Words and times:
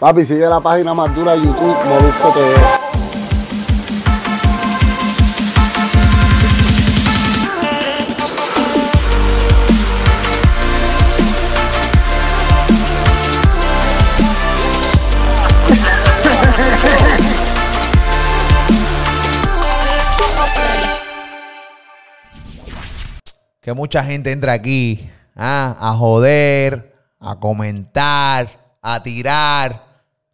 Papi, 0.00 0.24
sigue 0.24 0.46
la 0.48 0.60
página 0.60 0.94
más 0.94 1.12
dura 1.12 1.32
de 1.32 1.38
YouTube, 1.38 1.76
Molusco 1.88 2.32
TV. 2.32 2.54
Que 23.60 23.72
mucha 23.72 24.04
gente 24.04 24.30
entra 24.30 24.52
aquí 24.52 25.10
ah, 25.34 25.76
a 25.80 25.92
joder, 25.94 26.94
a 27.18 27.34
comentar, 27.40 28.48
a 28.80 29.02
tirar. 29.02 29.87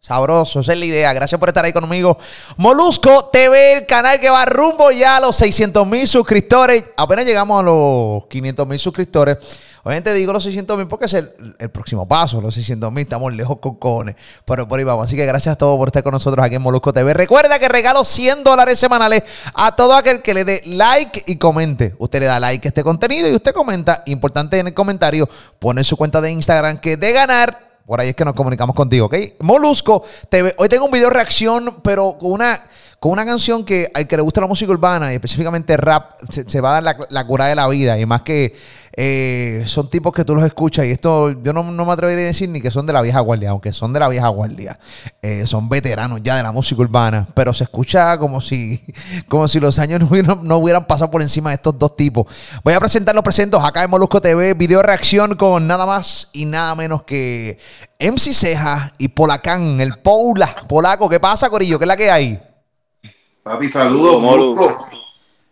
Sabroso, 0.05 0.59
esa 0.59 0.73
es 0.73 0.77
la 0.77 0.85
idea. 0.85 1.13
Gracias 1.13 1.39
por 1.39 1.49
estar 1.49 1.65
ahí 1.65 1.73
conmigo. 1.73 2.15
Molusco 2.57 3.25
TV, 3.33 3.73
el 3.73 3.85
canal 3.87 4.19
que 4.19 4.29
va 4.29 4.45
rumbo 4.45 4.91
ya 4.91 5.17
a 5.17 5.19
los 5.19 5.35
600 5.37 5.87
mil 5.87 6.07
suscriptores. 6.07 6.85
Apenas 6.95 7.25
llegamos 7.25 7.59
a 7.59 7.63
los 7.63 8.27
500 8.27 8.67
mil 8.67 8.77
suscriptores. 8.77 9.39
Obviamente 9.81 10.13
digo 10.13 10.31
los 10.31 10.43
600 10.43 10.77
mil 10.77 10.87
porque 10.87 11.05
es 11.05 11.13
el, 11.15 11.55
el 11.57 11.71
próximo 11.71 12.07
paso, 12.07 12.39
los 12.39 12.53
600 12.53 12.91
mil. 12.91 13.01
Estamos 13.01 13.33
lejos 13.33 13.57
con 13.57 13.77
cojones, 13.77 14.15
pero 14.45 14.67
por 14.67 14.77
ahí 14.77 14.85
vamos. 14.85 15.07
Así 15.07 15.15
que 15.15 15.25
gracias 15.25 15.53
a 15.53 15.57
todos 15.57 15.75
por 15.75 15.87
estar 15.87 16.03
con 16.03 16.11
nosotros 16.11 16.45
aquí 16.45 16.53
en 16.53 16.61
Molusco 16.61 16.93
TV. 16.93 17.11
Recuerda 17.15 17.57
que 17.57 17.67
regalo 17.67 18.05
100 18.05 18.43
dólares 18.43 18.77
semanales 18.77 19.23
a 19.55 19.75
todo 19.75 19.95
aquel 19.95 20.21
que 20.21 20.35
le 20.35 20.45
dé 20.45 20.61
like 20.67 21.23
y 21.25 21.37
comente. 21.39 21.95
Usted 21.97 22.19
le 22.19 22.25
da 22.27 22.39
like 22.39 22.67
a 22.67 22.69
este 22.69 22.83
contenido 22.83 23.27
y 23.27 23.33
usted 23.33 23.53
comenta. 23.53 24.03
Importante 24.05 24.59
en 24.59 24.67
el 24.67 24.75
comentario, 24.75 25.27
pone 25.57 25.83
su 25.83 25.97
cuenta 25.97 26.21
de 26.21 26.29
Instagram 26.29 26.77
que 26.77 26.95
de 26.95 27.11
ganar 27.11 27.64
por 27.85 28.01
ahí 28.01 28.09
es 28.09 28.15
que 28.15 28.25
nos 28.25 28.33
comunicamos 28.33 28.75
contigo, 28.75 29.05
¿ok? 29.05 29.15
Molusco 29.39 30.03
TV. 30.29 30.55
Hoy 30.57 30.69
tengo 30.69 30.85
un 30.85 30.91
video 30.91 31.09
reacción, 31.09 31.81
pero 31.83 32.17
con 32.19 32.31
una, 32.31 32.59
con 33.05 33.11
una 33.11 33.23
canción 33.23 33.63
que 33.63 33.87
al 33.93 34.07
que 34.07 34.15
le 34.15 34.23
gusta 34.23 34.41
la 34.41 34.47
música 34.47 34.71
urbana 34.71 35.11
y 35.11 35.17
específicamente 35.17 35.77
rap, 35.77 36.19
se, 36.27 36.59
va 36.59 36.75
a 36.75 36.81
dar 36.81 37.07
la, 37.07 37.27
cura 37.27 37.45
de 37.45 37.53
la 37.53 37.67
vida. 37.67 37.99
Y 37.99 38.05
más 38.07 38.21
que 38.21 38.55
eh, 38.97 39.61
son 39.67 39.91
tipos 39.91 40.11
que 40.11 40.25
tú 40.25 40.33
los 40.33 40.43
escuchas 40.43 40.87
y 40.87 40.89
esto 40.89 41.29
yo 41.43 41.53
no, 41.53 41.63
me 41.63 41.91
atrevería 41.93 42.23
a 42.23 42.27
decir 42.29 42.49
ni 42.49 42.61
que 42.61 42.71
son 42.71 42.87
de 42.87 42.93
la 42.93 43.03
vieja 43.03 43.19
guardia, 43.19 43.51
aunque 43.51 43.73
son 43.73 43.93
de 43.93 43.99
la 43.99 44.09
vieja 44.09 44.27
guardia. 44.29 44.79
Eh, 45.21 45.45
son 45.45 45.69
veteranos 45.69 46.21
ya 46.23 46.35
de 46.35 46.41
la 46.41 46.51
música 46.51 46.81
urbana, 46.81 47.27
pero 47.35 47.53
se 47.53 47.65
escucha 47.65 48.17
como 48.17 48.41
si, 48.41 48.83
como 49.29 49.47
si 49.47 49.59
los 49.59 49.77
años 49.77 49.99
no 49.99 50.07
hubieran, 50.07 50.39
no 50.41 50.57
hubieran 50.57 50.87
pasado 50.87 51.11
por 51.11 51.21
encima 51.21 51.51
de 51.51 51.57
estos 51.57 51.77
dos 51.77 51.95
tipos. 51.95 52.25
Voy 52.63 52.73
a 52.73 52.79
presentar 52.79 53.13
los 53.13 53.23
presentos 53.23 53.63
acá 53.63 53.83
en 53.83 53.91
Molusco 53.91 54.19
TV, 54.19 54.55
video 54.55 54.81
reacción 54.81 55.35
con 55.35 55.67
nada 55.67 55.85
más 55.85 56.29
y 56.33 56.45
nada 56.45 56.73
menos 56.73 57.03
que 57.03 57.59
MC 57.99 58.33
Ceja 58.33 58.93
y 58.97 59.09
Polacán, 59.09 59.79
el 59.79 59.95
Poula, 59.99 60.55
polaco. 60.67 61.07
¿Qué 61.07 61.19
pasa, 61.19 61.51
Corillo? 61.51 61.77
¿Qué 61.77 61.85
es 61.85 61.87
la 61.87 61.97
que 61.97 62.09
hay? 62.09 62.54
Papi, 63.45 63.69
saludos, 63.69 64.19
Molusco. 64.23 64.89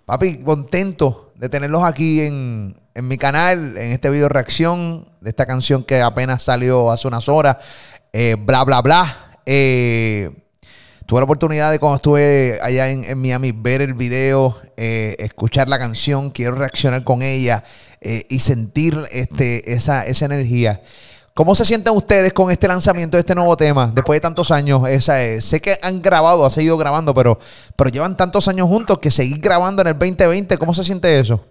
Papi, 0.08 0.40
contento 0.40 1.32
de 1.36 1.48
tenerlos 1.48 1.84
aquí 1.84 2.22
en, 2.22 2.76
en 2.96 3.08
mi 3.08 3.20
canal, 3.20 3.78
en 3.78 3.92
este 3.92 4.10
video 4.10 4.30
reacción 4.30 5.08
de 5.22 5.30
esta 5.30 5.46
canción 5.46 5.84
que 5.84 6.02
apenas 6.02 6.42
salió 6.42 6.90
hace 6.90 7.08
unas 7.08 7.30
horas, 7.30 7.58
eh, 8.12 8.36
bla, 8.40 8.64
bla, 8.64 8.82
bla. 8.82 9.38
Eh, 9.46 10.32
tuve 11.06 11.20
la 11.20 11.26
oportunidad 11.26 11.70
de 11.70 11.78
cuando 11.78 11.98
estuve 11.98 12.58
allá 12.64 12.90
en, 12.90 13.04
en 13.04 13.22
Miami 13.22 13.52
ver 13.52 13.84
el 13.84 13.94
video, 13.94 14.58
eh, 14.76 15.16
escuchar 15.20 15.70
la 15.70 15.78
canción, 15.78 16.32
quiero 16.32 16.56
reaccionar 16.56 17.04
con 17.04 17.22
ella 17.22 17.64
eh, 18.02 18.26
y 18.28 18.40
sentir 18.40 18.98
este, 19.12 19.72
esa, 19.72 20.04
esa 20.04 20.26
energía. 20.26 20.82
¿Cómo 21.36 21.56
se 21.56 21.66
sienten 21.66 21.96
ustedes 21.96 22.32
con 22.32 22.52
este 22.52 22.68
lanzamiento 22.68 23.18
de 23.18 23.22
este 23.22 23.34
nuevo 23.34 23.58
tema 23.58 23.92
después 23.92 24.18
de 24.18 24.22
tantos 24.22 24.52
años? 24.52 24.88
Esa, 24.88 25.16
sé 25.42 25.62
que 25.62 25.78
han 25.82 26.00
grabado, 26.00 26.46
ha 26.46 26.52
seguido 26.52 26.78
grabando, 26.78 27.16
pero, 27.16 27.40
pero 27.76 27.90
llevan 27.90 28.16
tantos 28.16 28.48
años 28.48 28.68
juntos 28.68 29.00
que 29.00 29.10
seguir 29.10 29.40
grabando 29.40 29.82
en 29.82 29.88
el 29.88 29.98
2020, 29.98 30.60
¿cómo 30.60 30.76
se 30.76 30.84
siente 30.84 31.18
eso? 31.18 31.44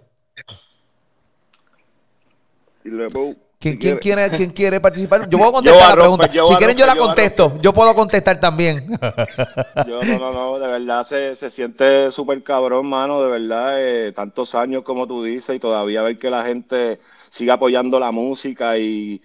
¿Quién, 3.59 3.77
quién, 3.77 3.97
quiere, 3.97 4.29
¿Quién 4.29 4.51
quiere 4.51 4.79
participar? 4.79 5.29
Yo 5.29 5.37
puedo 5.37 5.51
contestar 5.53 5.89
la 5.89 5.95
pregunta. 5.95 6.27
Pues 6.27 6.47
si 6.47 6.55
quieren, 6.55 6.77
yo 6.77 6.85
la 6.85 6.95
contesto. 6.95 7.57
Yo 7.61 7.73
puedo 7.73 7.93
contestar 7.93 8.39
también. 8.39 8.85
Yo 9.87 10.01
no, 10.01 10.19
no, 10.19 10.33
no. 10.33 10.59
De 10.59 10.67
verdad 10.67 11.03
se, 11.03 11.35
se 11.35 11.49
siente 11.49 12.11
súper 12.11 12.43
cabrón, 12.43 12.87
mano. 12.87 13.23
De 13.23 13.31
verdad, 13.31 13.75
eh, 13.79 14.11
tantos 14.11 14.53
años 14.53 14.83
como 14.83 15.07
tú 15.07 15.23
dices 15.23 15.55
y 15.55 15.59
todavía 15.59 16.01
ver 16.01 16.17
que 16.17 16.29
la 16.29 16.43
gente 16.43 16.99
sigue 17.29 17.51
apoyando 17.51 18.01
la 18.01 18.11
música 18.11 18.77
y, 18.77 19.21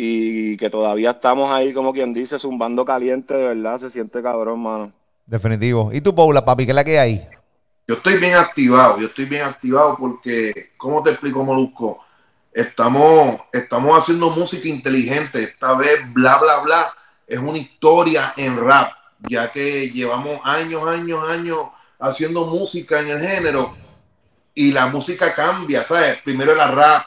y 0.00 0.56
que 0.56 0.70
todavía 0.70 1.10
estamos 1.10 1.50
ahí, 1.50 1.74
como 1.74 1.92
quien 1.92 2.14
dice, 2.14 2.38
zumbando 2.38 2.84
caliente. 2.84 3.34
De 3.34 3.46
verdad, 3.46 3.78
se 3.78 3.90
siente 3.90 4.22
cabrón, 4.22 4.62
mano. 4.62 4.92
Definitivo. 5.26 5.90
¿Y 5.92 6.00
tú, 6.00 6.14
Paula, 6.14 6.44
papi? 6.44 6.64
¿Qué 6.64 6.70
es 6.70 6.76
la 6.76 6.84
que 6.84 7.00
hay? 7.00 7.28
Yo 7.86 7.96
estoy 7.96 8.16
bien 8.18 8.36
activado. 8.36 9.00
Yo 9.00 9.08
estoy 9.08 9.24
bien 9.24 9.42
activado 9.42 9.96
porque, 9.98 10.70
¿cómo 10.76 11.02
te 11.02 11.10
explico, 11.10 11.42
Molusco? 11.42 11.98
Estamos, 12.52 13.40
estamos 13.52 13.98
haciendo 13.98 14.30
música 14.30 14.68
inteligente. 14.68 15.42
Esta 15.42 15.74
vez, 15.74 15.98
bla, 16.14 16.38
bla, 16.38 16.60
bla, 16.60 16.94
es 17.26 17.38
una 17.40 17.58
historia 17.58 18.32
en 18.36 18.56
rap, 18.56 18.92
ya 19.28 19.50
que 19.50 19.90
llevamos 19.90 20.40
años, 20.44 20.86
años, 20.86 21.28
años 21.28 21.58
haciendo 21.98 22.46
música 22.46 23.00
en 23.00 23.08
el 23.08 23.20
género 23.20 23.74
y 24.54 24.70
la 24.72 24.86
música 24.86 25.34
cambia, 25.34 25.82
¿sabes? 25.82 26.18
Primero 26.22 26.52
era 26.52 26.70
rap, 26.70 27.02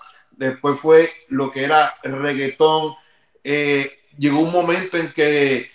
después 0.45 0.79
fue 0.79 1.09
lo 1.29 1.51
que 1.51 1.63
era 1.63 1.95
reggaetón. 2.03 2.95
Eh, 3.43 3.89
llegó 4.17 4.39
un 4.39 4.51
momento 4.51 4.97
en 4.97 5.11
que 5.13 5.69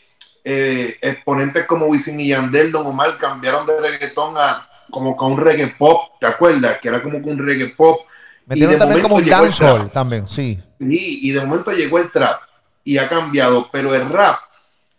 eh, 0.44 0.98
exponentes 1.00 1.66
como 1.66 1.86
Wisin 1.86 2.18
y 2.20 2.28
Yandel, 2.28 2.72
Don 2.72 2.86
Omar 2.86 3.16
cambiaron 3.18 3.66
de 3.66 3.80
reggaetón 3.80 4.34
a 4.36 4.68
como 4.90 5.16
con 5.16 5.32
un 5.32 5.38
reggae 5.38 5.68
pop, 5.78 6.12
¿te 6.20 6.26
acuerdas? 6.26 6.78
Que 6.78 6.88
era 6.88 7.02
como 7.02 7.20
que 7.22 7.30
un 7.30 7.38
reggae 7.38 7.74
pop. 7.76 8.00
Metieron 8.46 8.78
también 8.78 9.02
como 9.02 9.16
un 9.16 9.26
dancehall 9.26 9.90
también, 9.90 10.28
sí. 10.28 10.60
Sí, 10.78 11.20
y 11.22 11.30
de 11.32 11.40
momento 11.40 11.72
llegó 11.72 11.98
el 11.98 12.10
trap 12.10 12.40
y 12.84 12.98
ha 12.98 13.08
cambiado, 13.08 13.68
pero 13.72 13.94
el 13.94 14.08
rap 14.08 14.38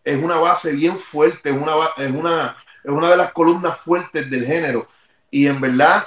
es 0.03 0.21
una 0.21 0.37
base 0.37 0.73
bien 0.73 0.97
fuerte, 0.97 1.49
es 1.49 1.55
una, 1.55 1.73
es 1.97 2.11
una, 2.11 2.57
es 2.83 2.91
una 2.91 3.09
de 3.09 3.17
las 3.17 3.31
columnas 3.31 3.77
fuertes 3.79 4.29
del 4.29 4.45
género. 4.45 4.89
Y 5.31 5.47
en 5.47 5.61
verdad, 5.61 6.03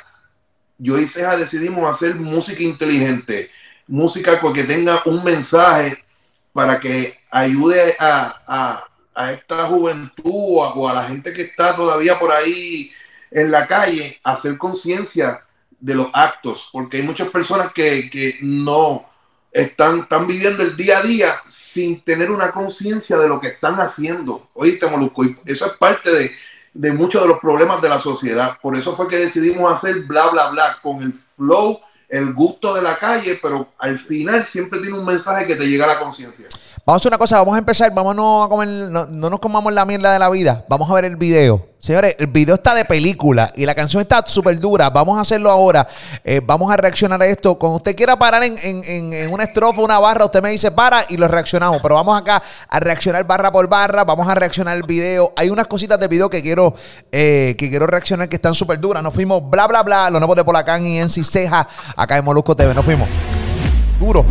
yo 0.81 0.99
y 0.99 1.07
Ceja 1.07 1.37
decidimos 1.37 1.89
hacer 1.89 2.15
música 2.15 2.63
inteligente, 2.63 3.51
música 3.87 4.41
que 4.53 4.65
tenga 4.65 5.03
un 5.05 5.23
mensaje 5.23 6.03
para 6.53 6.81
que 6.81 7.19
ayude 7.31 7.97
a, 8.01 8.87
a, 9.15 9.33
esta 9.33 9.67
juventud 9.67 10.23
o 10.25 10.65
a, 10.65 10.75
o 10.75 10.89
a 10.89 10.95
la 10.95 11.05
gente 11.05 11.35
que 11.35 11.43
está 11.43 11.77
todavía 11.77 12.19
por 12.19 12.33
ahí 12.33 12.91
en 13.31 13.51
la 13.51 13.67
calle 13.67 14.19
a 14.25 14.33
hacer 14.33 14.57
conciencia 14.57 15.45
de 15.79 15.95
los 15.95 16.09
actos, 16.15 16.71
porque 16.73 16.97
hay 16.99 17.03
muchas 17.03 17.29
personas 17.29 17.73
que, 17.75 18.09
que 18.09 18.39
no 18.41 19.07
están, 19.53 20.01
están, 20.01 20.27
viviendo 20.27 20.63
el 20.63 20.77
día 20.77 20.99
a 20.99 21.03
día 21.03 21.35
sin 21.47 22.01
tener 22.03 22.31
una 22.31 22.51
conciencia 22.53 23.19
de 23.19 23.29
lo 23.29 23.41
que 23.41 23.49
están 23.49 23.75
haciendo. 23.81 24.49
Oíste, 24.55 24.87
Molusco, 24.87 25.25
y 25.25 25.35
eso 25.45 25.67
es 25.67 25.73
parte 25.79 26.11
de, 26.11 26.33
de, 26.73 26.93
muchos 26.93 27.23
de 27.23 27.29
los 27.29 27.39
problemas 27.39 27.81
de 27.83 27.89
la 27.89 28.01
sociedad. 28.01 28.57
Por 28.61 28.77
eso 28.77 28.97
fue 28.97 29.09
que 29.09 29.17
decidimos 29.17 29.73
hacer 29.73 30.01
bla, 30.03 30.29
bla, 30.29 30.51
bla, 30.51 30.77
con 30.83 31.03
el 31.03 31.13
flow, 31.37 31.81
el 32.09 32.33
gusto 32.35 32.75
de 32.75 32.83
la 32.83 32.99
calle, 32.99 33.39
pero 33.41 33.69
al 33.79 33.99
final 33.99 34.45
siempre 34.45 34.81
tiene 34.81 34.99
un 34.99 35.05
mensaje 35.05 35.47
que 35.47 35.57
te 35.57 35.67
llega 35.69 35.85
a 35.85 35.95
la 35.95 36.01
conciencia. 36.01 36.47
Vamos 36.85 37.01
a 37.01 37.03
hacer 37.03 37.11
una 37.11 37.19
cosa, 37.19 37.39
vamos 37.39 37.55
a 37.55 37.59
empezar, 37.59 37.95
vámonos 37.95 38.47
a 38.47 38.49
comer, 38.49 38.69
no, 38.69 39.07
no, 39.07 39.31
nos 39.31 39.39
comamos 39.39 39.73
la 39.73 39.85
mierda 39.85 40.13
de 40.13 40.19
la 40.19 40.31
vida, 40.31 40.65
vamos 40.69 40.91
a 40.91 40.95
ver 40.95 41.05
el 41.05 41.17
video. 41.17 41.70
Señores, 41.81 42.15
el 42.19 42.27
video 42.27 42.57
está 42.57 42.75
de 42.75 42.85
película 42.85 43.51
y 43.57 43.65
la 43.65 43.75
canción 43.75 44.03
está 44.03 44.23
súper 44.27 44.61
dura, 44.61 44.91
vamos 44.91 45.17
a 45.17 45.23
hacerlo 45.23 45.51
ahora, 45.51 45.89
eh, 46.23 46.43
vamos 46.45 46.71
a 46.71 46.77
reaccionar 46.77 47.23
a 47.23 47.27
esto. 47.27 47.59
Cuando 47.59 47.79
usted 47.79 47.97
quiera 47.97 48.19
parar 48.19 48.43
en, 48.43 48.55
en, 48.63 49.13
en, 49.15 49.33
una 49.33 49.45
estrofa, 49.45 49.81
una 49.81 49.99
barra, 49.99 50.27
usted 50.27 50.43
me 50.43 50.51
dice 50.51 50.71
para 50.71 51.03
y 51.09 51.17
lo 51.17 51.27
reaccionamos, 51.27 51.81
pero 51.81 51.95
vamos 51.95 52.21
acá 52.21 52.43
a 52.69 52.81
reaccionar 52.81 53.27
barra 53.27 53.51
por 53.51 53.67
barra, 53.67 54.05
vamos 54.05 54.29
a 54.29 54.35
reaccionar 54.35 54.77
el 54.77 54.83
video. 54.83 55.33
Hay 55.37 55.49
unas 55.49 55.67
cositas 55.69 55.99
de 55.99 56.07
video 56.07 56.29
que 56.29 56.43
quiero, 56.43 56.75
eh, 57.11 57.57
que 57.59 57.71
quiero 57.71 57.87
reaccionar 57.87 58.29
que 58.29 58.37
están 58.37 58.55
súper 58.55 58.79
duras. 58.79 59.03
Nos 59.03 59.15
fuimos 59.15 59.49
bla, 59.49 59.67
bla, 59.67 59.83
bla, 59.83 60.11
los 60.11 60.21
nuevos 60.21 60.37
de 60.37 60.45
Polacán 60.45 60.85
y 60.87 61.01
en 61.01 61.09
Ceja, 61.09 61.67
acá 61.97 62.19
en 62.19 62.25
Molusco 62.27 62.55
TV, 62.55 62.75
nos 62.75 62.85
fuimos. 62.85 63.09
Duro. 63.99 64.27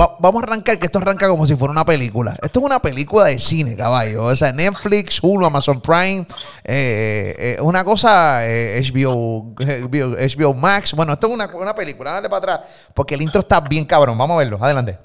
Va, 0.00 0.16
vamos 0.20 0.42
a 0.42 0.46
arrancar, 0.46 0.78
que 0.78 0.86
esto 0.86 0.98
arranca 0.98 1.28
como 1.28 1.46
si 1.46 1.56
fuera 1.56 1.72
una 1.72 1.84
película. 1.84 2.36
Esto 2.42 2.60
es 2.60 2.66
una 2.66 2.80
película 2.80 3.24
de 3.26 3.38
cine, 3.38 3.76
caballo. 3.76 4.24
O 4.24 4.36
sea, 4.36 4.52
Netflix, 4.52 5.18
Hulu, 5.22 5.46
Amazon 5.46 5.80
Prime. 5.80 6.26
Eh, 6.64 7.34
eh, 7.38 7.56
una 7.60 7.84
cosa, 7.84 8.46
eh, 8.46 8.80
HBO, 8.82 9.54
HBO, 9.58 10.16
HBO, 10.16 10.54
Max. 10.54 10.94
Bueno, 10.94 11.12
esto 11.12 11.26
es 11.26 11.34
una, 11.34 11.48
una, 11.54 11.74
película. 11.74 12.12
Dale 12.12 12.28
para 12.28 12.54
atrás, 12.54 12.60
porque 12.94 13.14
el 13.14 13.22
intro 13.22 13.40
está 13.40 13.60
bien 13.60 13.84
cabrón. 13.84 14.16
Vamos 14.16 14.34
a 14.34 14.38
verlo. 14.38 14.58
Adelante. 14.60 14.98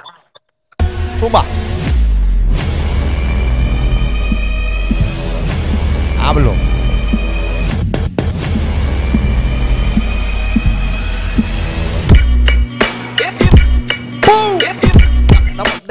Zumba. 1.19 1.43
Hablo. 6.19 6.72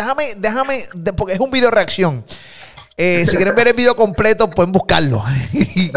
Déjame 0.02 0.34
déjame, 0.37 0.81
porque 1.16 1.34
es 1.34 1.40
un 1.40 1.50
video 1.50 1.70
reacción. 1.70 2.25
Eh, 2.99 3.25
si 3.26 3.37
quieren 3.37 3.54
ver 3.54 3.69
el 3.69 3.75
video 3.75 3.96
completo, 3.96 4.50
pueden 4.50 4.70
buscarlo. 4.70 5.25
y, 5.52 5.90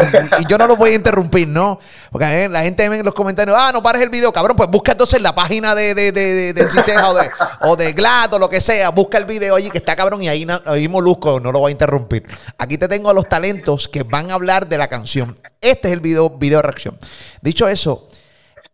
yo 0.48 0.56
no 0.56 0.66
lo 0.66 0.76
voy 0.76 0.92
a 0.92 0.94
interrumpir, 0.94 1.46
¿no? 1.46 1.78
Porque 2.10 2.44
eh, 2.44 2.48
la 2.48 2.62
gente 2.62 2.84
en 2.84 3.04
los 3.04 3.12
comentarios, 3.12 3.54
ah, 3.58 3.70
no 3.72 3.82
pares 3.82 4.00
el 4.00 4.08
video, 4.08 4.32
cabrón. 4.32 4.56
Pues 4.56 4.70
busca 4.70 4.92
entonces 4.92 5.20
la 5.20 5.34
página 5.34 5.74
de, 5.74 5.94
de, 5.94 6.10
de, 6.10 6.52
de, 6.54 6.70
Ciceja 6.70 7.10
o 7.10 7.14
de, 7.14 7.28
o 7.60 8.36
o 8.36 8.38
lo 8.38 8.48
que 8.48 8.62
sea. 8.62 8.88
Busca 8.90 9.18
el 9.18 9.26
video 9.26 9.56
allí 9.56 9.70
que 9.70 9.78
está 9.78 9.94
cabrón 9.94 10.22
y 10.22 10.28
ahí, 10.28 10.46
ahí 10.64 10.88
Molusco 10.88 11.38
no 11.38 11.52
lo 11.52 11.58
voy 11.58 11.70
a 11.70 11.72
interrumpir. 11.72 12.24
Aquí 12.56 12.78
te 12.78 12.88
tengo 12.88 13.10
a 13.10 13.14
los 13.14 13.28
talentos 13.28 13.88
que 13.88 14.02
van 14.02 14.30
a 14.30 14.34
hablar 14.34 14.66
de 14.66 14.78
la 14.78 14.88
canción. 14.88 15.36
Este 15.60 15.88
es 15.88 15.92
el 15.92 16.00
video, 16.00 16.30
video 16.30 16.62
reacción. 16.62 16.98
Dicho 17.42 17.68
eso, 17.68 18.08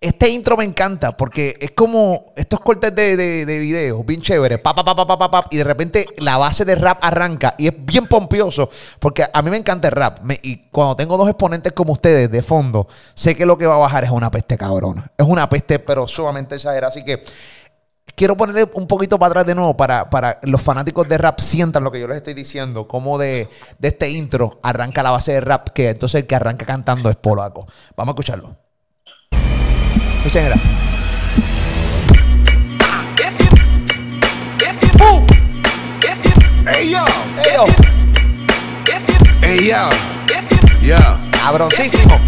este 0.03 0.29
intro 0.29 0.57
me 0.57 0.65
encanta 0.65 1.17
porque 1.17 1.57
es 1.61 1.71
como 1.71 2.27
estos 2.37 2.61
cortes 2.61 2.95
de, 2.95 3.17
de, 3.17 3.47
de 3.47 3.59
videos, 3.61 4.05
bien 4.05 4.21
chévere, 4.21 4.59
pa, 4.59 4.75
pa, 4.75 4.85
pa, 4.85 4.95
pa, 4.97 5.07
pa, 5.07 5.31
pa, 5.31 5.47
y 5.51 5.57
de 5.57 5.65
repente 5.65 6.07
la 6.19 6.37
base 6.37 6.65
de 6.65 6.75
rap 6.75 6.99
arranca 7.01 7.55
y 7.57 7.69
es 7.69 7.75
bien 7.87 8.09
pompioso 8.09 8.69
porque 8.99 9.25
a 9.33 9.43
mí 9.43 9.51
me 9.51 9.57
encanta 9.57 9.89
el 9.89 9.95
rap 9.95 10.19
y 10.43 10.69
cuando 10.71 10.97
tengo 10.97 11.17
dos 11.17 11.29
exponentes 11.29 11.73
como 11.73 11.93
ustedes 11.93 12.31
de 12.31 12.43
fondo, 12.43 12.89
sé 13.15 13.37
que 13.37 13.47
lo 13.47 13.57
que 13.57 13.67
va 13.67 13.77
a 13.77 13.79
bajar 13.79 14.03
es 14.05 14.11
una 14.11 14.31
peste 14.31 14.59
cabrona. 14.59 15.11
Es 15.17 15.27
una 15.27 15.49
peste 15.49 15.79
pero 15.79 16.09
sumamente 16.09 16.57
exagerada, 16.57 16.89
así 16.89 17.05
que 17.05 17.23
quiero 18.17 18.37
ponerle 18.37 18.69
un 18.75 18.87
poquito 18.89 19.19
para 19.19 19.31
atrás 19.31 19.47
de 19.47 19.55
nuevo 19.55 19.77
para, 19.77 20.11
para 20.11 20.41
los 20.43 20.61
fanáticos 20.61 21.09
de 21.09 21.19
rap 21.19 21.39
sientan 21.41 21.85
lo 21.85 21.93
que 21.93 22.01
yo 22.01 22.09
les 22.09 22.17
estoy 22.17 22.35
diciendo, 22.35 22.89
como 22.89 23.19
de, 23.19 23.49
de 23.79 23.89
este 23.89 24.11
intro 24.11 24.59
arranca 24.63 25.03
la 25.03 25.13
base 25.13 25.33
de 25.33 25.41
rap, 25.41 25.69
que 25.69 25.91
entonces 25.91 26.23
el 26.23 26.27
que 26.27 26.35
arranca 26.35 26.67
cantando 26.67 27.09
es 27.09 27.17
Polaco. 27.17 27.67
Vamos 27.97 28.13
a 28.13 28.15
escucharlo. 28.15 28.62
Escuchen, 30.25 30.45
era. 30.45 30.55
¡Uh! 35.01 35.27
Hey 36.65 36.91
yo, 36.93 37.05
¡Ey, 37.43 37.57
yo! 37.57 37.67
hey 39.43 39.69
yo, 39.69 39.89
yo. 40.81 40.97
¡Cabroncísimo! 41.33 42.21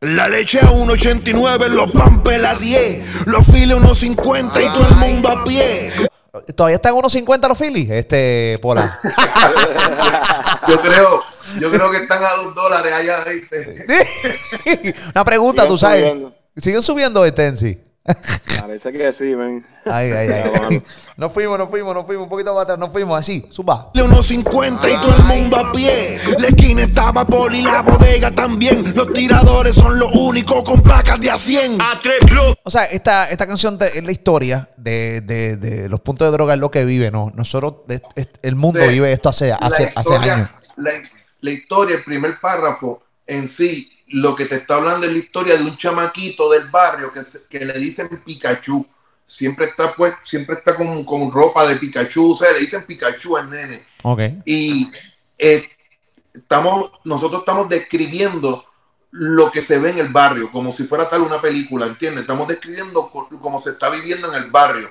La 0.00 0.28
leche 0.28 0.58
a 0.58 0.72
1.89, 0.72 1.68
los 1.68 1.92
pampes 1.92 2.44
a 2.44 2.56
10, 2.56 3.26
los 3.26 3.46
files 3.46 3.76
1.50 3.76 4.64
y 4.64 4.72
todo 4.72 4.88
el 4.88 4.96
mundo 4.96 5.28
a 5.30 5.44
pie. 5.44 5.92
¿Todavía 6.56 6.76
están 6.76 6.94
unos 6.94 7.12
50 7.12 7.46
los 7.46 7.56
Phillies? 7.56 7.90
Este, 7.90 8.58
Pola. 8.60 8.98
Yo 10.68 10.80
creo, 10.80 11.22
yo 11.60 11.70
creo 11.70 11.90
que 11.92 11.98
están 11.98 12.24
a 12.24 12.30
dos 12.42 12.52
dólares 12.52 12.92
allá, 12.92 13.22
¿viste? 13.22 13.86
Una 15.14 15.24
pregunta, 15.24 15.64
tú 15.64 15.78
sabes. 15.78 16.00
subiendo. 16.00 16.35
¿Siguen 16.56 16.82
subiendo 16.82 17.24
este 17.24 17.46
en 17.46 17.56
sí? 17.56 17.82
Parece 18.60 18.92
que 18.92 19.12
sí, 19.12 19.34
men. 19.34 19.66
Ay, 19.84 20.10
ay, 20.12 20.28
ay. 20.30 20.82
Nos 21.16 21.32
fuimos, 21.32 21.58
nos 21.58 21.68
fuimos, 21.68 21.92
nos 21.94 22.06
fuimos 22.06 22.24
un 22.24 22.28
poquito 22.28 22.52
para 22.52 22.62
atrás, 22.62 22.78
nos 22.78 22.90
fuimos 22.90 23.18
así, 23.18 23.44
suba. 23.50 23.90
De 23.94 24.02
1.50 24.02 24.78
y 24.92 25.00
todo 25.00 25.16
el 25.16 25.22
mundo 25.24 25.56
a 25.56 25.72
pie. 25.72 26.18
La 26.38 26.48
esquina 26.48 26.82
estaba 26.84 27.24
poli, 27.26 27.62
la 27.62 27.82
bodega 27.82 28.30
también. 28.32 28.94
Los 28.94 29.12
tiradores 29.12 29.74
son 29.74 29.98
los 29.98 30.10
únicos 30.14 30.62
con 30.62 30.82
placas 30.82 31.18
de 31.20 31.30
a 31.30 31.38
100. 31.38 31.80
A 31.80 32.00
tres. 32.00 32.18
O 32.62 32.70
sea, 32.70 32.84
esta, 32.84 33.28
esta 33.28 33.46
canción 33.46 33.76
te- 33.76 33.98
es 33.98 34.04
la 34.04 34.12
historia 34.12 34.68
de, 34.76 35.20
de- 35.22 35.56
de 35.56 35.88
los 35.88 36.00
puntos 36.00 36.28
de 36.28 36.32
droga, 36.32 36.54
es 36.54 36.60
lo 36.60 36.70
que 36.70 36.84
vive, 36.84 37.10
¿no? 37.10 37.32
Nosotros, 37.34 37.74
es- 37.88 38.02
es- 38.14 38.28
el 38.42 38.54
mundo 38.54 38.78
De- 38.78 38.88
vive 38.88 39.12
esto 39.12 39.28
hace, 39.30 39.48
la 39.48 39.56
hace, 39.56 39.92
hace 39.94 40.14
años. 40.14 40.48
La, 40.76 40.90
la 41.40 41.50
historia, 41.50 41.96
el 41.96 42.04
primer 42.04 42.38
párrafo 42.40 43.02
en 43.26 43.48
sí, 43.48 43.90
lo 44.08 44.34
que 44.36 44.46
te 44.46 44.56
está 44.56 44.76
hablando 44.76 45.06
es 45.06 45.12
la 45.12 45.18
historia 45.18 45.56
de 45.56 45.64
un 45.64 45.76
chamaquito 45.76 46.50
del 46.50 46.68
barrio 46.68 47.12
que, 47.12 47.24
se- 47.24 47.42
que 47.48 47.64
le 47.64 47.78
dicen 47.78 48.08
Pikachu. 48.24 48.86
Siempre 49.24 49.66
está 49.66 49.92
pues, 49.92 50.14
siempre 50.22 50.56
está 50.56 50.76
con, 50.76 51.04
con 51.04 51.32
ropa 51.32 51.66
de 51.66 51.76
Pikachu, 51.76 52.32
o 52.32 52.36
sea, 52.36 52.52
le 52.52 52.60
dicen 52.60 52.84
Pikachu 52.84 53.36
al 53.36 53.50
nene. 53.50 53.84
Y 54.44 54.88
eh, 55.38 55.68
estamos, 56.32 56.92
nosotros 57.04 57.40
estamos 57.40 57.68
describiendo 57.68 58.64
lo 59.10 59.50
que 59.50 59.62
se 59.62 59.78
ve 59.78 59.90
en 59.90 59.98
el 59.98 60.08
barrio, 60.08 60.52
como 60.52 60.70
si 60.72 60.84
fuera 60.84 61.08
tal 61.08 61.22
una 61.22 61.40
película, 61.40 61.86
¿entiendes? 61.86 62.22
Estamos 62.22 62.46
describiendo 62.48 63.08
cómo 63.10 63.60
se 63.62 63.70
está 63.70 63.88
viviendo 63.88 64.28
en 64.32 64.42
el 64.44 64.50
barrio. 64.50 64.90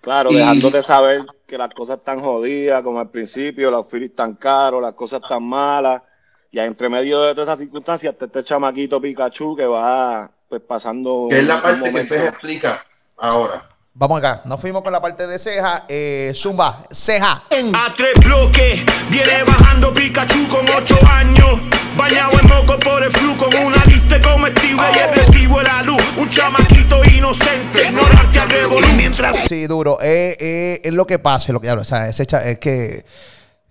Claro, 0.00 0.30
Y- 0.30 0.36
dejándote 0.36 0.82
saber 0.82 1.26
que 1.46 1.58
las 1.58 1.74
cosas 1.74 1.98
están 1.98 2.20
jodidas, 2.20 2.82
como 2.82 3.00
al 3.00 3.10
principio, 3.10 3.70
los 3.70 3.86
filis 3.88 4.10
están 4.10 4.34
caros, 4.36 4.80
las 4.80 4.94
cosas 4.94 5.20
están 5.22 5.42
malas. 5.42 6.02
Y 6.52 6.58
entre 6.58 6.88
medio 6.88 7.20
de 7.22 7.34
todas 7.34 7.48
esas 7.48 7.58
circunstancias, 7.60 8.12
está 8.12 8.24
este 8.26 8.42
chamaquito 8.44 9.00
Pikachu 9.00 9.54
que 9.56 9.66
va 9.66 10.30
pues 10.48 10.60
pasando. 10.66 11.28
Que 11.30 11.38
es 11.40 11.44
la 11.46 11.62
parte 11.62 11.92
que 11.92 12.04
se 12.04 12.26
explica 12.26 12.84
ahora. 13.16 13.68
Vamos 13.94 14.18
acá. 14.18 14.42
Nos 14.46 14.60
fuimos 14.60 14.82
con 14.82 14.92
la 14.92 15.00
parte 15.00 15.26
de 15.26 15.38
ceja. 15.38 15.84
Eh, 15.88 16.32
Zumba, 16.34 16.82
ceja. 16.90 17.44
A 17.74 17.94
tres 17.96 18.14
bloques, 18.24 18.84
viene 19.10 19.42
bajando 19.44 19.92
Pikachu 19.92 20.48
con 20.48 20.66
8 20.68 20.98
años. 21.08 21.60
Bañado 21.96 22.32
en 22.40 22.46
moco 22.48 22.78
por 22.78 23.02
el 23.02 23.10
flu 23.10 23.36
con 23.36 23.54
una 23.54 23.84
lista 23.84 24.18
comestible 24.20 24.82
y 24.94 24.98
el 25.08 25.14
recibo 25.14 25.58
de 25.58 25.64
la 25.64 25.82
luz. 25.82 26.02
Un 26.16 26.28
chamaquito 26.30 27.00
inocente, 27.16 27.84
ignorante 27.88 28.38
al 28.40 28.48
revolú. 28.48 28.88
Mientras 28.96 29.36
Sí, 29.48 29.66
duro. 29.66 29.98
Eh, 30.00 30.36
eh, 30.40 30.80
es 30.84 30.92
lo 30.94 31.06
que 31.06 31.18
pasa, 31.18 31.52
lo 31.52 31.60
que 31.60 31.68
hablo. 31.68 31.82
O 31.82 31.84
sea, 31.84 32.08
ese 32.08 32.26
cha- 32.26 32.44
es 32.48 32.58
que. 32.58 33.04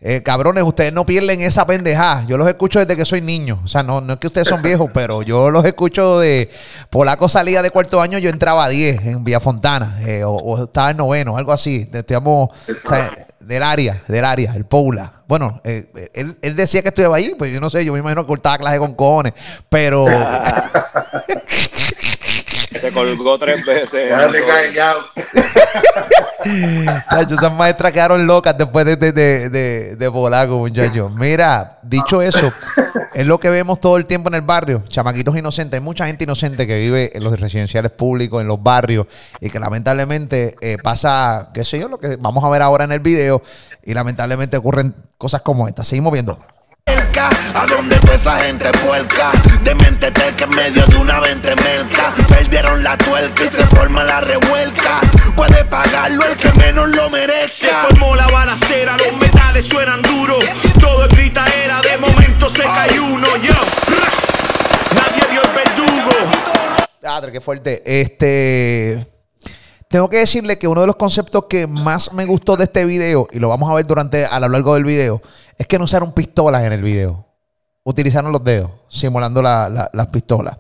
Eh, 0.02 0.24
cabrones, 0.24 0.64
ustedes 0.64 0.94
no 0.94 1.06
pierden 1.06 1.42
esa 1.42 1.66
pendejada. 1.66 2.26
Yo 2.26 2.38
los 2.38 2.48
escucho 2.48 2.80
desde 2.80 2.96
que 2.96 3.06
soy 3.06 3.22
niño. 3.22 3.60
O 3.64 3.68
sea, 3.68 3.84
no, 3.84 4.00
no 4.00 4.14
es 4.14 4.20
que 4.20 4.28
ustedes 4.28 4.48
son 4.48 4.62
viejos, 4.62 4.90
pero 4.94 5.22
yo 5.22 5.52
los 5.52 5.66
escucho 5.66 6.20
de. 6.20 6.50
Polaco 6.90 7.28
salía 7.28 7.62
de 7.62 7.70
cuarto 7.72 8.00
año, 8.02 8.18
yo 8.18 8.30
entraba 8.30 8.66
a 8.66 8.70
10 8.70 9.06
en 9.06 9.24
Vía 9.24 9.40
Fontana. 9.40 9.98
eh, 10.06 10.24
o, 10.24 10.32
o 10.32 10.64
estaba 10.64 10.92
en 10.92 10.98
noveno, 10.98 11.38
algo 11.38 11.52
así. 11.52 11.90
Estamos. 11.92 12.50
o 12.70 12.88
sea, 12.88 13.12
del 13.40 13.64
área, 13.64 14.02
del 14.08 14.24
área, 14.24 14.54
el 14.56 14.64
Poula. 14.66 15.19
Bueno, 15.30 15.62
eh, 15.64 15.86
él, 16.16 16.40
él 16.42 16.56
decía 16.56 16.82
que 16.82 16.88
estudiaba 16.88 17.18
ahí, 17.18 17.36
pues 17.38 17.54
yo 17.54 17.62
no 17.62 17.70
sé, 17.70 17.86
yo 17.86 17.94
me 17.94 18.00
imagino 18.00 18.24
que 18.24 18.30
cortaba 18.30 18.58
clase 18.58 18.80
con 18.80 18.96
cojones. 18.96 19.34
Pero. 19.70 20.08
Se 22.82 22.92
colgó 22.92 23.38
tres 23.38 23.64
veces. 23.64 23.92
Déjate 23.92 24.44
callado. 24.44 25.02
Chacho, 27.12 27.36
esas 27.36 27.54
maestras 27.54 27.94
quedaron 27.94 28.26
locas 28.26 28.58
después 28.58 28.86
de, 28.86 28.96
de, 28.96 29.12
de, 29.12 29.50
de, 29.50 29.96
de 29.98 30.12
Polaco, 30.12 30.58
muchachos. 30.58 31.12
Mira, 31.14 31.78
dicho 31.84 32.24
eso, 32.24 32.52
es 33.14 33.28
lo 33.28 33.40
que 33.40 33.52
vemos 33.52 33.80
todo 33.80 33.98
el 33.98 34.08
tiempo 34.08 34.30
en 34.30 34.36
el 34.36 34.42
barrio. 34.42 34.84
Chamaquitos 34.90 35.38
inocentes. 35.38 35.80
Hay 35.80 35.84
mucha 35.84 36.08
gente 36.08 36.24
inocente 36.24 36.66
que 36.66 36.80
vive 36.80 37.12
en 37.16 37.24
los 37.24 37.40
residenciales 37.40 37.92
públicos, 37.92 38.42
en 38.42 38.48
los 38.48 38.64
barrios, 38.64 39.06
y 39.40 39.52
que 39.52 39.60
lamentablemente 39.60 40.56
eh, 40.62 40.78
pasa, 40.82 41.50
qué 41.54 41.64
sé 41.64 41.78
yo, 41.78 41.88
lo 41.88 42.00
que 42.00 42.16
vamos 42.16 42.44
a 42.44 42.50
ver 42.50 42.64
ahora 42.64 42.86
en 42.86 42.94
el 42.94 43.00
video, 43.00 43.44
y 43.84 43.94
lamentablemente 43.94 44.58
ocurren 44.58 44.96
cosas 45.18 45.42
como 45.42 45.68
esta. 45.68 45.84
Seguimos 45.84 46.14
viendo. 46.14 46.40
a 47.56 47.66
donde 47.68 47.96
toda 47.98 48.16
esa 48.16 48.40
gente 48.40 48.70
puerca, 48.86 49.32
de 49.64 49.76
mente 49.76 50.12
teca 50.12 50.46
en 50.46 50.50
medio 50.52 50.86
de 50.86 50.96
una 50.98 51.20
vente 51.20 51.56
melca. 51.56 52.14
Perdieron 52.30 52.84
la 52.84 52.98
tuerca 52.98 53.44
y 53.44 53.50
se 53.50 53.66
forma 53.68 54.04
la 54.04 54.22
revuelca. 54.22 55.02
Puede 55.36 55.64
pagarlo 55.66 56.26
el 56.26 56.38
que 56.38 56.52
menos 56.54 56.90
lo 56.90 57.10
merezca. 57.10 57.50
Se 57.50 57.70
formó 57.70 58.16
la 58.16 58.28
balacera, 58.28 58.98
los 58.98 59.18
metales 59.18 59.66
suenan 59.66 60.02
duros. 60.02 60.44
Todo 60.80 61.06
es 61.06 61.20
era 61.64 61.82
de 61.82 61.98
momento 61.98 62.50
se 62.50 62.64
cae 62.64 63.00
uno. 63.00 63.28
Yo, 63.38 63.54
nadie 64.96 65.24
vio 65.32 65.42
el 65.42 65.52
verdugo. 65.54 66.12
Ah, 67.04 67.22
qué 67.32 67.42
fuerte. 67.42 67.84
Este. 67.86 69.19
Tengo 69.90 70.08
que 70.08 70.18
decirle 70.18 70.60
que 70.60 70.68
uno 70.68 70.82
de 70.82 70.88
los 70.88 70.98
conceptos 70.98 71.46
que 71.50 71.66
más 71.66 72.14
me 72.14 72.28
gustó 72.28 72.56
de 72.56 72.66
este 72.66 72.86
video, 72.86 73.28
y 73.32 73.40
lo 73.40 73.50
vamos 73.50 73.68
a 73.72 73.74
ver 73.74 73.88
durante 73.88 74.24
a 74.24 74.40
lo 74.40 74.48
largo 74.48 74.76
del 74.76 74.84
video, 74.84 75.20
es 75.58 75.66
que 75.66 75.80
no 75.80 75.86
usaron 75.86 76.14
pistolas 76.14 76.64
en 76.64 76.74
el 76.74 76.84
video. 76.84 77.26
Utilizaron 77.84 78.32
los 78.32 78.44
dedos, 78.44 78.70
simulando 78.88 79.42
la- 79.42 79.68
la- 79.68 79.90
las 79.92 80.06
pistolas. 80.08 80.58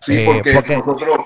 Sí, 0.00 0.14
Eh, 0.18 0.24
porque, 0.26 0.52
porque- 0.54 0.76
nosotros, 0.78 1.16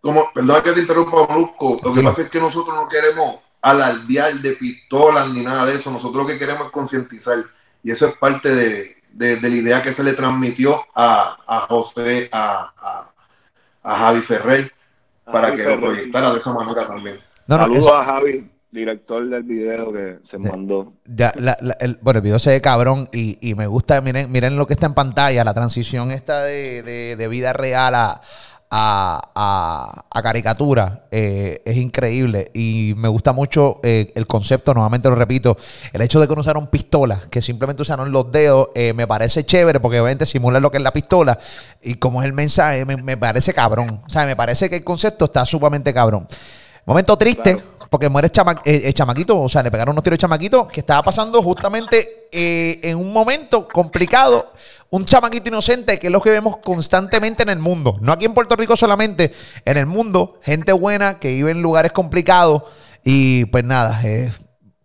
como, 0.00 0.32
perdón 0.32 0.62
que 0.62 0.72
te 0.74 0.80
interrumpa, 0.82 1.26
Molusco, 1.28 1.76
lo 1.82 1.92
que 1.92 2.02
pasa 2.04 2.22
es 2.22 2.30
que 2.30 2.38
nosotros 2.38 2.72
no 2.76 2.88
queremos 2.88 3.34
alardear 3.60 4.34
de 4.34 4.52
pistolas 4.52 5.28
ni 5.30 5.42
nada 5.42 5.66
de 5.66 5.74
eso, 5.74 5.90
nosotros 5.90 6.22
lo 6.22 6.26
que 6.28 6.38
queremos 6.38 6.66
es 6.66 6.72
concientizar, 6.72 7.38
y 7.82 7.90
eso 7.90 8.06
es 8.06 8.14
parte 8.16 8.54
de, 8.54 8.94
de- 9.10 9.36
de 9.40 9.50
la 9.50 9.56
idea 9.56 9.82
que 9.82 9.92
se 9.92 10.04
le 10.04 10.12
transmitió 10.12 10.80
a, 10.94 11.36
a 11.48 11.60
José, 11.62 12.28
a, 12.30 12.72
a, 12.80 13.10
a 13.82 13.98
Javi 13.98 14.20
Ferrer, 14.20 14.72
para 15.24 15.48
Javi 15.48 15.56
que 15.56 15.62
lo 15.64 15.68
Ferrer, 15.70 15.80
proyectara 15.84 16.30
de 16.32 16.38
esa 16.38 16.52
manera 16.52 16.86
también. 16.86 17.16
No, 17.46 17.56
no, 17.58 17.62
Saludos 17.64 17.82
eso- 17.86 17.94
a 17.96 18.04
Javi, 18.04 18.50
director 18.70 19.28
del 19.28 19.42
video 19.44 19.92
que 19.92 20.18
se 20.24 20.38
mandó. 20.38 20.94
ya, 21.06 21.32
la- 21.36 21.56
la- 21.60 21.76
el, 21.80 21.98
bueno, 22.02 22.18
el 22.18 22.24
video 22.24 22.38
se 22.38 22.50
ve 22.50 22.60
cabrón 22.60 23.08
y, 23.12 23.38
y 23.40 23.54
me 23.54 23.66
gusta, 23.66 24.00
miren, 24.00 24.32
miren 24.32 24.56
lo 24.56 24.66
que 24.66 24.74
está 24.74 24.86
en 24.86 24.94
pantalla, 24.94 25.44
la 25.44 25.54
transición 25.54 26.10
esta 26.10 26.42
de, 26.42 26.82
de- 26.82 27.16
de 27.16 27.28
vida 27.28 27.52
real 27.52 27.94
a, 27.94 28.20
a, 28.76 29.20
a- 29.36 30.04
a 30.10 30.22
caricatura 30.22 31.04
eh, 31.12 31.62
es 31.64 31.76
increíble 31.76 32.50
y 32.54 32.94
me 32.96 33.06
gusta 33.08 33.32
mucho 33.32 33.78
eh, 33.84 34.10
el 34.16 34.26
concepto, 34.26 34.74
nuevamente 34.74 35.08
lo 35.08 35.14
repito, 35.14 35.56
el 35.92 36.02
hecho 36.02 36.18
de 36.18 36.26
que 36.26 36.34
no 36.34 36.40
usaron 36.40 36.66
pistolas, 36.66 37.26
que 37.28 37.40
simplemente 37.40 37.82
usaron 37.82 38.10
los 38.10 38.32
dedos, 38.32 38.70
eh, 38.74 38.92
me 38.92 39.06
parece 39.06 39.44
chévere 39.46 39.78
porque 39.78 40.00
obviamente 40.00 40.26
simula 40.26 40.58
lo 40.58 40.72
que 40.72 40.78
es 40.78 40.82
la 40.82 40.92
pistola 40.92 41.38
y 41.82 41.94
como 41.94 42.20
es 42.20 42.26
el 42.26 42.32
mensaje, 42.32 42.84
me, 42.84 42.96
me 42.96 43.16
parece 43.16 43.54
cabrón, 43.54 44.00
o 44.04 44.10
sea, 44.10 44.26
me 44.26 44.34
parece 44.34 44.68
que 44.68 44.76
el 44.76 44.84
concepto 44.84 45.26
está 45.26 45.46
sumamente 45.46 45.94
cabrón. 45.94 46.26
Momento 46.86 47.16
triste, 47.16 47.54
Claro. 47.54 47.68
porque 47.88 48.08
muere 48.10 48.26
el, 48.26 48.32
chama- 48.32 48.60
el 48.64 48.92
chamaquito, 48.92 49.40
o 49.40 49.48
sea, 49.48 49.62
le 49.62 49.70
pegaron 49.70 49.92
unos 49.92 50.02
tiros 50.04 50.16
al 50.16 50.18
chamaquito 50.18 50.68
que 50.68 50.80
estaba 50.80 51.02
pasando 51.02 51.40
justamente 51.42 52.23
eh, 52.34 52.80
en 52.82 52.96
un 52.96 53.12
momento 53.12 53.68
complicado. 53.68 54.52
Un 54.90 55.04
chamaquito 55.04 55.48
inocente, 55.48 55.98
que 55.98 56.08
es 56.08 56.12
lo 56.12 56.20
que 56.20 56.30
vemos 56.30 56.56
constantemente 56.58 57.42
en 57.42 57.48
el 57.48 57.58
mundo. 57.58 57.98
No 58.00 58.12
aquí 58.12 58.26
en 58.26 58.34
Puerto 58.34 58.54
Rico 58.56 58.76
solamente, 58.76 59.32
en 59.64 59.76
el 59.76 59.86
mundo. 59.86 60.40
Gente 60.42 60.72
buena 60.72 61.18
que 61.18 61.28
vive 61.28 61.52
en 61.52 61.62
lugares 61.62 61.92
complicados. 61.92 62.64
Y 63.04 63.44
pues 63.46 63.64
nada, 63.64 64.00
eh, 64.04 64.32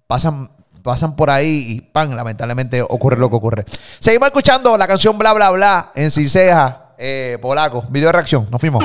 pasan, 0.07 0.49
pasan 0.83 1.15
por 1.15 1.29
ahí 1.29 1.65
y 1.67 1.81
pan, 1.81 2.15
lamentablemente 2.15 2.81
ocurre 2.81 3.17
lo 3.17 3.29
que 3.29 3.35
ocurre. 3.35 3.65
Seguimos 3.99 4.27
escuchando 4.27 4.77
la 4.77 4.87
canción 4.87 5.17
Bla 5.17 5.33
Bla 5.33 5.51
Bla 5.51 5.91
en 5.95 6.11
Ciseja, 6.11 6.93
eh, 6.97 7.37
polaco. 7.41 7.85
Video 7.89 8.09
de 8.09 8.13
reacción. 8.13 8.47
Nos 8.49 8.59
fuimos. 8.59 8.83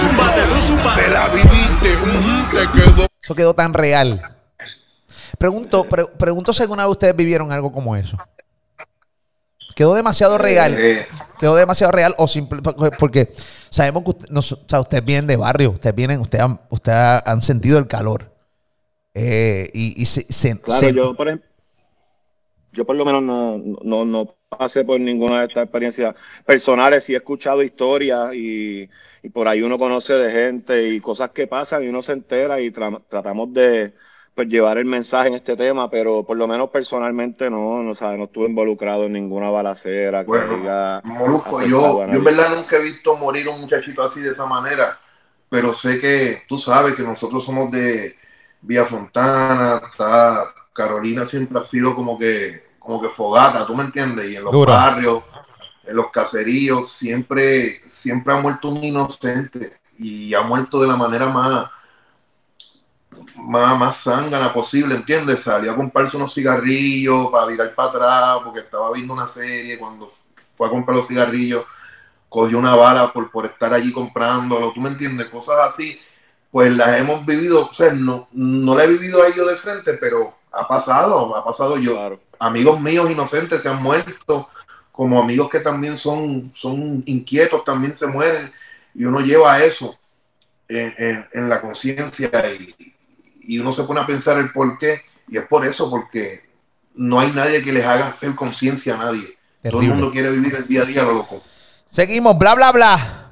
Tú 0.00 0.06
zumbate, 0.06 0.40
tú 0.54 0.60
zumbate. 0.62 1.02
Te 1.02 1.10
la 1.10 1.28
viviste, 1.28 1.96
ujú, 1.96 2.50
te 2.56 2.80
quedó. 2.80 3.06
Eso 3.22 3.34
quedó 3.34 3.54
tan 3.54 3.72
real. 3.74 4.20
Pregunto, 5.38 5.84
pre- 5.84 6.06
pregunto 6.18 6.52
si 6.52 6.62
alguna 6.62 6.84
vez 6.84 6.92
ustedes 6.92 7.16
vivieron 7.16 7.52
algo 7.52 7.72
como 7.72 7.96
eso. 7.96 8.16
Quedó 9.74 9.94
demasiado 9.94 10.38
real. 10.38 10.74
Eh, 10.78 11.06
Quedó 11.38 11.54
demasiado 11.54 11.92
real 11.92 12.14
o 12.16 12.26
simple 12.28 12.62
porque 12.98 13.32
sabemos 13.68 14.04
que 14.04 14.10
usted, 14.10 14.28
nos- 14.30 14.52
o 14.52 14.58
sea, 14.66 14.80
ustedes 14.80 15.04
vienen 15.04 15.26
de 15.26 15.36
barrio, 15.36 15.70
ustedes 15.72 15.94
vienen, 15.94 16.20
ustedes 16.20 16.44
han, 16.44 16.58
ustedes 16.70 17.22
han 17.26 17.42
sentido 17.42 17.78
el 17.78 17.86
calor. 17.86 18.32
Eh, 19.12 19.70
y, 19.74 20.00
y 20.00 20.06
se, 20.06 20.22
se- 20.32 20.58
Claro, 20.60 20.80
se- 20.80 20.92
yo 20.94 21.14
por 21.14 21.28
ejemplo, 21.28 21.48
yo 22.72 22.86
por 22.86 22.96
lo 22.96 23.04
menos 23.04 23.22
no, 23.22 23.58
no, 23.82 24.04
no 24.06 24.34
pasé 24.48 24.84
por 24.84 24.98
ninguna 25.00 25.40
de 25.40 25.46
estas 25.48 25.64
experiencias 25.64 26.14
personales, 26.46 27.04
sí 27.04 27.12
he 27.12 27.16
escuchado 27.18 27.62
historias 27.62 28.34
y, 28.34 28.88
y 29.26 29.30
por 29.30 29.48
ahí 29.48 29.62
uno 29.62 29.78
conoce 29.78 30.14
de 30.14 30.30
gente 30.32 30.88
y 30.88 31.00
cosas 31.00 31.30
que 31.30 31.46
pasan 31.46 31.82
y 31.84 31.88
uno 31.88 32.00
se 32.02 32.12
entera 32.12 32.60
y 32.60 32.70
tra- 32.70 33.02
tratamos 33.08 33.52
de 33.52 33.94
pues, 34.34 34.48
llevar 34.48 34.78
el 34.78 34.84
mensaje 34.84 35.28
en 35.28 35.34
este 35.34 35.56
tema, 35.56 35.90
pero 35.90 36.24
por 36.24 36.36
lo 36.36 36.46
menos 36.46 36.70
personalmente 36.70 37.50
no, 37.50 37.82
no, 37.82 37.94
sabe, 37.94 38.18
no 38.18 38.24
estuve 38.24 38.46
involucrado 38.48 39.04
en 39.04 39.12
ninguna 39.14 39.50
balacera 39.50 40.22
que 40.24 40.28
Bueno, 40.28 40.56
diga 40.58 41.00
Molusco, 41.04 41.62
yo, 41.62 42.04
yo 42.06 42.18
en 42.18 42.24
verdad 42.24 42.54
nunca 42.54 42.76
he 42.76 42.82
visto 42.82 43.16
morir 43.16 43.48
un 43.48 43.60
muchachito 43.62 44.02
así 44.02 44.20
de 44.20 44.30
esa 44.30 44.46
manera, 44.46 44.98
pero 45.48 45.72
sé 45.72 46.00
que 46.00 46.42
tú 46.48 46.58
sabes 46.58 46.94
que 46.94 47.02
nosotros 47.02 47.44
somos 47.44 47.70
de 47.70 48.14
Vía 48.60 48.84
Fontana, 48.84 49.80
está, 49.90 50.52
Carolina 50.72 51.24
siempre 51.24 51.58
ha 51.60 51.64
sido 51.64 51.94
como 51.94 52.18
que, 52.18 52.62
como 52.78 53.00
que 53.00 53.08
fogata, 53.08 53.66
¿tú 53.66 53.74
me 53.74 53.84
entiendes? 53.84 54.30
Y 54.30 54.36
en 54.36 54.44
los 54.44 54.62
barrios, 54.64 55.22
en 55.86 55.96
los 55.96 56.10
caseríos, 56.10 56.90
siempre, 56.90 57.80
siempre 57.88 58.32
ha 58.32 58.40
muerto 58.40 58.68
un 58.68 58.82
inocente 58.82 59.78
y 59.98 60.34
ha 60.34 60.42
muerto 60.42 60.80
de 60.80 60.88
la 60.88 60.96
manera 60.96 61.28
más, 61.28 61.70
más, 63.36 63.78
más 63.78 64.02
zángana 64.02 64.52
posible, 64.52 64.94
¿entiendes? 64.94 65.40
Salió 65.40 65.72
a 65.72 65.76
comprarse 65.76 66.16
unos 66.16 66.34
cigarrillos 66.34 67.28
para 67.30 67.46
virar 67.46 67.74
para 67.74 67.88
atrás 67.88 68.38
porque 68.44 68.60
estaba 68.60 68.92
viendo 68.92 69.14
una 69.14 69.28
serie 69.28 69.78
cuando 69.78 70.12
fue 70.56 70.66
a 70.66 70.70
comprar 70.70 70.96
los 70.96 71.06
cigarrillos, 71.06 71.64
cogió 72.28 72.58
una 72.58 72.74
bala 72.74 73.12
por, 73.12 73.30
por 73.30 73.46
estar 73.46 73.72
allí 73.72 73.92
comprándolo, 73.92 74.72
¿tú 74.72 74.80
me 74.80 74.88
entiendes? 74.88 75.28
Cosas 75.28 75.56
así, 75.68 75.98
pues 76.50 76.74
las 76.74 76.98
hemos 76.98 77.24
vivido, 77.24 77.68
o 77.68 77.74
sea, 77.74 77.92
no, 77.92 78.28
no 78.32 78.74
la 78.74 78.84
he 78.84 78.88
vivido 78.88 79.22
a 79.22 79.28
ellos 79.28 79.46
de 79.48 79.56
frente, 79.56 79.94
pero 79.94 80.34
ha 80.52 80.66
pasado, 80.66 81.36
ha 81.36 81.44
pasado 81.44 81.76
yo. 81.76 81.92
Claro. 81.92 82.20
Amigos 82.38 82.80
míos 82.80 83.10
inocentes 83.10 83.62
se 83.62 83.68
han 83.68 83.82
muerto, 83.82 84.48
como 84.96 85.20
amigos 85.20 85.50
que 85.50 85.60
también 85.60 85.98
son, 85.98 86.50
son 86.56 87.02
inquietos, 87.06 87.64
también 87.64 87.94
se 87.94 88.06
mueren, 88.06 88.50
y 88.94 89.04
uno 89.04 89.20
lleva 89.20 89.62
eso 89.62 89.96
en, 90.68 90.94
en- 90.96 91.26
en 91.32 91.48
la 91.48 91.60
conciencia 91.60 92.30
y, 92.58 92.74
y 93.42 93.58
uno 93.58 93.70
se 93.72 93.84
pone 93.84 94.00
a 94.00 94.06
pensar 94.06 94.38
el 94.38 94.50
por 94.52 94.78
qué, 94.78 95.02
y 95.28 95.36
es 95.36 95.44
por 95.46 95.66
eso, 95.66 95.90
porque 95.90 96.44
no 96.94 97.20
hay 97.20 97.30
nadie 97.32 97.62
que 97.62 97.72
les 97.72 97.84
haga 97.84 98.08
hacer 98.08 98.34
conciencia 98.34 98.94
a 98.94 98.98
nadie. 98.98 99.36
Todo 99.62 99.82
el 99.82 99.88
mundo 99.88 100.10
quiere 100.12 100.30
vivir 100.30 100.54
el 100.54 100.66
día 100.66 100.82
a 100.82 100.84
día, 100.86 101.02
lo 101.02 101.12
loco. 101.12 101.42
Seguimos, 101.90 102.38
bla, 102.38 102.54
bla, 102.54 102.72
bla. 102.72 103.22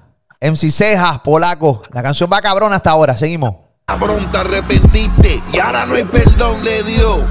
MC 0.41 0.71
Cejas, 0.71 1.21
polaco. 1.21 1.83
La 1.93 2.03
canción 2.03 2.29
va 2.31 2.43
cabrona 2.43 2.77
hasta 2.77 2.91
ahora. 2.91 3.17
Seguimos. 3.17 3.55
Cabrón, 3.87 4.31
te 4.31 4.39
arrepentiste 4.39 5.43
y 5.53 5.59
ahora 5.59 5.87
no 5.87 5.95
hay 5.95 6.05
perdón 6.05 6.63
le 6.65 6.83
dio. 6.83 7.25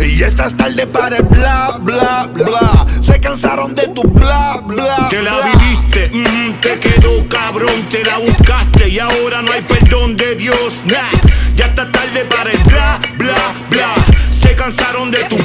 Y 0.00 0.16
ya 0.16 0.26
estás 0.26 0.56
tarde 0.56 0.86
para 0.86 1.16
el 1.16 1.24
bla, 1.24 1.78
bla, 1.80 2.28
bla. 2.32 2.86
Se 3.04 3.20
cansaron 3.20 3.74
de 3.74 3.88
tu 3.88 4.02
bla, 4.02 4.60
bla. 4.64 5.08
Te 5.10 5.22
la 5.22 5.40
viviste, 5.40 6.10
mm, 6.12 6.52
te 6.60 6.78
quedó 6.78 7.26
cabrón, 7.28 7.82
te 7.90 8.04
la 8.04 8.18
buscaste 8.18 8.88
y 8.88 8.98
ahora 8.98 9.42
no 9.42 9.52
hay 9.52 9.62
perdón 9.62 10.16
de 10.16 10.36
Dios. 10.36 10.82
Nah. 10.84 11.10
Ya 11.54 11.66
estás 11.66 11.90
tarde 11.90 12.24
para 12.24 12.52
el 12.52 12.58
bla, 12.64 13.00
bla, 13.16 13.54
bla. 13.70 13.94
Se 14.30 14.54
cansaron 14.54 15.10
de 15.10 15.24
tu 15.24 15.36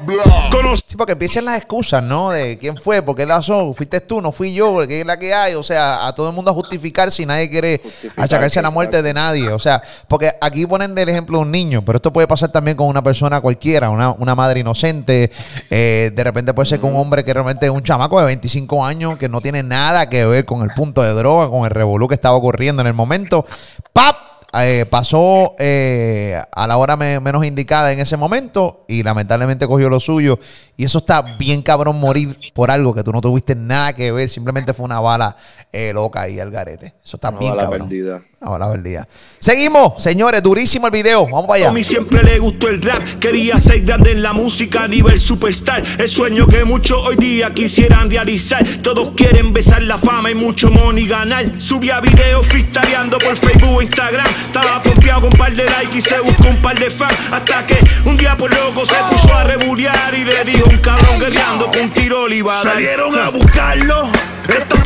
bla, 0.00 0.22
bla, 0.24 0.76
Sí, 0.86 0.96
porque 0.96 1.12
empiezan 1.12 1.44
las 1.44 1.56
excusas, 1.56 2.02
¿no? 2.02 2.30
De 2.30 2.58
quién 2.58 2.76
fue, 2.76 3.00
por 3.02 3.14
qué 3.14 3.24
la 3.24 3.36
pasó, 3.40 3.72
fuiste 3.74 4.00
tú, 4.00 4.20
no 4.20 4.32
fui 4.32 4.52
yo, 4.52 4.86
qué 4.86 5.00
es 5.00 5.06
la 5.06 5.18
que 5.18 5.32
hay. 5.32 5.54
O 5.54 5.62
sea, 5.62 6.06
a 6.06 6.14
todo 6.14 6.28
el 6.28 6.34
mundo 6.34 6.50
a 6.50 6.54
justificar 6.54 7.10
si 7.10 7.24
nadie 7.24 7.48
quiere 7.48 7.80
achacarse 8.16 8.58
a 8.58 8.62
la 8.62 8.70
muerte 8.70 9.02
de 9.02 9.14
nadie. 9.14 9.48
O 9.50 9.58
sea, 9.58 9.82
porque 10.08 10.30
aquí 10.40 10.66
ponen 10.66 10.94
del 10.94 11.08
ejemplo 11.08 11.38
de 11.38 11.42
un 11.42 11.50
niño, 11.50 11.82
pero 11.84 11.96
esto 11.96 12.12
puede 12.12 12.26
pasar 12.26 12.50
también 12.52 12.76
con 12.76 12.86
una 12.86 13.02
persona 13.02 13.40
cualquiera, 13.40 13.88
una, 13.90 14.10
una 14.10 14.34
madre 14.34 14.60
inocente. 14.60 15.30
eh, 15.70 16.10
de 16.14 16.24
repente 16.24 16.52
puede 16.54 16.68
ser 16.68 16.80
con 16.80 16.94
un 16.94 17.00
hombre 17.00 17.24
que 17.24 17.32
realmente 17.32 17.66
es 17.66 17.72
un 17.72 17.82
chamaco 17.82 18.18
de 18.18 18.26
25 18.26 18.84
años 18.84 19.18
que 19.18 19.28
no 19.28 19.40
tiene 19.40 19.62
nada 19.62 20.08
que 20.08 20.26
ver 20.26 20.44
con 20.44 20.62
el 20.62 20.70
punto 20.74 21.02
de 21.02 21.14
droga, 21.14 21.48
con 21.48 21.64
el 21.64 21.70
revolú 21.70 22.08
que 22.08 22.14
estaba 22.14 22.36
ocurriendo 22.36 22.82
en 22.82 22.88
el 22.88 22.94
momento. 22.94 23.44
¡Pap! 23.92 24.29
Eh, 24.54 24.84
pasó 24.90 25.54
eh, 25.58 26.40
a 26.52 26.66
la 26.66 26.76
hora 26.76 26.96
me- 26.96 27.20
menos 27.20 27.44
indicada 27.44 27.92
en 27.92 28.00
ese 28.00 28.16
momento 28.16 28.84
y 28.88 29.02
lamentablemente 29.02 29.66
cogió 29.66 29.88
lo 29.88 30.00
suyo. 30.00 30.38
Y 30.76 30.84
eso 30.84 30.98
está 30.98 31.20
bien 31.36 31.62
cabrón 31.62 32.00
morir 32.00 32.36
por 32.54 32.70
algo 32.70 32.94
que 32.94 33.02
tú 33.04 33.12
no 33.12 33.20
tuviste 33.20 33.54
nada 33.54 33.92
que 33.92 34.12
ver, 34.12 34.28
simplemente 34.28 34.72
fue 34.72 34.86
una 34.86 34.98
bala 34.98 35.36
eh, 35.72 35.92
loca 35.92 36.22
ahí 36.22 36.40
al 36.40 36.50
garete. 36.50 36.94
Eso 37.04 37.16
está 37.18 37.28
Una 37.30 37.38
bien 37.38 37.50
bala 37.52 37.62
cabrón. 37.64 37.88
perdida. 37.88 38.22
Una 38.40 38.50
bala 38.52 38.72
perdida. 38.72 39.06
Seguimos, 39.38 40.02
señores, 40.02 40.42
durísimo 40.42 40.86
el 40.86 40.92
video. 40.92 41.24
Vamos 41.26 41.42
para 41.46 41.60
A 41.60 41.62
allá. 41.66 41.72
mí 41.72 41.84
siempre 41.84 42.22
le 42.22 42.38
gustó 42.38 42.68
el 42.68 42.80
rap, 42.80 43.02
quería 43.20 43.58
ser 43.60 43.82
grande 43.82 44.12
en 44.12 44.22
la 44.22 44.32
música 44.32 44.84
a 44.84 44.88
nivel 44.88 45.20
superstar. 45.20 45.82
El 45.98 46.08
sueño 46.08 46.46
que 46.46 46.64
muchos 46.64 47.04
hoy 47.06 47.16
día 47.16 47.52
quisieran 47.52 48.10
realizar. 48.10 48.64
Todos 48.82 49.10
quieren 49.14 49.52
besar 49.52 49.82
la 49.82 49.98
fama 49.98 50.30
y 50.30 50.34
mucho 50.34 50.70
money 50.70 51.06
ganar. 51.06 51.60
Subía 51.60 52.00
videos 52.00 52.46
freestyleando 52.46 53.18
por 53.18 53.36
Facebook 53.36 53.76
o 53.76 53.82
Instagram. 53.82 54.26
Estaba 54.46 54.82
pompeado 54.82 55.20
con 55.22 55.32
un 55.32 55.38
par 55.38 55.52
de 55.54 55.64
likes 55.64 55.98
y 55.98 56.00
se 56.00 56.18
buscó 56.20 56.48
un 56.48 56.56
par 56.62 56.78
de 56.78 56.90
fans. 56.90 57.14
Hasta 57.32 57.64
que 57.66 57.76
un 58.04 58.16
día 58.16 58.36
por 58.36 58.52
loco 58.52 58.84
se 58.84 58.96
puso 59.10 59.32
a 59.34 59.44
rebulear 59.44 60.14
y 60.14 60.24
le 60.24 60.44
dijo 60.44 60.68
un 60.68 60.78
cabrón 60.78 61.18
guerreando 61.18 61.66
con 61.70 61.80
un 61.80 61.90
tiro 61.90 62.26
le 62.28 62.36
iba 62.36 62.52
a 62.60 62.64
dar. 62.64 62.74
Salieron 62.74 63.14
a 63.18 63.28
buscarlo. 63.30 64.08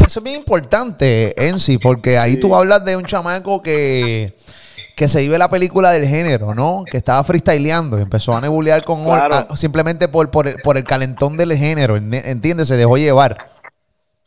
Eso 0.06 0.18
es 0.20 0.22
bien 0.22 0.36
importante, 0.36 1.48
Ensi, 1.48 1.78
porque 1.78 2.18
ahí 2.18 2.36
tú 2.38 2.54
hablas 2.54 2.84
de 2.84 2.96
un 2.96 3.04
chamaco 3.04 3.62
que, 3.62 4.36
que 4.94 5.08
se 5.08 5.22
vive 5.22 5.38
la 5.38 5.48
película 5.48 5.90
del 5.90 6.06
género, 6.06 6.54
¿no? 6.54 6.84
Que 6.88 6.98
estaba 6.98 7.24
freestyleando 7.24 7.98
y 7.98 8.02
empezó 8.02 8.36
a 8.36 8.40
nebulear 8.42 8.84
con 8.84 9.04
Claro. 9.04 9.46
a- 9.48 9.56
simplemente 9.56 10.08
por, 10.08 10.30
por, 10.30 10.46
el, 10.48 10.56
por 10.56 10.76
el 10.76 10.84
calentón 10.84 11.38
del 11.38 11.56
género, 11.56 11.96
ent- 11.96 12.22
¿entiendes? 12.26 12.68
Se 12.68 12.76
dejó 12.76 12.98
llevar. 12.98 13.53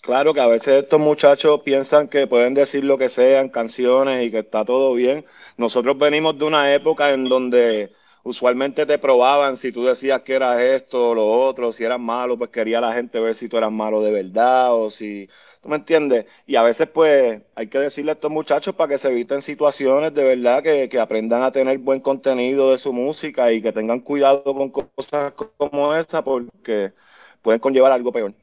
Claro 0.07 0.33
que 0.33 0.39
a 0.39 0.47
veces 0.47 0.83
estos 0.83 0.99
muchachos 1.01 1.61
piensan 1.63 2.07
que 2.07 2.27
pueden 2.27 2.53
decir 2.53 2.83
lo 2.85 2.97
que 2.97 3.09
sea 3.09 3.41
en 3.41 3.49
canciones 3.49 4.25
y 4.25 4.31
que 4.31 4.39
está 4.39 4.63
todo 4.63 4.93
bien. 4.93 5.25
Nosotros 5.57 5.97
venimos 5.97 6.39
de 6.39 6.45
una 6.45 6.73
época 6.73 7.11
en 7.11 7.27
donde 7.27 7.91
usualmente 8.23 8.85
te 8.85 8.97
probaban 8.99 9.57
si 9.57 9.71
tú 9.73 9.83
decías 9.83 10.21
que 10.21 10.35
eras 10.35 10.61
esto 10.61 11.09
o 11.09 11.15
lo 11.15 11.27
otro, 11.29 11.73
si 11.73 11.83
eras 11.83 11.99
malo, 11.99 12.37
pues 12.37 12.49
quería 12.51 12.79
la 12.79 12.93
gente 12.93 13.19
ver 13.19 13.35
si 13.35 13.49
tú 13.49 13.57
eras 13.57 13.71
malo 13.71 14.01
de 14.01 14.11
verdad 14.13 14.73
o 14.75 14.89
si, 14.89 15.27
¿tú 15.61 15.67
me 15.69 15.75
entiendes? 15.75 16.25
Y 16.45 16.55
a 16.55 16.63
veces 16.63 16.87
pues 16.87 17.41
hay 17.55 17.67
que 17.67 17.79
decirle 17.79 18.11
a 18.11 18.13
estos 18.13 18.31
muchachos 18.31 18.75
para 18.75 18.89
que 18.93 18.97
se 18.99 19.09
eviten 19.09 19.41
situaciones 19.41 20.13
de 20.13 20.23
verdad, 20.23 20.63
que, 20.63 20.87
que 20.87 20.99
aprendan 21.01 21.43
a 21.43 21.51
tener 21.51 21.79
buen 21.79 21.99
contenido 21.99 22.71
de 22.71 22.77
su 22.77 22.93
música 22.93 23.51
y 23.51 23.61
que 23.61 23.73
tengan 23.73 23.99
cuidado 23.99 24.43
con 24.45 24.69
cosas 24.71 25.33
como 25.57 25.93
esa 25.95 26.23
porque 26.23 26.93
pueden 27.41 27.59
conllevar 27.59 27.91
algo 27.91 28.11
peor. 28.13 28.33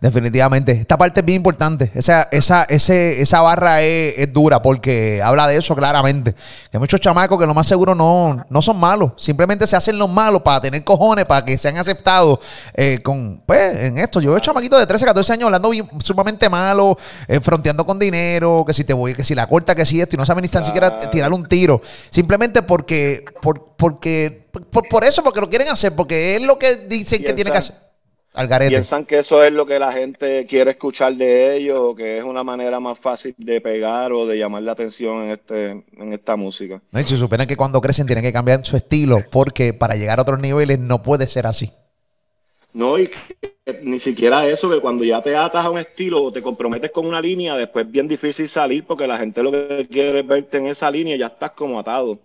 Definitivamente. 0.00 0.72
Esta 0.72 0.96
parte 0.96 1.20
es 1.20 1.26
bien 1.26 1.36
importante. 1.36 1.90
Esa, 1.94 2.22
esa, 2.32 2.64
ese, 2.64 3.20
esa 3.20 3.42
barra 3.42 3.82
es, 3.82 4.14
es 4.16 4.32
dura 4.32 4.62
porque 4.62 5.20
habla 5.22 5.46
de 5.46 5.58
eso 5.58 5.76
claramente. 5.76 6.32
Que 6.32 6.78
hay 6.78 6.78
muchos 6.78 7.00
chamacos 7.00 7.38
que 7.38 7.46
lo 7.46 7.52
más 7.52 7.66
seguro 7.66 7.94
no, 7.94 8.42
no 8.48 8.62
son 8.62 8.78
malos. 8.78 9.12
Simplemente 9.16 9.66
se 9.66 9.76
hacen 9.76 9.98
los 9.98 10.08
malos 10.08 10.40
para 10.40 10.62
tener 10.62 10.82
cojones, 10.84 11.26
para 11.26 11.44
que 11.44 11.58
sean 11.58 11.76
aceptados 11.76 12.38
eh, 12.72 13.00
con, 13.02 13.42
pues, 13.44 13.78
en 13.78 13.98
esto. 13.98 14.22
Yo 14.22 14.30
veo 14.30 14.40
chamaquitos 14.40 14.80
de 14.80 14.86
13, 14.86 15.04
14 15.04 15.34
años 15.34 15.46
hablando 15.46 15.68
bien, 15.68 15.86
sumamente 16.00 16.48
malo, 16.48 16.96
eh, 17.28 17.38
fronteando 17.40 17.84
con 17.84 17.98
dinero, 17.98 18.64
que 18.66 18.72
si 18.72 18.84
te 18.84 18.94
voy, 18.94 19.14
que 19.14 19.22
si 19.22 19.34
la 19.34 19.46
corta, 19.46 19.74
que 19.74 19.84
si 19.84 20.00
esto, 20.00 20.16
y 20.16 20.18
no 20.18 20.24
saben 20.24 20.42
ni 20.42 20.48
tan 20.48 20.64
siquiera 20.64 21.10
tirar 21.10 21.30
un 21.30 21.44
tiro. 21.44 21.80
Simplemente 22.08 22.62
porque, 22.62 23.22
por, 23.42 23.74
porque, 23.76 24.48
por, 24.70 24.88
por 24.88 25.04
eso, 25.04 25.22
porque 25.22 25.40
lo 25.42 25.50
quieren 25.50 25.68
hacer, 25.68 25.94
porque 25.94 26.36
es 26.36 26.42
lo 26.42 26.58
que 26.58 26.76
dicen 26.88 27.22
que 27.22 27.34
tiene 27.34 27.50
que 27.50 27.58
hacer. 27.58 27.89
Al 28.32 28.46
garete. 28.46 28.70
Piensan 28.70 29.06
que 29.06 29.18
eso 29.18 29.42
es 29.42 29.52
lo 29.52 29.66
que 29.66 29.78
la 29.78 29.92
gente 29.92 30.46
quiere 30.46 30.72
escuchar 30.72 31.14
de 31.14 31.56
ellos 31.56 31.78
o 31.80 31.94
que 31.96 32.18
es 32.18 32.22
una 32.22 32.44
manera 32.44 32.78
más 32.78 32.98
fácil 32.98 33.34
de 33.36 33.60
pegar 33.60 34.12
o 34.12 34.24
de 34.26 34.38
llamar 34.38 34.62
la 34.62 34.72
atención 34.72 35.24
en, 35.24 35.30
este, 35.30 35.70
en 35.70 36.12
esta 36.12 36.36
música. 36.36 36.80
No, 36.92 37.00
y 37.00 37.02
se 37.04 37.16
supone 37.16 37.46
que 37.48 37.56
cuando 37.56 37.80
crecen 37.80 38.06
tienen 38.06 38.24
que 38.24 38.32
cambiar 38.32 38.64
su 38.64 38.76
estilo 38.76 39.18
porque 39.32 39.74
para 39.74 39.96
llegar 39.96 40.20
a 40.20 40.22
otros 40.22 40.38
niveles 40.38 40.78
no 40.78 41.02
puede 41.02 41.26
ser 41.26 41.46
así. 41.46 41.72
No, 42.72 42.98
y 42.98 43.08
que 43.08 43.80
ni 43.82 43.98
siquiera 43.98 44.46
eso, 44.46 44.70
que 44.70 44.80
cuando 44.80 45.04
ya 45.04 45.20
te 45.22 45.36
atas 45.36 45.64
a 45.64 45.70
un 45.70 45.78
estilo 45.78 46.22
o 46.22 46.32
te 46.32 46.40
comprometes 46.40 46.92
con 46.92 47.06
una 47.06 47.20
línea, 47.20 47.56
después 47.56 47.86
es 47.86 47.92
bien 47.92 48.06
difícil 48.06 48.48
salir 48.48 48.84
porque 48.84 49.06
la 49.06 49.18
gente 49.18 49.42
lo 49.42 49.50
que 49.50 49.88
quiere 49.90 50.20
es 50.20 50.26
verte 50.26 50.58
en 50.58 50.68
esa 50.68 50.90
línea 50.90 51.16
y 51.16 51.18
ya 51.18 51.26
estás 51.26 51.50
como 51.52 51.80
atado. 51.80 52.18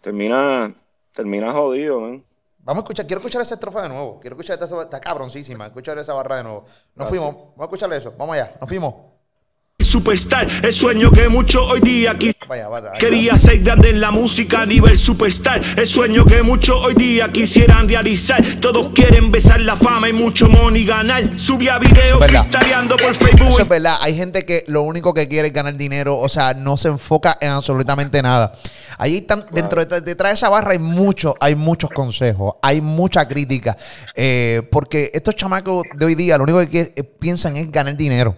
Termina, 0.00 0.74
termina 1.12 1.52
jodido, 1.52 2.00
man. 2.00 2.24
Vamos 2.64 2.82
a 2.82 2.84
escuchar, 2.84 3.06
quiero 3.06 3.20
escuchar 3.20 3.42
esa 3.42 3.54
estrofa 3.54 3.82
de 3.82 3.90
nuevo. 3.90 4.18
Quiero 4.20 4.36
escuchar 4.36 4.58
esta, 4.60 4.82
está 4.82 5.00
cabroncísima. 5.00 5.66
Escuchar 5.66 5.98
esa 5.98 6.14
barra 6.14 6.36
de 6.36 6.44
nuevo. 6.44 6.64
Nos 6.94 7.08
fuimos, 7.08 7.34
vamos 7.34 7.60
a 7.60 7.64
escucharle 7.64 7.96
eso. 7.96 8.14
Vamos 8.16 8.34
allá, 8.34 8.56
nos 8.58 8.68
fuimos. 8.68 9.13
Superstar, 9.98 10.48
el 10.64 10.72
sueño 10.72 11.12
que 11.12 11.28
muchos 11.28 11.70
hoy 11.70 11.78
día 11.80 12.16
Vaya, 12.48 12.66
vaya, 12.66 12.90
ahí 12.92 12.98
Quería 12.98 13.38
ser 13.38 13.60
grande 13.62 13.90
en 13.90 14.00
la 14.00 14.10
música 14.10 14.62
a 14.62 14.66
nivel 14.66 14.98
superstar. 14.98 15.62
El 15.76 15.86
sueño 15.86 16.24
que 16.24 16.42
muchos 16.42 16.74
hoy 16.84 16.94
día 16.94 17.30
quisieran 17.30 17.88
realizar. 17.88 18.42
Todos 18.60 18.88
quieren 18.92 19.30
besar 19.30 19.60
la 19.60 19.76
fama 19.76 20.08
y 20.08 20.12
mucho 20.12 20.48
money 20.48 20.84
ganar. 20.84 21.38
Subía 21.38 21.78
videos 21.78 22.26
freestyleando 22.26 22.96
por 22.96 23.12
Eso 23.12 23.24
es 23.24 23.30
Facebook. 23.30 23.68
verdad. 23.68 23.94
Hay 24.00 24.16
gente 24.16 24.44
que 24.44 24.64
lo 24.66 24.82
único 24.82 25.14
que 25.14 25.28
quiere 25.28 25.46
es 25.48 25.54
ganar 25.54 25.76
dinero, 25.76 26.18
o 26.18 26.28
sea, 26.28 26.54
no 26.54 26.76
se 26.76 26.88
enfoca 26.88 27.38
en 27.40 27.50
absolutamente 27.50 28.20
nada. 28.20 28.52
Ahí 28.98 29.18
están, 29.18 29.44
dentro 29.52 29.84
de, 29.84 30.00
detrás 30.00 30.32
de 30.32 30.34
esa 30.34 30.48
barra 30.48 30.72
hay 30.72 30.80
mucho, 30.80 31.36
hay 31.40 31.54
muchos 31.54 31.90
consejos, 31.90 32.54
hay 32.62 32.80
mucha 32.80 33.28
crítica. 33.28 33.76
eh, 34.16 34.62
porque 34.72 35.12
estos 35.14 35.36
chamacos 35.36 35.84
de 35.96 36.04
hoy 36.04 36.16
día 36.16 36.36
lo 36.36 36.42
único 36.42 36.58
que, 36.68 36.92
que- 36.92 37.04
piensan 37.04 37.56
es 37.56 37.70
ganar 37.70 37.96
dinero. 37.96 38.36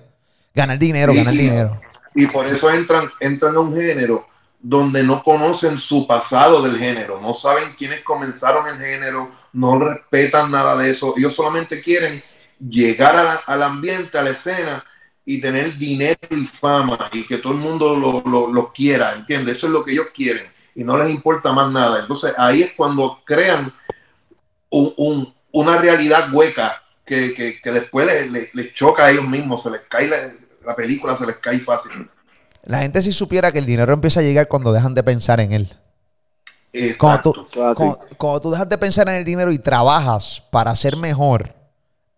Ganar 0.57 0.79
dinero, 0.79 1.13
Sí, 1.13 1.19
ganar 1.19 1.35
y- 1.35 1.39
dinero. 1.39 1.81
Y 2.15 2.27
por 2.29 2.47
eso 2.47 2.71
entran, 2.71 3.11
entran 3.21 3.55
a 3.57 3.61
un 3.61 3.77
género 3.77 4.27
donde 4.59 5.03
no 5.03 5.23
conocen 5.23 5.79
su 5.79 6.07
pasado 6.07 6.63
del 6.63 6.79
género, 6.79 7.21
no 7.21 7.35
saben 7.35 7.75
quiénes 7.77 8.03
comenzaron 8.03 8.67
el 8.67 8.79
género, 8.79 9.31
no 9.53 9.79
respetan 9.79 10.51
nada 10.51 10.75
de 10.79 10.91
eso. 10.91 11.13
Ellos 11.19 11.35
solamente 11.35 11.83
quieren 11.83 12.23
llegar 12.59 13.15
a 13.17 13.23
la- 13.23 13.41
al 13.47 13.63
ambiente, 13.63 14.17
a 14.19 14.23
la 14.23 14.31
escena 14.31 14.83
y 15.27 15.43
tener 15.43 15.77
dinero 15.77 16.17
y 16.31 16.45
fama 16.47 16.99
y 17.13 17.25
que 17.27 17.37
todo 17.37 17.53
el 17.53 17.59
mundo 17.59 17.95
lo, 17.95 18.23
lo- 18.29 18.51
lo 18.51 18.73
quiera, 18.73 19.13
¿entiendes? 19.13 19.59
Eso 19.59 19.67
es 19.67 19.73
lo 19.75 19.85
que 19.85 19.93
ellos 19.93 20.07
quieren 20.15 20.47
y 20.75 20.83
no 20.85 20.97
les 20.97 21.11
importa 21.11 21.53
más 21.53 21.71
nada. 21.71 22.01
Entonces 22.01 22.33
ahí 22.39 22.63
es 22.63 22.73
cuando 22.75 23.21
crean 23.27 23.71
un- 24.71 24.95
un- 24.97 25.35
una 25.53 25.77
realidad 25.77 26.33
hueca 26.33 26.83
que, 27.05 27.35
que- 27.35 27.61
que 27.61 27.71
después 27.71 28.07
les, 28.07 28.31
les- 28.33 28.55
les 28.55 28.73
choca 28.75 29.05
a 29.05 29.11
ellos 29.11 29.29
mismos, 29.29 29.63
se 29.63 29.71
les 29.71 29.83
cae 29.83 30.09
la, 30.09 30.33
la 30.67 30.75
película, 30.75 31.17
se 31.17 31.25
les 31.25 31.37
cae 31.37 31.61
fácil. 31.61 32.11
La 32.65 32.79
gente 32.79 33.01
si 33.01 33.13
supiera 33.13 33.53
que 33.53 33.61
el 33.61 33.67
dinero 33.67 33.93
empieza 33.93 34.21
a 34.21 34.25
llegar 34.25 34.49
cuando 34.49 34.73
dejan 34.73 34.95
de 34.95 35.05
pensar 35.05 35.39
en 35.39 35.53
él. 35.53 35.77
Cuando 36.99 37.31
Exacto. 37.31 37.33
tú, 37.51 37.63
así. 37.63 37.77
cuando, 37.77 37.99
cuando 38.19 38.41
tú 38.41 38.51
dejas 38.51 38.69
de 38.69 38.77
pensar 38.77 39.09
en 39.09 39.15
el 39.15 39.25
dinero 39.25 39.53
y 39.53 39.59
trabajas 39.59 40.43
para 40.51 40.75
ser 40.75 40.97
mejor, 40.97 41.55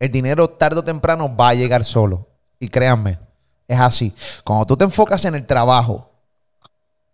el 0.00 0.10
dinero 0.10 0.48
tarde 0.48 0.80
o 0.80 0.84
temprano 0.84 1.36
va 1.36 1.50
a 1.50 1.54
llegar 1.54 1.84
solo. 1.84 2.26
Y 2.58 2.68
créanme, 2.68 3.18
es 3.68 3.78
así. 3.78 4.14
Cuando 4.42 4.64
tú 4.66 4.76
te 4.76 4.84
enfocas 4.84 5.26
en 5.26 5.34
el 5.34 5.46
trabajo 5.46 6.10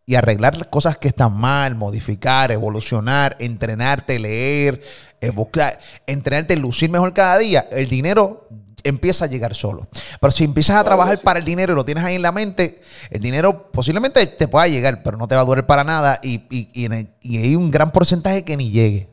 y 0.07 0.15
arreglar 0.15 0.57
las 0.57 0.69
cosas 0.69 0.97
que 0.97 1.09
están 1.09 1.37
mal, 1.37 1.75
modificar, 1.75 2.53
evolucionar, 2.53 3.37
entrenarte, 3.41 4.19
leer, 4.21 4.81
eh, 5.21 5.31
buscar, 5.31 5.79
entrenarte, 6.07 6.57
lucir 6.57 6.91
mejor 6.91 7.13
cada 7.13 7.39
día, 7.39 7.69
el 7.73 7.89
dinero 7.89 8.47
empieza 8.85 9.25
a 9.25 9.29
llegar 9.29 9.55
solo. 9.55 9.89
Pero 10.21 10.31
si 10.31 10.45
empiezas 10.45 10.77
a 10.77 10.85
trabajar 10.85 11.19
para 11.21 11.39
el 11.39 11.45
dinero 11.45 11.73
y 11.73 11.77
lo 11.77 11.85
tienes 11.85 12.05
ahí 12.05 12.15
en 12.15 12.23
la 12.23 12.33
mente, 12.33 12.81
el 13.11 13.21
dinero 13.21 13.71
posiblemente 13.73 14.25
te 14.27 14.47
pueda 14.49 14.69
llegar, 14.69 15.03
pero 15.03 15.17
no 15.17 15.27
te 15.27 15.35
va 15.35 15.41
a 15.41 15.45
durar 15.45 15.67
para 15.67 15.85
nada 15.85 16.21
y, 16.23 16.43
y- 16.51 16.69
y 16.73 16.85
el- 16.85 17.09
y 17.21 17.39
hay 17.39 17.57
un 17.57 17.71
gran 17.71 17.91
porcentaje 17.91 18.45
que 18.45 18.57
ni 18.57 18.71
llegue. 18.71 19.09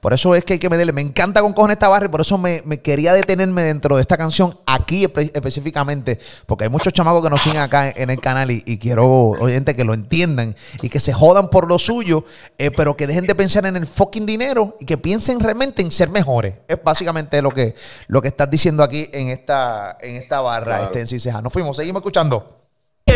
Por 0.00 0.12
eso 0.12 0.34
es 0.34 0.44
que 0.44 0.54
hay 0.54 0.58
que 0.58 0.68
meterle. 0.70 0.92
Me 0.92 1.00
encanta 1.02 1.40
con 1.40 1.52
cojones 1.52 1.74
esta 1.76 1.88
barra 1.88 2.06
y 2.06 2.08
por 2.08 2.20
eso 2.20 2.38
me, 2.38 2.62
me 2.64 2.80
quería 2.80 3.12
detenerme 3.12 3.62
dentro 3.62 3.96
de 3.96 4.02
esta 4.02 4.16
canción 4.16 4.58
aquí 4.66 5.04
espe- 5.04 5.30
específicamente. 5.34 6.18
Porque 6.46 6.64
hay 6.64 6.70
muchos 6.70 6.92
chamacos 6.92 7.22
que 7.22 7.30
nos 7.30 7.40
siguen 7.40 7.60
acá 7.60 7.88
en, 7.88 7.94
en 8.02 8.10
el 8.10 8.20
canal 8.20 8.50
y, 8.50 8.62
y 8.66 8.78
quiero, 8.78 9.06
oyente, 9.06 9.74
que 9.74 9.84
lo 9.84 9.94
entiendan 9.94 10.54
y 10.82 10.88
que 10.88 11.00
se 11.00 11.12
jodan 11.12 11.50
por 11.50 11.68
lo 11.68 11.78
suyo, 11.78 12.24
eh, 12.58 12.70
pero 12.70 12.96
que 12.96 13.06
dejen 13.06 13.26
de 13.26 13.34
pensar 13.34 13.66
en 13.66 13.76
el 13.76 13.86
fucking 13.86 14.26
dinero 14.26 14.76
y 14.80 14.84
que 14.84 14.98
piensen 14.98 15.40
realmente 15.40 15.82
en 15.82 15.90
ser 15.90 16.08
mejores. 16.10 16.54
Es 16.68 16.82
básicamente 16.82 17.40
lo 17.42 17.50
que, 17.50 17.74
lo 18.06 18.22
que 18.22 18.28
estás 18.28 18.50
diciendo 18.50 18.82
aquí 18.82 19.08
en 19.12 19.28
esta, 19.28 19.96
en 20.00 20.16
esta 20.16 20.40
barra, 20.40 20.64
Claro. 20.76 20.84
este 20.84 21.00
en 21.00 21.06
Ciseja. 21.06 21.40
Nos 21.42 21.52
fuimos, 21.52 21.76
seguimos 21.76 22.00
escuchando. 22.00 22.57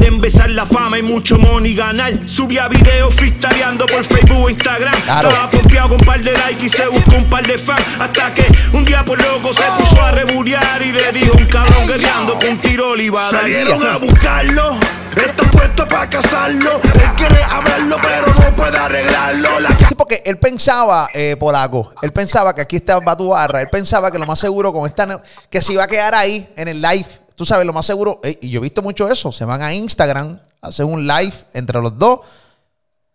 Quieren 0.02 0.20
besar 0.20 0.50
la 0.50 0.66
fama 0.66 0.98
y 0.98 1.02
mucho 1.02 1.38
money 1.38 1.76
ganar. 1.76 2.12
Subía 2.26 2.66
videos 2.66 3.14
freestyleando 3.14 3.86
por 3.86 4.02
Facebook 4.02 4.48
e 4.48 4.50
Instagram. 4.50 4.92
Claro. 5.02 5.28
Estaba 5.28 5.50
pompeado 5.52 5.90
con 5.90 6.00
un 6.00 6.04
par 6.04 6.20
de 6.20 6.32
likes 6.32 6.66
y 6.66 6.68
se 6.68 6.88
buscó 6.88 7.14
un 7.14 7.30
par 7.30 7.46
de 7.46 7.56
fans. 7.56 7.80
Hasta 8.00 8.34
que 8.34 8.44
un 8.72 8.82
día 8.82 9.04
por 9.04 9.16
loco 9.22 9.52
se 9.52 9.62
puso 9.78 10.02
a 10.02 10.10
rebulear 10.10 10.82
y 10.82 10.90
le 10.90 11.12
dijo 11.12 11.36
un 11.36 11.46
cabrón 11.46 11.86
guerreando 11.86 12.36
con 12.36 12.48
un 12.48 12.58
tiro 12.58 12.96
le 12.96 13.04
iba 13.04 13.28
a 13.28 13.30
dar. 13.30 13.42
Salieron 13.42 13.86
a 13.86 13.96
buscarlo. 13.98 14.76
Están 15.14 15.50
puestos 15.52 15.86
para 15.86 16.10
casarlo. 16.10 16.80
Él 16.82 17.10
quiere 17.16 17.44
hablarlo, 17.44 17.96
pero 18.02 18.26
no 18.26 18.56
puede 18.56 18.78
arreglarlo. 18.78 19.60
La 19.60 19.68
Sí, 19.86 19.94
porque 19.94 20.20
él 20.24 20.36
pensaba, 20.36 21.10
eh, 21.14 21.36
Polaco, 21.38 21.92
él 22.02 22.10
pensaba 22.10 22.52
que 22.56 22.62
aquí 22.62 22.74
estaba 22.74 23.16
tu 23.16 23.28
barra, 23.28 23.60
él 23.60 23.68
pensaba 23.70 24.10
que 24.10 24.18
lo 24.18 24.26
más 24.26 24.40
seguro 24.40 24.72
con 24.72 24.84
esta, 24.88 25.22
que 25.48 25.62
se 25.62 25.74
iba 25.74 25.84
a 25.84 25.86
quedar 25.86 26.16
ahí 26.16 26.48
en 26.56 26.66
el 26.66 26.82
live, 26.82 27.06
tú 27.34 27.44
sabes, 27.44 27.66
lo 27.66 27.72
más 27.72 27.86
seguro, 27.86 28.20
y 28.40 28.50
yo 28.50 28.58
he 28.60 28.62
visto 28.62 28.82
mucho 28.82 29.08
eso, 29.08 29.32
se 29.32 29.44
van 29.44 29.62
a 29.62 29.72
Instagram, 29.74 30.38
hacen 30.60 30.86
un 30.86 31.06
live 31.06 31.34
entre 31.54 31.80
los 31.80 31.98
dos, 31.98 32.20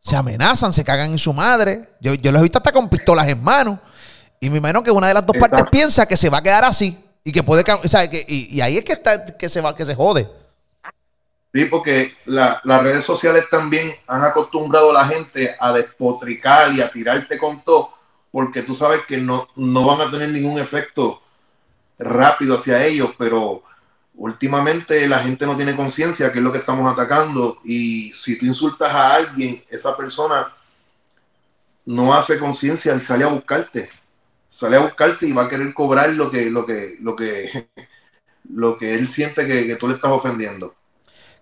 se 0.02 0.16
amenazan, 0.16 0.72
se 0.74 0.84
cagan 0.84 1.12
en 1.12 1.20
su 1.20 1.34
madre, 1.34 1.90
yo, 2.00 2.14
yo 2.14 2.32
los 2.32 2.40
he 2.40 2.44
visto 2.44 2.58
hasta 2.60 2.72
con 2.72 2.90
pistolas 2.90 3.28
en 3.28 3.44
mano, 3.44 3.80
y 4.40 4.50
me 4.50 4.58
imagino 4.60 4.84
que 4.84 4.92
una 4.92 5.08
de 5.08 5.14
las 5.16 5.26
dos 5.26 5.36
Exacto. 5.36 5.58
partes 5.58 5.72
piensa 5.72 6.06
que 6.06 6.18
se 6.18 6.30
va 6.30 6.38
a 6.40 6.44
quedar 6.44 6.64
así, 6.64 6.98
y 7.24 7.32
que 7.32 7.44
puede, 7.44 7.64
o 7.84 7.88
sea, 7.88 8.10
que, 8.10 8.24
y, 8.28 8.56
y 8.56 8.62
ahí 8.62 8.78
es 8.78 8.86
que 8.86 8.94
está, 8.94 9.26
que 9.38 9.50
se 9.50 9.62
va, 9.62 9.76
que 9.76 9.86
se 9.86 9.96
jode. 9.96 10.30
Sí, 11.54 11.66
porque 11.66 12.14
la- 12.26 12.62
las 12.64 12.84
redes 12.84 13.04
sociales 13.04 13.46
también 13.50 13.92
han 14.08 14.24
acostumbrado 14.24 14.92
a 14.92 14.94
la 14.94 15.08
gente 15.08 15.56
a 15.60 15.74
despotricar 15.74 16.72
y 16.74 16.82
a 16.82 16.92
tirarte 16.92 17.38
con 17.38 17.64
todo, 17.64 17.94
porque 18.32 18.62
tú 18.62 18.76
sabes 18.76 19.02
que 19.08 19.18
no, 19.18 19.48
no 19.56 19.86
van 19.86 20.02
a 20.08 20.12
tener 20.12 20.30
ningún 20.30 20.60
efecto 20.60 21.22
rápido 21.98 22.56
hacia 22.56 22.86
ellos, 22.86 23.12
pero 23.18 23.64
últimamente 24.18 25.08
la 25.08 25.20
gente 25.20 25.46
no 25.46 25.56
tiene 25.56 25.76
conciencia 25.76 26.32
que 26.32 26.40
es 26.40 26.44
lo 26.44 26.52
que 26.52 26.58
estamos 26.58 26.92
atacando 26.92 27.60
y 27.64 28.12
si 28.14 28.38
tú 28.38 28.46
insultas 28.46 28.92
a 28.92 29.14
alguien, 29.16 29.64
esa 29.70 29.96
persona 29.96 30.54
no 31.86 32.14
hace 32.14 32.38
conciencia 32.38 32.96
y 32.96 33.00
sale 33.00 33.24
a 33.24 33.28
buscarte, 33.28 33.90
sale 34.50 34.76
a 34.76 34.82
buscarte 34.82 35.28
y 35.28 35.32
va 35.32 35.44
a 35.44 35.50
querer 35.50 35.74
cobrar 35.74 36.10
lo 36.10 36.30
que, 36.30 36.50
lo 36.50 36.66
que, 36.66 36.98
lo 37.00 37.16
que, 37.16 37.70
lo 38.50 38.78
que 38.78 38.96
él 38.96 39.08
siente 39.08 39.46
que, 39.46 39.68
que 39.68 39.76
tú 39.76 39.88
le 39.88 39.96
estás 39.96 40.12
ofendiendo. 40.12 40.76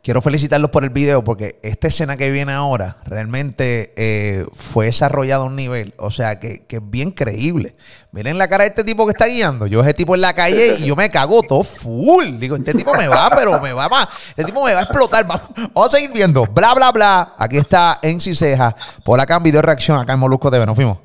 Quiero 0.06 0.22
felicitarlos 0.22 0.70
por 0.70 0.84
el 0.84 0.92
video 0.92 1.24
porque 1.24 1.60
esta 1.64 1.88
escena 1.88 2.16
que 2.16 2.30
viene 2.30 2.54
ahora 2.54 2.98
realmente 3.06 3.92
eh, 3.98 4.46
fue 4.54 4.86
desarrollada 4.86 5.42
a 5.42 5.48
un 5.48 5.56
nivel, 5.56 5.96
o 5.98 6.12
sea, 6.12 6.40
que, 6.40 6.60
que 6.68 6.76
es 6.76 6.82
bien 6.84 7.10
creíble. 7.10 7.74
Miren 8.12 8.38
la 8.38 8.48
cara 8.48 8.66
de 8.66 8.70
este 8.70 8.84
tipo 8.84 9.08
que 9.08 9.14
está 9.14 9.26
guiando. 9.26 9.66
Yo 9.66 9.82
ese 9.82 9.96
tipo 9.96 10.14
en 10.14 10.22
la 10.22 10.34
calle 10.34 10.76
y 10.78 10.86
yo 10.86 10.96
me 10.96 11.10
cago 11.10 11.42
todo 11.42 11.64
full. 11.64 12.38
Digo, 12.38 12.56
este 12.56 12.76
tipo 12.76 12.94
me 12.94 13.08
va, 13.08 13.32
pero 13.36 13.60
me 13.60 13.74
va 13.74 13.90
más. 13.90 14.08
Este 14.30 14.44
tipo 14.46 14.64
me 14.64 14.74
va 14.76 14.82
a 14.82 14.84
explotar. 14.84 15.28
Va- 15.30 15.50
Vamos 15.74 15.88
a 15.88 15.98
seguir 15.98 16.12
viendo. 16.14 16.46
Bla, 16.46 16.76
bla, 16.76 16.92
bla. 16.92 17.34
Aquí 17.40 17.58
está 17.58 17.98
en 18.04 18.20
Ciseja. 18.20 18.76
Por 19.04 19.20
acá 19.20 19.38
en 19.38 19.44
video 19.44 19.64
reacción, 19.64 20.00
acá 20.00 20.14
en 20.14 20.20
Molusco 20.20 20.52
TV. 20.52 20.68
Nos 20.68 20.76
fuimos. 20.76 21.00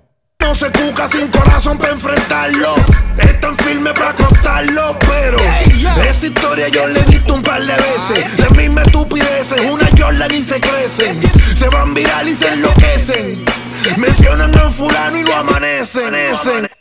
No 0.50 0.56
se 0.56 0.68
cuca 0.72 1.06
sin 1.06 1.28
corazón 1.28 1.78
para 1.78 1.92
enfrentarlo. 1.92 2.74
Están 3.18 3.56
firmes 3.58 3.92
para 3.92 4.12
contarlo, 4.14 4.96
pero 4.98 5.38
esa 6.08 6.26
historia 6.26 6.66
yo 6.66 6.88
le 6.88 6.98
he 6.98 7.04
visto 7.04 7.34
un 7.34 7.42
par 7.42 7.60
de 7.60 7.72
veces. 7.72 8.36
De 8.36 8.50
misma 8.56 8.82
estupideces, 8.82 9.60
una 9.70 9.88
Jordan 9.96 10.34
y 10.34 10.42
se 10.42 10.60
crecen. 10.60 11.22
Se 11.56 11.68
van 11.68 11.94
viral 11.94 12.28
y 12.28 12.34
se 12.34 12.48
enloquecen. 12.48 13.44
Mencionan 13.96 14.52
a 14.56 14.70
fulano 14.70 15.18
y 15.18 15.22
lo 15.22 15.36
amanecen. 15.36 16.12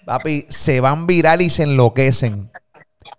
Papi, 0.03 0.47
se 0.49 0.82
van 0.82 1.05
viral 1.05 1.43
y 1.43 1.51
se 1.51 1.62
enloquecen. 1.62 2.51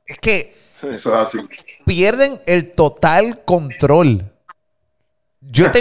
Es 0.04 0.18
que 0.18 0.56
Eso 0.82 1.14
es 1.14 1.28
así. 1.28 1.38
pierden 1.86 2.40
el 2.46 2.72
total 2.72 3.42
control. 3.44 4.24
Yo, 5.42 5.70
te- 5.70 5.80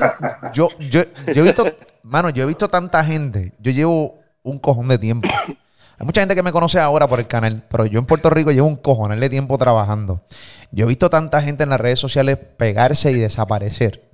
yo, 0.54 0.70
yo, 0.78 1.02
yo 1.26 1.34
he 1.34 1.42
visto, 1.42 1.76
mano, 2.04 2.30
yo 2.30 2.44
he 2.44 2.46
visto 2.46 2.68
tanta 2.70 3.04
gente. 3.04 3.54
Yo 3.58 3.72
llevo 3.72 4.19
un 4.44 4.60
cojón 4.60 4.88
de 4.88 4.98
tiempo. 4.98 5.30
Hay 6.00 6.06
mucha 6.06 6.22
gente 6.22 6.36
que 6.36 6.44
me 6.44 6.54
conoce 6.54 6.80
ahora 6.80 7.08
por 7.08 7.20
el 7.20 7.28
canal, 7.28 7.66
pero 7.70 7.86
yo 7.86 8.00
en 8.00 8.06
Puerto 8.06 8.30
Rico 8.30 8.52
llevo 8.52 8.68
un 8.68 8.78
cojonal 8.78 9.20
de 9.20 9.30
tiempo 9.30 9.58
trabajando. 9.58 10.24
Yo 10.72 10.86
he 10.86 10.88
visto 10.88 11.10
tanta 11.10 11.42
gente 11.42 11.64
en 11.64 11.70
las 11.70 11.82
redes 11.82 12.00
sociales 12.00 12.38
pegarse 12.58 13.12
y 13.12 13.16
desaparecer. 13.16 14.10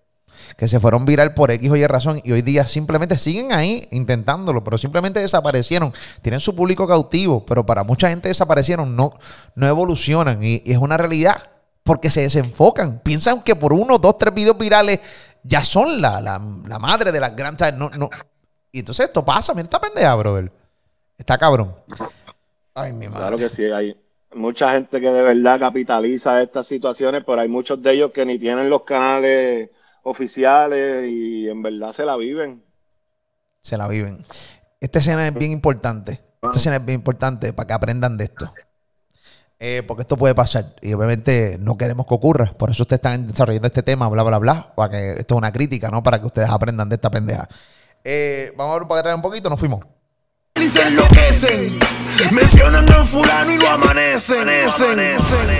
Que 0.58 0.68
se 0.68 0.80
fueron 0.80 1.06
viral 1.06 1.34
por 1.34 1.52
X 1.52 1.70
o 1.70 1.76
Y 1.76 1.86
razón 1.86 2.22
y 2.24 2.32
hoy 2.32 2.42
día 2.42 2.66
simplemente 2.66 3.18
siguen 3.18 3.54
ahí 3.54 3.88
intentándolo, 3.92 4.64
pero 4.64 4.78
simplemente 4.78 5.20
desaparecieron. 5.20 5.94
Tienen 6.22 6.40
su 6.40 6.56
público 6.56 6.88
cautivo, 6.88 7.46
pero 7.46 7.66
para 7.66 7.84
mucha 7.84 8.10
gente 8.10 8.30
desaparecieron, 8.30 8.96
no, 8.96 9.14
no 9.54 9.68
evolucionan 9.68 10.44
y, 10.44 10.64
y 10.66 10.72
es 10.72 10.78
una 10.78 10.98
realidad 10.98 11.38
porque 11.84 12.10
se 12.10 12.22
desenfocan. 12.22 13.00
Piensan 13.04 13.44
que 13.44 13.56
por 13.56 13.72
uno, 13.72 14.00
dos, 14.00 14.18
tres 14.18 14.34
videos 14.34 14.58
virales 14.58 15.00
ya 15.44 15.64
son 15.64 16.02
la, 16.02 16.20
la, 16.20 16.42
la 16.68 16.80
madre 16.80 17.12
de 17.12 17.20
las 17.20 17.36
grandes. 17.36 17.74
No, 17.76 17.90
no. 17.92 18.10
Y 18.76 18.80
entonces 18.80 19.06
esto 19.06 19.24
pasa. 19.24 19.54
Mira 19.54 19.64
esta 19.64 19.80
pendeja, 19.80 20.14
brother. 20.16 20.52
Está 21.18 21.38
cabrón. 21.38 21.74
Ay, 22.74 22.92
mi 22.92 23.08
madre. 23.08 23.22
Claro 23.22 23.38
que 23.38 23.48
sí, 23.48 23.64
hay 23.64 23.96
mucha 24.34 24.74
gente 24.74 25.00
que 25.00 25.10
de 25.10 25.22
verdad 25.22 25.62
capitaliza 25.62 26.42
estas 26.42 26.68
situaciones, 26.68 27.24
pero 27.26 27.40
hay 27.40 27.48
muchos 27.48 27.82
de 27.82 27.94
ellos 27.94 28.12
que 28.12 28.26
ni 28.26 28.38
tienen 28.38 28.70
los 28.70 28.84
canales 28.84 29.70
oficiales 30.04 31.10
y 31.10 31.48
en 31.48 31.64
verdad 31.64 31.94
se 31.94 32.04
la 32.04 32.18
viven. 32.18 32.66
Se 33.62 33.78
la 33.78 33.88
viven. 33.88 34.24
Esta 34.82 35.00
escena 35.00 35.26
es 35.26 35.34
bien 35.34 35.54
importante. 35.54 36.20
Esta 36.42 36.60
escena 36.60 36.76
es 36.76 36.86
bien 36.86 37.00
importante 37.00 37.54
para 37.54 37.68
que 37.68 37.74
aprendan 37.74 38.18
de 38.18 38.26
esto. 38.26 38.52
Eh, 39.58 39.84
porque 39.88 40.02
esto 40.02 40.18
puede 40.18 40.36
pasar. 40.36 40.76
Y 40.82 40.92
obviamente 40.92 41.56
no 41.62 41.78
queremos 41.78 42.08
que 42.08 42.14
ocurra. 42.14 42.54
Por 42.58 42.72
eso 42.72 42.84
ustedes 42.84 42.98
están 42.98 43.26
desarrollando 43.26 43.68
este 43.68 43.84
tema, 43.84 44.10
bla, 44.10 44.24
bla, 44.24 44.38
bla. 44.38 44.74
Para 44.76 44.92
que 44.92 45.12
esto 45.12 45.36
es 45.36 45.38
una 45.38 45.54
crítica, 45.54 45.90
¿no? 45.90 46.04
Para 46.04 46.20
que 46.20 46.26
ustedes 46.26 46.50
aprendan 46.50 46.90
de 46.90 46.96
esta 46.96 47.10
pendeja. 47.10 47.48
Eh, 48.08 48.54
vamos 48.56 48.76
a 48.76 48.80
ver 48.80 48.88
para 48.88 49.00
atrás 49.00 49.16
un 49.16 49.22
poquito, 49.24 49.50
nos 49.50 49.60
fuimos. 49.60 49.84
Y 50.62 50.70
se 50.70 50.84
enloquecen. 50.84 51.80
Mencionan 52.32 52.88
a 52.88 53.04
fulano 53.04 53.52
y 53.52 53.58
lo 53.58 53.68
amanecen. 53.68 54.48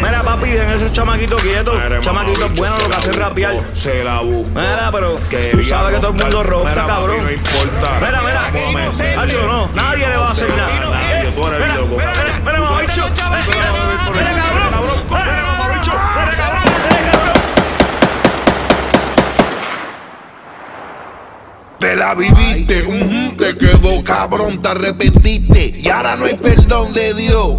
Mira, 0.02 0.22
papi, 0.24 0.52
den 0.52 0.70
ese 0.70 0.92
chamaquito 0.92 1.36
quieto. 1.38 1.74
Chamaquito 2.02 2.46
es 2.46 2.56
bueno 2.56 2.76
lo 2.78 2.88
que 2.88 2.96
hace 2.96 3.10
es 3.10 3.16
rapear. 3.18 3.62
Se 3.74 4.04
la 4.04 4.22
busca. 4.22 4.62
Mira, 4.62 4.90
pero 4.92 5.16
tú 5.16 5.64
sabes 5.64 5.96
que 5.96 6.02
todo 6.02 6.12
el 6.12 6.22
mundo 6.22 6.44
rompe, 6.44 6.74
cabrón. 6.76 7.24
No 7.24 7.32
importa. 7.32 8.00
Mira, 8.00 8.22
mira. 8.22 9.22
Hacho, 9.22 9.48
no, 9.48 9.68
nadie 9.74 10.08
le 10.08 10.16
va 10.18 10.28
a 10.28 10.32
hacer 10.32 10.50
nada. 10.50 10.70
Mira, 10.70 10.88
mira, 10.88 11.80
mira, 11.98 12.40
mira, 12.46 12.60
mamabicho. 12.62 13.04
Mira, 13.10 13.30
mira, 13.42 14.70
cabrón. 14.72 15.02
Mira, 15.10 15.42
mamabicho. 15.42 15.92
Mira, 15.92 16.36
cabrón. 16.38 16.62
Mira, 16.74 17.12
cabrón. 17.12 17.36
Te 21.80 21.96
la 21.96 22.16
viviste, 22.16 22.84
ujú, 22.84 23.36
te 23.38 23.58
quedó 23.58 24.04
cabrón, 24.04 24.62
te 24.62 24.70
arrepentiste 24.70 25.80
y 25.80 25.90
ahora 25.90 26.16
no 26.16 26.26
hay 26.26 26.36
perdón 26.36 26.94
de 26.94 27.14
Dios. 27.14 27.56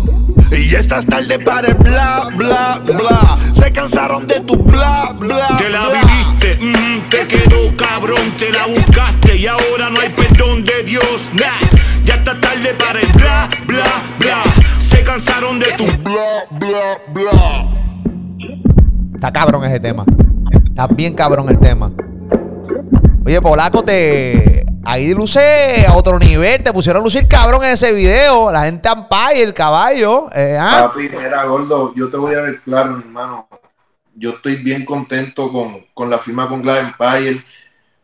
Y 0.50 0.68
ya 0.68 0.78
estás 0.78 1.06
tarde 1.06 1.38
para 1.38 1.68
el 1.68 1.74
bla, 1.74 2.28
bla, 2.34 2.80
bla. 2.84 3.38
Se 3.60 3.72
cansaron 3.72 4.26
de 4.26 4.40
tu 4.40 4.56
bla, 4.56 5.14
bla. 5.18 5.56
Te 5.58 5.68
la 5.68 5.88
bla. 5.88 6.00
viviste, 6.00 6.58
mm, 6.60 7.08
te 7.10 7.26
quedó 7.26 7.76
cabrón, 7.76 8.32
te 8.38 8.50
la 8.52 8.66
buscaste 8.66 9.36
y 9.36 9.46
ahora 9.46 9.90
no 9.90 10.00
hay 10.00 10.08
perdón 10.10 10.64
de 10.64 10.82
Dios, 10.84 11.30
nah. 11.34 11.60
Ya 12.04 12.14
está 12.14 12.40
tarde 12.40 12.74
para 12.74 13.00
el 13.00 13.12
bla, 13.12 13.48
bla, 13.66 13.84
bla. 14.18 14.42
Se 14.78 15.02
cansaron 15.02 15.58
de 15.58 15.72
tu 15.72 15.84
Bla, 15.84 16.46
bla, 16.50 16.98
bla. 17.12 17.66
Está 19.14 19.32
cabrón 19.32 19.64
ese 19.64 19.80
tema. 19.80 20.04
Está 20.64 20.86
bien 20.86 21.14
cabrón 21.14 21.48
el 21.48 21.58
tema. 21.58 21.90
Oye, 23.26 23.40
Polaco, 23.40 23.82
te. 23.82 24.64
Ahí 24.84 25.12
luce 25.12 25.84
a 25.84 25.96
otro 25.96 26.16
nivel. 26.16 26.62
Te 26.62 26.72
pusieron 26.72 27.02
a 27.02 27.04
lucir 27.04 27.26
cabrón 27.26 27.64
en 27.64 27.72
ese 27.72 27.92
video. 27.92 28.52
La 28.52 28.66
gente 28.66 28.88
ampay, 28.88 29.40
el 29.40 29.52
caballo. 29.52 30.28
eh, 30.32 30.56
ah. 30.56 30.86
Papi, 30.86 31.08
mira, 31.08 31.42
gordo, 31.42 31.92
yo 31.96 32.08
te 32.08 32.18
voy 32.18 32.34
a 32.34 32.42
ver 32.42 32.60
claro, 32.60 32.96
hermano. 33.00 33.48
Yo 34.14 34.30
estoy 34.30 34.62
bien 34.62 34.84
contento 34.84 35.50
con, 35.50 35.86
con 35.92 36.08
la 36.08 36.18
firma 36.18 36.48
con 36.48 36.62
Glad 36.62 36.78
Empire, 36.78 37.44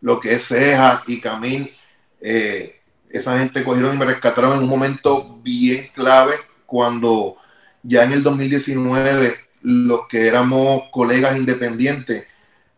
lo 0.01 0.19
que 0.19 0.35
es 0.35 0.49
Ceja 0.49 1.05
y 1.07 1.21
Camil. 1.21 1.73
Eh, 2.21 2.81
esa 3.09 3.39
gente 3.39 3.63
cogieron 3.63 3.95
y 3.95 3.99
me 3.99 4.07
rescataron 4.07 4.57
en 4.57 4.65
un 4.65 4.69
momento 4.69 5.39
bien 5.41 5.87
clave 5.95 6.35
cuando 6.67 7.37
ya 7.85 8.03
en 8.03 8.13
el 8.13 8.25
2019 8.25 9.37
los 9.61 10.09
que 10.09 10.27
éramos 10.27 10.83
colegas 10.91 11.37
independientes, 11.37 12.27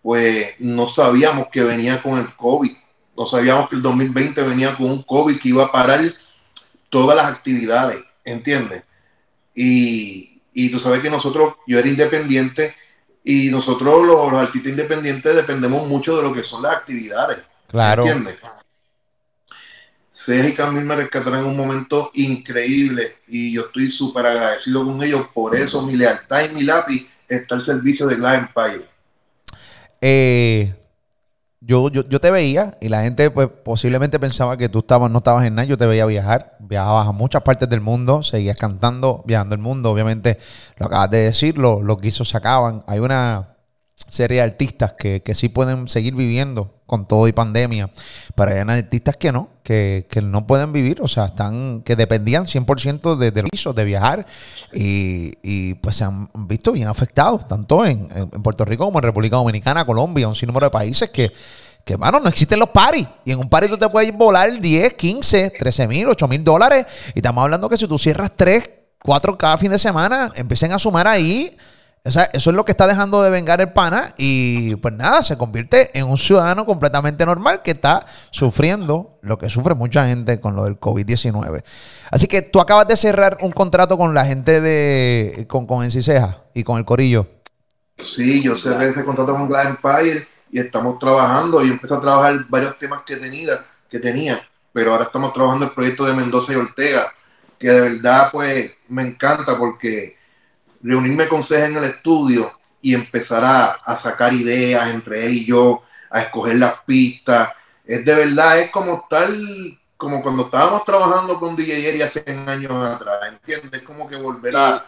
pues 0.04 0.50
no 0.58 0.86
sabíamos 0.86 1.48
que 1.50 1.62
venía 1.62 2.02
con 2.02 2.18
el 2.18 2.26
COVID. 2.36 2.72
No 3.16 3.24
sabíamos 3.24 3.70
que 3.70 3.76
el 3.76 3.80
2020 3.80 4.42
venía 4.42 4.76
con 4.76 4.90
un 4.90 5.02
COVID 5.02 5.38
que 5.38 5.48
iba 5.48 5.64
a 5.64 5.72
parar 5.72 6.12
todas 6.90 7.16
las 7.16 7.24
actividades, 7.24 8.04
¿entiendes? 8.22 8.82
Y, 9.54 10.42
y 10.52 10.70
tú 10.70 10.78
sabes 10.78 11.00
que 11.00 11.08
nosotros, 11.08 11.54
yo 11.66 11.78
era 11.78 11.88
independiente 11.88 12.76
y 13.24 13.48
nosotros 13.48 14.04
los, 14.04 14.30
los 14.30 14.42
artistas 14.42 14.72
independientes 14.72 15.36
dependemos 15.36 15.88
mucho 15.88 16.18
de 16.18 16.22
lo 16.22 16.34
que 16.34 16.42
son 16.42 16.60
las 16.60 16.76
actividades. 16.76 17.38
Claro. 17.66 18.04
¿Entiendes? 18.06 18.36
Y 20.28 20.52
Camil 20.52 20.84
me 20.84 20.96
rescataron 20.96 21.40
en 21.40 21.46
un 21.46 21.56
momento 21.56 22.10
increíble 22.12 23.20
y 23.26 23.54
yo 23.54 23.62
estoy 23.62 23.90
súper 23.90 24.26
agradecido 24.26 24.84
con 24.84 25.02
ellos. 25.02 25.28
Por 25.32 25.56
eso 25.56 25.80
mi 25.80 25.96
lealtad 25.96 26.50
y 26.50 26.54
mi 26.54 26.62
lápiz 26.62 27.08
está 27.26 27.54
al 27.54 27.62
servicio 27.62 28.06
de 28.06 28.16
Glad 28.16 28.34
Empire. 28.34 28.93
Eh, 30.06 30.74
yo, 31.60 31.88
yo, 31.88 32.06
yo 32.06 32.20
te 32.20 32.30
veía 32.30 32.76
y 32.82 32.90
la 32.90 33.02
gente 33.04 33.30
pues 33.30 33.48
posiblemente 33.48 34.18
pensaba 34.18 34.58
que 34.58 34.68
tú 34.68 34.80
estabas, 34.80 35.10
no 35.10 35.18
estabas 35.18 35.46
en 35.46 35.54
nada. 35.54 35.66
Yo 35.66 35.78
te 35.78 35.86
veía 35.86 36.04
viajar, 36.04 36.58
viajabas 36.60 37.08
a 37.08 37.12
muchas 37.12 37.42
partes 37.42 37.70
del 37.70 37.80
mundo, 37.80 38.22
seguías 38.22 38.58
cantando, 38.58 39.22
viajando 39.26 39.54
el 39.54 39.62
mundo. 39.62 39.90
Obviamente, 39.90 40.38
lo 40.76 40.86
acabas 40.86 41.10
de 41.10 41.18
decir, 41.20 41.56
lo- 41.56 41.82
los 41.82 41.98
guisos 42.02 42.28
se 42.28 42.36
acaban. 42.36 42.84
Hay 42.86 42.98
una 42.98 43.53
serie 44.08 44.38
de 44.38 44.42
artistas 44.42 44.94
que, 44.98 45.22
que 45.22 45.34
sí 45.34 45.48
pueden 45.48 45.88
seguir 45.88 46.14
viviendo 46.14 46.74
con 46.86 47.06
todo 47.08 47.26
y 47.26 47.32
pandemia, 47.32 47.90
pero 48.36 48.50
hay 48.52 48.58
artistas 48.58 49.16
que 49.16 49.32
no, 49.32 49.48
que, 49.62 50.06
que 50.10 50.20
no 50.20 50.46
pueden 50.46 50.72
vivir, 50.72 51.00
o 51.00 51.08
sea, 51.08 51.26
están 51.26 51.82
que 51.82 51.96
dependían 51.96 52.44
100% 52.46 53.16
de, 53.16 53.30
de 53.30 53.42
los 53.42 53.50
guisos, 53.50 53.74
de 53.74 53.84
viajar 53.84 54.26
y, 54.72 55.32
y, 55.42 55.74
pues 55.74 55.96
se 55.96 56.04
han 56.04 56.28
visto 56.46 56.72
bien 56.72 56.88
afectados, 56.88 57.48
tanto 57.48 57.84
en- 57.86 58.08
en 58.14 58.42
Puerto 58.42 58.64
Rico 58.64 58.84
como 58.84 58.98
en 58.98 59.04
República 59.04 59.36
Dominicana, 59.36 59.84
Colombia, 59.86 60.28
un 60.28 60.34
sinnúmero 60.36 60.66
de 60.66 60.70
países 60.70 61.08
que, 61.10 61.32
que 61.84 61.96
mano, 61.96 62.20
no 62.20 62.28
existen 62.28 62.58
los 62.58 62.68
paris. 62.70 63.06
Y 63.24 63.32
en 63.32 63.38
un 63.38 63.48
pari 63.48 63.68
tú 63.68 63.76
te 63.78 63.88
puedes 63.88 64.12
volar 64.16 64.60
10, 64.60 64.94
15, 64.94 65.50
13 65.50 65.88
mil, 65.88 66.08
8 66.08 66.28
mil 66.28 66.42
dólares. 66.44 66.86
Y 67.14 67.18
estamos 67.18 67.42
hablando 67.42 67.68
que 67.68 67.76
si 67.76 67.86
tú 67.88 67.98
cierras 67.98 68.30
3, 68.36 68.70
4 69.02 69.36
cada 69.36 69.58
fin 69.58 69.70
de 69.70 69.78
semana, 69.78 70.30
empiecen 70.36 70.72
a 70.72 70.78
sumar 70.78 71.06
ahí. 71.06 71.56
Eso 72.04 72.20
es 72.34 72.46
lo 72.54 72.66
que 72.66 72.72
está 72.72 72.86
dejando 72.86 73.22
de 73.22 73.30
vengar 73.30 73.62
el 73.62 73.72
pana. 73.72 74.12
Y 74.18 74.76
pues 74.76 74.92
nada, 74.92 75.22
se 75.22 75.38
convierte 75.38 75.98
en 75.98 76.06
un 76.06 76.18
ciudadano 76.18 76.66
completamente 76.66 77.24
normal 77.24 77.62
que 77.62 77.70
está 77.70 78.04
sufriendo 78.30 79.18
lo 79.22 79.38
que 79.38 79.48
sufre 79.48 79.74
mucha 79.74 80.06
gente 80.06 80.38
con 80.38 80.54
lo 80.54 80.64
del 80.64 80.78
COVID-19. 80.78 81.64
Así 82.10 82.26
que 82.26 82.42
tú 82.42 82.60
acabas 82.60 82.86
de 82.88 82.98
cerrar 82.98 83.38
un 83.40 83.52
contrato 83.52 83.96
con 83.96 84.12
la 84.12 84.26
gente 84.26 84.60
de. 84.60 85.46
con, 85.48 85.66
con 85.66 85.82
Enciseja 85.82 86.42
y 86.52 86.62
con 86.62 86.76
el 86.76 86.84
Corillo. 86.84 87.26
Sí, 88.02 88.42
yo 88.42 88.54
cerré 88.54 88.88
ese 88.88 89.02
contrato 89.02 89.32
con 89.32 89.48
Glad 89.48 89.68
Empire 89.68 90.28
y 90.52 90.60
estamos 90.60 90.98
trabajando. 90.98 91.64
y 91.64 91.70
empecé 91.70 91.94
a 91.94 92.00
trabajar 92.02 92.44
varios 92.50 92.78
temas 92.78 93.00
que 93.06 93.16
tenía, 93.16 93.64
que 93.88 93.98
tenía, 93.98 94.42
pero 94.74 94.92
ahora 94.92 95.04
estamos 95.04 95.32
trabajando 95.32 95.64
el 95.64 95.72
proyecto 95.72 96.04
de 96.04 96.12
Mendoza 96.12 96.52
y 96.52 96.56
Ortega, 96.56 97.14
que 97.58 97.70
de 97.70 97.80
verdad 97.80 98.28
pues 98.30 98.72
me 98.88 99.06
encanta 99.06 99.56
porque 99.56 100.18
reunirme 100.84 101.26
con 101.26 101.42
Ceja 101.42 101.66
en 101.66 101.76
el 101.78 101.84
estudio 101.84 102.52
y 102.80 102.94
empezar 102.94 103.42
a, 103.44 103.96
sacar 103.96 104.34
ideas 104.34 104.92
entre 104.92 105.24
él 105.24 105.32
y 105.32 105.46
yo, 105.46 105.82
a 106.10 106.20
escoger 106.20 106.56
las 106.56 106.80
pistas, 106.82 107.48
es 107.84 108.04
de 108.04 108.14
verdad, 108.14 108.60
es 108.60 108.70
como 108.70 109.06
tal, 109.08 109.78
como 109.96 110.22
cuando 110.22 110.44
estábamos 110.44 110.84
trabajando 110.84 111.40
con 111.40 111.56
DJ 111.56 111.88
Eri 111.88 112.02
hace 112.02 112.22
años 112.46 112.72
atrás, 112.72 113.20
¿entiendes? 113.28 113.72
Es 113.72 113.82
como 113.82 114.06
que 114.06 114.16
volver 114.16 114.54
a, 114.56 114.84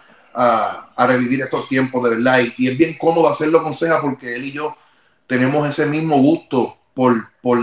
revivir 0.99 1.41
esos 1.41 1.67
tiempos 1.69 2.05
de 2.05 2.17
verdad. 2.17 2.41
Y, 2.59 2.69
es 2.69 2.77
bien 2.77 2.99
cómodo 2.99 3.29
hacerlo 3.29 3.63
con 3.63 3.73
Ceja 3.73 4.01
porque 4.03 4.37
él 4.37 4.45
y 4.45 4.53
yo 4.53 4.77
tenemos 5.27 5.67
ese 5.67 5.87
mismo 5.87 6.19
gusto 6.19 6.77
por, 6.93 7.31
por, 7.41 7.59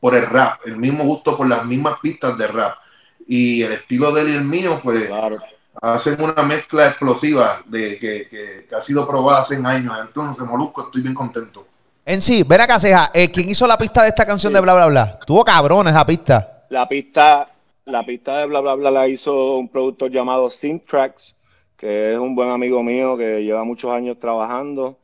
por 0.00 0.14
el 0.14 0.26
rap, 0.26 0.60
el 0.64 0.78
mismo 0.78 1.04
gusto 1.04 1.36
por 1.36 1.46
las 1.46 1.66
mismas 1.66 1.98
pistas 2.00 2.38
de 2.38 2.46
rap. 2.46 2.78
Y 3.26 3.62
el 3.62 3.72
estilo 3.72 4.12
de 4.12 4.22
él 4.22 4.28
y 4.28 4.32
el 4.32 4.44
mío, 4.44 4.80
pues 4.82 5.06
Claro. 5.06 5.38
Hacen 5.82 6.20
una 6.22 6.42
mezcla 6.42 6.86
explosiva 6.88 7.62
de 7.66 7.98
que, 7.98 8.28
que- 8.28 8.66
que 8.68 8.74
ha 8.74 8.80
sido 8.80 9.06
probada 9.06 9.40
hace 9.42 9.56
años. 9.64 9.94
Entonces, 10.00 10.44
Molusco, 10.46 10.82
estoy 10.86 11.02
bien 11.02 11.14
contento. 11.14 11.66
En 12.06 12.20
sí, 12.20 12.42
ven 12.42 12.60
acá, 12.60 12.78
Ceja. 12.78 13.10
eh, 13.14 13.30
¿Quién 13.30 13.48
hizo 13.48 13.66
la 13.66 13.78
pista 13.78 14.02
de 14.02 14.08
esta 14.08 14.26
canción 14.26 14.52
de 14.52 14.60
bla 14.60 14.74
bla 14.74 14.86
bla? 14.86 15.18
Tuvo 15.26 15.44
cabrón 15.44 15.88
esa 15.88 16.04
pista. 16.04 16.64
La 16.70 16.86
pista, 16.88 17.48
la 17.86 18.02
pista 18.04 18.38
de 18.38 18.46
bla 18.46 18.60
bla 18.60 18.74
bla 18.74 18.90
la 18.90 19.08
hizo 19.08 19.56
un 19.56 19.68
productor 19.68 20.10
llamado 20.10 20.50
Syntrax, 20.50 21.34
que 21.76 22.12
es 22.12 22.18
un 22.18 22.34
buen 22.34 22.50
amigo 22.50 22.82
mío 22.82 23.16
que 23.16 23.42
lleva 23.42 23.64
muchos 23.64 23.90
años 23.90 24.18
trabajando. 24.18 24.98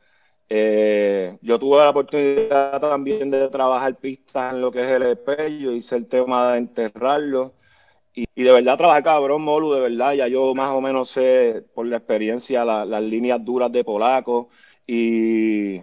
Eh, 0.53 1.37
yo 1.41 1.57
tuve 1.57 1.77
la 1.77 1.89
oportunidad 1.91 2.79
también 2.81 3.31
de 3.31 3.47
trabajar 3.49 3.95
pistas 3.95 4.53
en 4.53 4.61
lo 4.61 4.69
que 4.71 4.81
es 4.83 4.91
el 4.91 5.03
EP, 5.03 5.59
yo 5.59 5.71
hice 5.71 5.95
el 5.95 6.07
tema 6.07 6.51
de 6.51 6.57
enterrarlo. 6.59 7.53
Y, 8.13 8.25
y 8.35 8.43
de 8.43 8.51
verdad 8.51 8.77
trabajar 8.77 9.03
cabrón, 9.03 9.41
Molu, 9.43 9.71
de 9.73 9.79
verdad, 9.81 10.13
ya 10.13 10.27
yo 10.27 10.53
más 10.53 10.71
o 10.71 10.81
menos 10.81 11.09
sé 11.09 11.65
por 11.73 11.85
la 11.87 11.97
experiencia 11.97 12.65
la- 12.65 12.83
las 12.85 13.01
líneas 13.03 13.43
duras 13.43 13.71
de 13.71 13.83
polaco 13.85 14.49
y, 14.85 15.77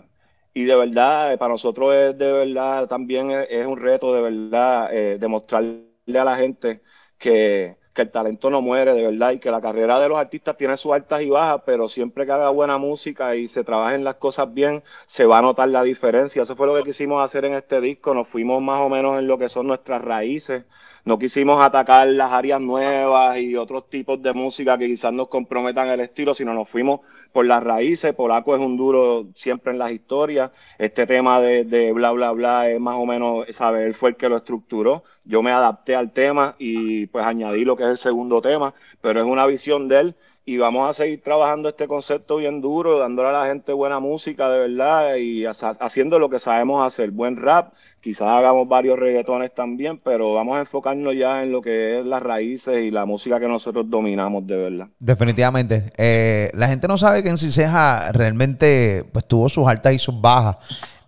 y 0.53 0.65
de 0.65 0.75
verdad, 0.77 1.33
eh, 1.33 1.39
para 1.39 1.53
nosotros 1.53 1.95
es 1.95 2.19
de 2.19 2.31
verdad, 2.33 2.87
también 2.89 3.31
es, 3.31 3.47
es 3.51 3.67
un 3.67 3.79
reto 3.79 4.13
de 4.13 4.21
verdad 4.21 4.91
eh, 4.95 5.17
demostrarle 5.19 5.87
a 6.19 6.25
la 6.25 6.37
gente 6.37 6.83
que, 7.17 7.77
que 7.95 8.03
el 8.03 8.11
talento 8.11 8.51
no 8.51 8.61
muere, 8.61 8.93
de 8.93 9.03
verdad, 9.05 9.33
y 9.33 9.39
que 9.41 9.51
la 9.51 9.61
carrera 9.63 9.99
de 9.99 10.09
los 10.11 10.19
artistas 10.19 10.57
tiene 10.59 10.77
sus 10.77 10.93
altas 10.93 11.23
y 11.23 11.31
bajas, 11.31 11.63
pero 11.65 11.89
siempre 11.89 12.27
que 12.27 12.33
haga 12.33 12.51
buena 12.51 12.77
música 12.79 13.37
y 13.37 13.49
se 13.49 13.65
trabajen 13.65 14.05
las 14.05 14.17
cosas 14.17 14.53
bien, 14.53 14.83
se 15.07 15.25
va 15.27 15.39
a 15.39 15.43
notar 15.43 15.69
la 15.71 15.83
diferencia. 15.83 16.43
Eso 16.43 16.57
fue 16.57 16.67
lo 16.67 16.75
que 16.77 16.83
quisimos 16.85 17.25
hacer 17.25 17.45
en 17.47 17.55
este 17.55 17.81
disco, 17.81 18.13
nos 18.15 18.29
fuimos 18.29 18.61
más 18.63 18.81
o 18.83 18.89
menos 18.91 19.19
en 19.19 19.27
lo 19.29 19.39
que 19.39 19.49
son 19.49 19.67
nuestras 19.67 20.03
raíces. 20.03 20.65
No 21.05 21.19
quisimos 21.19 21.61
atacar 21.65 22.09
las 22.09 22.33
áreas 22.33 22.61
nuevas 22.61 23.39
y 23.39 23.57
otros 23.57 23.89
tipos 23.89 24.23
de 24.23 24.33
música 24.33 24.77
que 24.79 24.87
quizás 24.87 25.13
nos 25.13 25.29
comprometan 25.29 25.89
el 25.89 26.01
estilo, 26.01 26.35
sino 26.35 26.55
nos 26.55 26.69
fuimos 26.69 27.01
por 27.33 27.47
las 27.47 27.63
raíces. 27.63 28.15
Polaco 28.15 28.55
es 28.55 28.61
un 28.61 28.77
duro 28.77 29.27
siempre 29.35 29.73
en 29.73 29.79
las 29.79 29.93
historias. 29.93 30.51
Este 30.79 31.07
tema 31.07 31.41
de, 31.41 31.65
de 31.65 31.93
bla, 31.93 32.13
bla, 32.13 32.33
bla 32.33 32.69
es 32.71 32.81
más 32.81 32.97
o 32.97 33.07
menos, 33.07 33.47
¿sabes? 33.53 33.87
Él 33.87 33.95
fue 33.95 34.11
el 34.11 34.17
que 34.17 34.29
lo 34.29 34.37
estructuró. 34.37 35.05
Yo 35.25 35.43
me 35.43 35.51
adapté 35.53 35.95
al 35.95 36.13
tema 36.13 36.57
y 36.59 37.07
pues 37.07 37.25
añadí 37.25 37.65
lo 37.65 37.77
que 37.77 37.85
es 37.85 37.91
el 37.91 37.99
segundo 37.99 38.41
tema, 38.41 38.75
pero 39.01 39.21
es 39.21 39.27
una 39.27 39.47
visión 39.47 39.89
de 39.89 40.01
él 40.01 40.15
y 40.49 40.57
vamos 40.57 40.89
a 40.89 40.95
seguir 40.95 41.23
trabajando 41.23 41.69
este 41.69 41.87
concepto 41.87 42.37
bien 42.37 42.63
duro, 42.63 42.99
dándole 42.99 43.29
a 43.29 43.33
la 43.33 43.47
gente 43.49 43.71
buena 43.75 44.01
música 44.01 44.49
de 44.49 44.61
verdad 44.61 45.17
y 45.17 45.45
haciendo 45.45 46.19
lo 46.19 46.31
que 46.31 46.39
sabemos 46.39 46.87
hacer, 46.87 47.11
buen 47.11 47.37
rap, 47.37 47.75
quizás 48.01 48.29
hagamos 48.29 48.67
varios 48.67 48.99
reggaetones 48.99 49.55
también, 49.55 50.01
pero 50.03 50.33
vamos 50.33 50.57
a 50.57 50.61
enfocarnos 50.61 51.15
ya 51.15 51.43
en 51.43 51.53
lo 51.53 51.61
que 51.61 52.01
es 52.01 52.07
las 52.07 52.23
raíces 52.23 52.83
y 52.83 52.91
la 52.91 53.05
música 53.05 53.39
que 53.39 53.47
nosotros 53.47 53.91
dominamos 53.91 54.47
de 54.47 54.57
verdad. 54.57 54.87
Definitivamente. 54.99 55.93
Eh, 55.99 56.51
la 56.55 56.69
gente 56.69 56.89
no 56.89 56.97
sabe 56.97 57.23
que 57.23 57.29
en 57.29 57.37
Ciceja 57.37 58.11
realmente 58.13 59.05
pues, 59.13 59.27
tuvo 59.27 59.51
sus 59.51 59.69
altas 59.69 59.93
y 59.93 59.99
sus 59.99 60.19
bajas, 60.19 60.57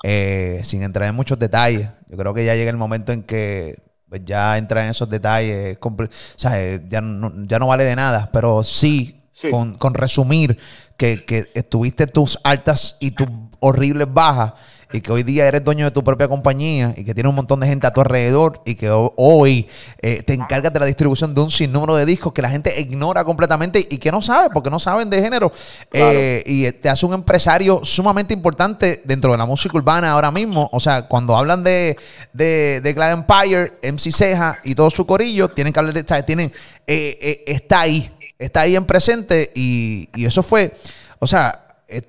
eh, 0.02 0.60
sin 0.64 0.82
entrar 0.82 1.08
en 1.08 1.14
muchos 1.14 1.38
detalles. 1.38 1.88
Yo 2.10 2.18
creo 2.18 2.34
que 2.34 2.44
ya 2.44 2.56
llega 2.56 2.70
el 2.70 2.76
momento 2.76 3.10
en 3.10 3.22
que 3.22 3.78
pues, 4.06 4.22
ya 4.22 4.58
entrar 4.58 4.84
en 4.84 4.90
esos 4.90 5.08
detalles, 5.08 5.78
o 5.80 5.96
sea, 6.36 6.62
eh, 6.62 6.82
ya, 6.90 7.00
ya 7.46 7.58
no 7.58 7.66
vale 7.66 7.84
de 7.84 7.96
nada, 7.96 8.28
pero 8.34 8.62
sí, 8.62 9.16
Sí. 9.40 9.50
Con, 9.50 9.74
con 9.76 9.94
resumir 9.94 10.58
que, 10.96 11.24
que 11.24 11.44
estuviste 11.54 12.06
tus 12.06 12.38
altas 12.44 12.96
y 13.00 13.12
tus 13.12 13.28
horribles 13.60 14.06
bajas 14.12 14.52
y 14.92 15.00
que 15.02 15.12
hoy 15.12 15.22
día 15.22 15.46
eres 15.46 15.62
dueño 15.64 15.84
de 15.84 15.92
tu 15.92 16.02
propia 16.02 16.26
compañía 16.26 16.92
y 16.96 17.04
que 17.04 17.14
tienes 17.14 17.30
un 17.30 17.36
montón 17.36 17.60
de 17.60 17.68
gente 17.68 17.86
a 17.86 17.92
tu 17.92 18.00
alrededor 18.00 18.60
y 18.64 18.74
que 18.74 18.90
ho- 18.90 19.14
hoy 19.16 19.68
eh, 20.02 20.22
te 20.24 20.34
encargas 20.34 20.72
de 20.72 20.80
la 20.80 20.86
distribución 20.86 21.32
de 21.32 21.40
un 21.42 21.50
sinnúmero 21.50 21.94
de 21.94 22.04
discos 22.04 22.32
que 22.32 22.42
la 22.42 22.50
gente 22.50 22.78
ignora 22.80 23.24
completamente 23.24 23.86
y 23.88 23.98
que 23.98 24.10
no 24.10 24.20
sabe 24.20 24.48
porque 24.52 24.68
no 24.68 24.80
saben 24.80 25.08
de 25.08 25.22
género 25.22 25.52
Eh, 25.92 26.42
y 26.44 26.64
eh, 26.66 26.72
te 26.72 26.88
hace 26.88 27.06
un 27.06 27.14
empresario 27.14 27.80
sumamente 27.84 28.34
importante 28.34 29.00
dentro 29.04 29.30
de 29.30 29.38
la 29.38 29.46
música 29.46 29.76
urbana 29.78 30.10
ahora 30.10 30.32
mismo. 30.32 30.68
O 30.72 30.80
sea, 30.80 31.06
cuando 31.06 31.36
hablan 31.36 31.62
de, 31.62 31.96
de, 32.32 32.80
de 32.82 32.92
Glad 32.92 33.12
Empire, 33.12 33.72
MC 33.82 34.10
Ceja 34.12 34.58
y 34.64 34.74
todo 34.74 34.90
su 34.90 35.06
corillo, 35.06 35.48
tienen 35.48 35.72
que 35.72 35.78
hablar 35.78 35.94
de, 35.94 36.22
tienen, 36.24 36.50
eh, 36.86 37.16
eh, 37.22 37.44
está 37.46 37.82
ahí, 37.82 38.10
está 38.40 38.62
ahí 38.62 38.74
en 38.74 38.86
presente 38.86 39.52
y, 39.54 40.08
y 40.14 40.24
eso 40.24 40.42
fue, 40.42 40.72
o 41.20 41.26
sea, 41.26 41.52
eh, 41.88 42.02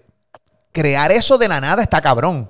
crear 0.71 1.11
eso 1.11 1.37
de 1.37 1.47
la 1.47 1.61
nada 1.61 1.83
está 1.83 2.01
cabrón. 2.01 2.49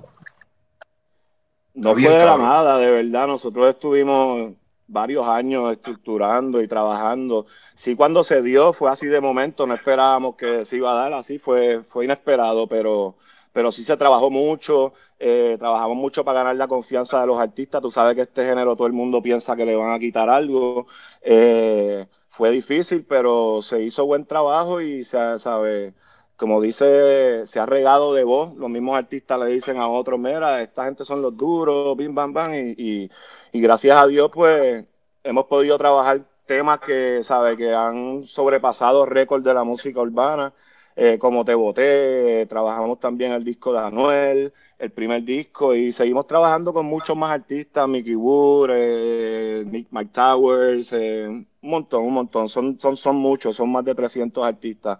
No 1.74 1.94
bien, 1.94 2.10
fue 2.10 2.18
de 2.18 2.24
la 2.24 2.32
cabrón. 2.32 2.48
nada, 2.48 2.78
de 2.78 2.90
verdad. 2.90 3.26
Nosotros 3.26 3.68
estuvimos 3.68 4.52
varios 4.86 5.26
años 5.26 5.72
estructurando 5.72 6.62
y 6.62 6.68
trabajando. 6.68 7.46
Sí, 7.74 7.96
cuando 7.96 8.22
se 8.24 8.40
dio 8.42 8.72
fue 8.72 8.90
así 8.90 9.06
de 9.06 9.20
momento, 9.20 9.66
no 9.66 9.74
esperábamos 9.74 10.36
que 10.36 10.64
se 10.64 10.76
iba 10.76 10.92
a 10.92 10.94
dar 10.94 11.14
así, 11.14 11.38
fue, 11.38 11.82
fue 11.82 12.04
inesperado, 12.04 12.66
pero, 12.68 13.16
pero 13.52 13.72
sí 13.72 13.82
se 13.82 13.96
trabajó 13.96 14.30
mucho, 14.30 14.92
eh, 15.18 15.56
trabajamos 15.58 15.96
mucho 15.96 16.24
para 16.24 16.40
ganar 16.40 16.56
la 16.56 16.68
confianza 16.68 17.20
de 17.20 17.26
los 17.26 17.38
artistas. 17.38 17.82
Tú 17.82 17.90
sabes 17.90 18.14
que 18.14 18.22
este 18.22 18.44
género 18.44 18.76
todo 18.76 18.86
el 18.86 18.92
mundo 18.92 19.22
piensa 19.22 19.56
que 19.56 19.64
le 19.64 19.74
van 19.74 19.92
a 19.92 19.98
quitar 19.98 20.28
algo. 20.28 20.86
Eh, 21.22 22.06
fue 22.32 22.50
difícil, 22.50 23.04
pero 23.06 23.60
se 23.62 23.82
hizo 23.82 24.06
buen 24.06 24.24
trabajo 24.26 24.80
y 24.80 25.04
se 25.04 25.38
sabe 25.38 25.94
como 26.36 26.60
dice, 26.60 27.46
se 27.46 27.60
ha 27.60 27.66
regado 27.66 28.14
de 28.14 28.24
voz. 28.24 28.54
Los 28.56 28.68
mismos 28.68 28.96
artistas 28.96 29.38
le 29.38 29.46
dicen 29.46 29.76
a 29.78 29.88
otros, 29.88 30.18
mira, 30.18 30.60
esta 30.62 30.84
gente 30.86 31.04
son 31.04 31.22
los 31.22 31.36
duros, 31.36 31.96
bim, 31.96 32.14
bam, 32.14 32.32
bam. 32.32 32.52
Y, 32.54 32.74
y, 32.76 33.10
y 33.52 33.60
gracias 33.60 33.96
a 33.96 34.06
Dios, 34.08 34.28
pues, 34.34 34.84
hemos 35.22 35.44
podido 35.46 35.78
trabajar 35.78 36.22
temas 36.46 36.80
que, 36.80 37.22
sabe, 37.22 37.56
que 37.56 37.72
han 37.72 38.24
sobrepasado 38.24 39.06
récord 39.06 39.44
de 39.44 39.54
la 39.54 39.62
música 39.64 40.00
urbana. 40.00 40.52
Eh, 40.96 41.16
como 41.18 41.44
Te 41.44 41.54
Boté, 41.54 42.46
trabajamos 42.46 42.98
también 43.00 43.32
el 43.32 43.44
disco 43.44 43.72
de 43.72 43.78
Anuel, 43.78 44.52
el 44.78 44.90
primer 44.90 45.22
disco, 45.24 45.74
y 45.74 45.92
seguimos 45.92 46.26
trabajando 46.26 46.72
con 46.74 46.86
muchos 46.86 47.16
más 47.16 47.32
artistas, 47.32 47.88
Mickey 47.88 48.16
Wood, 48.16 48.70
eh, 48.72 49.64
Nick 49.66 49.88
Mike 49.90 50.10
Towers, 50.12 50.92
eh, 50.92 51.46
un 51.62 51.70
montón, 51.70 52.04
un 52.04 52.14
montón, 52.14 52.48
son, 52.48 52.78
son, 52.78 52.96
son 52.96 53.16
muchos, 53.16 53.56
son 53.56 53.70
más 53.70 53.84
de 53.84 53.94
300 53.94 54.44
artistas. 54.44 54.98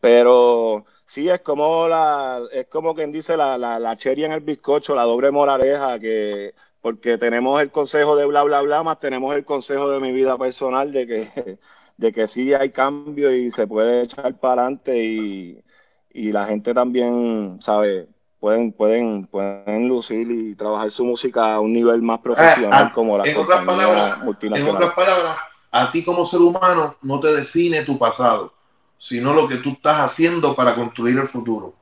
Pero 0.00 0.84
sí, 1.04 1.28
es 1.28 1.40
como 1.40 1.88
la, 1.88 2.40
es 2.52 2.66
como 2.68 2.94
quien 2.94 3.12
dice 3.12 3.36
la, 3.36 3.58
la, 3.58 3.78
la 3.78 3.96
cherry 3.96 4.24
en 4.24 4.32
el 4.32 4.40
bizcocho, 4.40 4.94
la 4.94 5.04
doble 5.04 5.30
moraleja, 5.30 5.98
que 5.98 6.54
porque 6.80 7.16
tenemos 7.18 7.60
el 7.62 7.70
consejo 7.70 8.14
de 8.16 8.26
bla 8.26 8.42
bla 8.42 8.60
bla, 8.60 8.82
más 8.82 9.00
tenemos 9.00 9.34
el 9.34 9.44
consejo 9.44 9.90
de 9.90 10.00
mi 10.00 10.12
vida 10.12 10.36
personal 10.38 10.92
de 10.92 11.06
que, 11.06 11.58
de 11.96 12.12
que 12.12 12.28
sí 12.28 12.52
hay 12.54 12.70
cambio 12.70 13.32
y 13.34 13.50
se 13.50 13.66
puede 13.66 14.02
echar 14.02 14.38
para 14.38 14.62
adelante 14.62 15.02
y, 15.02 15.64
y 16.12 16.32
la 16.32 16.46
gente 16.46 16.74
también, 16.74 17.58
¿sabe? 17.60 18.08
Pueden, 18.38 18.72
pueden, 18.72 19.26
pueden 19.26 19.88
lucir 19.88 20.30
y 20.30 20.54
trabajar 20.54 20.90
su 20.90 21.04
música 21.06 21.54
a 21.54 21.60
un 21.60 21.72
nivel 21.72 22.02
más 22.02 22.18
profesional 22.18 22.88
Ah, 22.88 22.92
como 22.94 23.16
las 23.16 23.28
en 23.28 23.38
otras 23.38 23.64
palabras, 23.64 24.18
en 24.42 24.68
otras 24.68 24.92
palabras, 24.92 25.36
a 25.74 25.90
ti 25.90 26.04
como 26.04 26.24
ser 26.24 26.40
humano 26.40 26.94
no 27.02 27.18
te 27.18 27.34
define 27.34 27.82
tu 27.82 27.98
pasado, 27.98 28.52
sino 28.96 29.34
lo 29.34 29.48
que 29.48 29.56
tú 29.56 29.70
estás 29.70 30.02
haciendo 30.02 30.54
para 30.54 30.76
construir 30.76 31.18
el 31.18 31.26
futuro. 31.26 31.74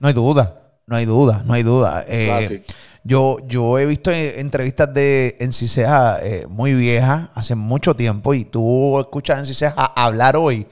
No 0.00 0.08
hay 0.08 0.14
duda, 0.14 0.60
no 0.86 0.96
hay 0.96 1.06
duda, 1.06 1.42
no 1.46 1.54
hay 1.54 1.62
duda. 1.62 2.04
Eh, 2.08 2.64
Ah, 2.66 2.74
yo, 3.04 3.36
yo 3.46 3.78
he 3.78 3.86
visto 3.86 4.10
entrevistas 4.10 4.92
de 4.92 5.36
Enciseja 5.38 6.18
eh, 6.22 6.46
muy 6.48 6.74
viejas, 6.74 7.28
hace 7.34 7.54
mucho 7.54 7.94
tiempo, 7.94 8.34
y 8.34 8.46
tú 8.46 8.98
escuchas 8.98 9.36
a 9.36 9.40
Enciseja 9.40 9.74
hablar 9.94 10.36
hoy, 10.36 10.66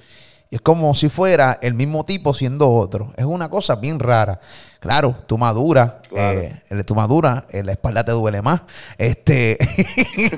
y 0.52 0.56
es 0.56 0.60
como 0.60 0.94
si 0.94 1.08
fuera 1.08 1.58
el 1.62 1.72
mismo 1.72 2.04
tipo 2.04 2.34
siendo 2.34 2.70
otro. 2.70 3.14
Es 3.16 3.24
una 3.24 3.48
cosa 3.48 3.76
bien 3.76 3.98
rara. 3.98 4.38
Claro, 4.80 5.16
tú 5.26 5.38
maduras, 5.38 5.92
Claro. 6.10 6.40
eh, 6.40 6.62
el- 6.68 6.84
tú 6.84 6.94
maduras, 6.94 7.44
eh, 7.50 7.62
la 7.62 7.72
espalda 7.72 8.04
te 8.04 8.12
duele 8.12 8.42
más. 8.42 8.60
Este, 8.98 9.56
y, 10.16 10.28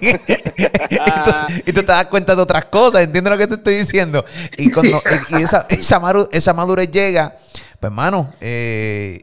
tú, 1.24 1.30
y 1.66 1.72
tú 1.72 1.80
te 1.80 1.86
das 1.92 2.06
cuenta 2.06 2.36
de 2.36 2.42
otras 2.42 2.66
cosas, 2.66 3.02
¿entiendes 3.02 3.30
lo 3.32 3.38
que 3.38 3.46
te 3.48 3.54
estoy 3.54 3.76
diciendo? 3.78 4.24
Y 4.56 4.70
cuando 4.70 5.02
y, 5.30 5.38
y 5.38 5.42
esa, 5.42 5.66
esa, 5.68 6.00
maru- 6.00 6.28
esa 6.30 6.52
madurez 6.52 6.90
llega, 6.92 7.34
pues 7.80 7.90
hermano, 7.90 8.32
eh, 8.40 9.20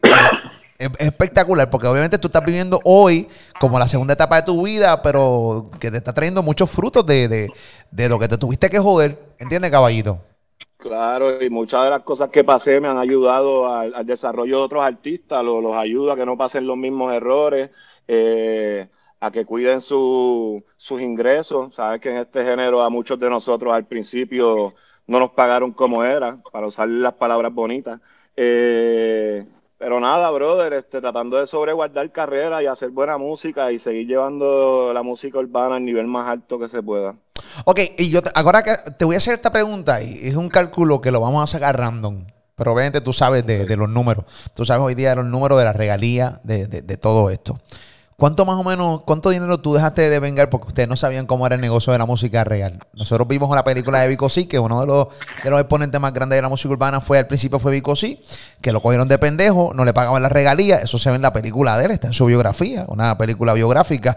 es, 0.78 0.90
es 0.98 1.08
espectacular, 1.08 1.70
porque 1.70 1.88
obviamente 1.88 2.18
tú 2.18 2.28
estás 2.28 2.44
viviendo 2.44 2.82
hoy 2.84 3.30
como 3.62 3.80
la 3.80 3.88
segunda 3.88 4.14
etapa 4.16 4.36
de 4.38 4.44
tu 4.44 4.62
vida, 4.66 5.02
pero 5.02 5.70
que 5.80 5.90
te 5.90 5.98
está 5.98 6.12
trayendo 6.14 6.44
muchos 6.44 6.70
frutos 6.70 7.06
de, 7.06 7.28
de, 7.30 7.50
de 7.92 8.10
lo 8.10 8.20
que 8.20 8.28
te 8.28 8.38
tuviste 8.38 8.70
que 8.70 8.80
joder, 8.80 9.18
¿entiendes, 9.40 9.72
caballito? 9.72 10.20
Claro, 10.82 11.44
y 11.44 11.50
muchas 11.52 11.84
de 11.84 11.92
las 11.92 12.02
cosas 12.02 12.30
que 12.32 12.44
pasé 12.44 12.80
me 12.80 12.88
han 12.88 12.98
ayudado 12.98 13.68
al, 13.72 14.04
desarrollo 14.04 14.58
de 14.58 14.64
otros 14.64 14.84
artistas, 14.84 15.44
lo- 15.44 15.62
los, 15.62 15.76
ayuda 15.76 16.14
a 16.14 16.16
que 16.16 16.26
no 16.26 16.36
pasen 16.38 16.66
los 16.66 16.76
mismos 16.76 17.14
errores, 17.14 17.70
eh, 18.08 18.90
a 19.20 19.30
que 19.32 19.46
cuiden 19.46 19.80
su- 19.82 20.64
sus 20.78 21.00
ingresos. 21.02 21.76
Sabes 21.76 22.02
que 22.02 22.10
en 22.10 22.18
este 22.18 22.44
género 22.44 22.82
a 22.82 22.90
muchos 22.90 23.20
de 23.20 23.30
nosotros 23.30 23.72
al 23.76 23.86
principio 23.86 24.74
no 25.06 25.20
nos 25.20 25.30
pagaron 25.32 25.72
como 25.72 26.04
era, 26.04 26.42
para 26.52 26.66
usar 26.66 26.90
las 26.90 27.14
palabras 27.14 27.54
bonitas. 27.54 28.02
Eh, 28.36 29.46
pero 29.82 30.00
nada, 30.00 30.30
brother, 30.30 30.74
este, 30.74 31.02
tratando 31.02 31.38
de 31.38 31.48
sobreguardar 31.48 32.12
carrera 32.12 32.62
y 32.62 32.68
hacer 32.68 32.92
buena 32.92 33.18
música 33.18 33.72
y 33.72 33.80
seguir 33.80 34.06
llevando 34.06 34.92
la 34.94 35.02
música 35.02 35.40
urbana 35.40 35.78
al 35.78 35.86
nivel 35.86 36.06
más 36.06 36.30
alto 36.30 36.60
que 36.60 36.70
se 36.70 36.84
pueda. 36.84 37.16
Ok, 37.66 37.80
y 37.98 38.12
yo 38.12 38.20
ahora 38.36 38.62
que 38.62 38.74
te 39.00 39.06
voy 39.06 39.16
a 39.16 39.18
hacer 39.18 39.34
esta 39.34 39.52
pregunta, 39.52 40.00
y 40.04 40.20
es 40.28 40.36
un 40.36 40.50
cálculo 40.50 41.02
que 41.02 41.10
lo 41.10 41.20
vamos 41.20 41.44
a 41.44 41.48
sacar 41.52 41.80
random, 41.80 42.26
pero 42.56 42.74
obviamente 42.74 43.02
tú 43.02 43.12
sabes 43.12 43.44
de, 43.48 43.66
de 43.66 43.76
los 43.76 43.90
números, 43.90 44.24
tú 44.54 44.66
sabes 44.66 44.84
hoy 44.86 44.94
día 44.94 45.16
los 45.16 45.26
números 45.26 45.58
de 45.58 45.66
la 45.66 45.74
regalía 45.74 46.40
de, 46.44 46.68
de- 46.68 46.84
de 46.84 46.98
todo 46.98 47.32
esto. 47.32 47.58
¿Cuánto 48.22 48.46
más 48.46 48.56
o 48.56 48.64
menos, 48.64 49.02
cuánto 49.02 49.32
dinero 49.32 49.60
tú 49.62 49.74
dejaste 49.74 50.08
de 50.08 50.20
vengar 50.20 50.52
porque 50.52 50.68
ustedes 50.68 50.88
no 50.88 50.96
sabían 50.96 51.26
cómo 51.26 51.48
era 51.48 51.56
el 51.56 51.62
negocio 51.62 51.92
de 51.92 51.98
la 51.98 52.06
música 52.06 52.44
real? 52.44 52.78
Nosotros 52.94 53.28
vimos 53.28 53.50
una 53.50 53.64
película 53.64 54.00
de 54.00 54.08
Vico 54.10 54.28
que 54.48 54.60
uno 54.60 54.82
de 54.82 54.86
los, 54.86 55.08
exponentes 55.44 56.00
más 56.00 56.14
grandes 56.14 56.38
de 56.38 56.44
la 56.44 56.50
música 56.50 56.70
urbana 56.70 57.02
fue 57.02 57.18
al 57.18 57.26
principio 57.26 57.58
fue 57.58 57.72
Vico 57.72 57.96
que 58.62 58.72
lo 58.72 58.80
cogieron 58.80 59.08
de 59.08 59.18
pendejo, 59.18 59.72
no 59.74 59.86
le 59.86 59.94
pagaban 59.96 60.22
las 60.22 60.32
regalías, 60.32 60.84
eso 60.84 61.00
se 61.00 61.10
ve 61.10 61.16
en 61.16 61.24
la 61.24 61.34
película 61.34 61.80
de 61.80 61.86
él, 61.86 61.92
está 61.92 62.06
en 62.10 62.14
su 62.14 62.28
biografía, 62.28 62.86
una 62.90 63.18
película 63.18 63.54
biográfica. 63.54 64.16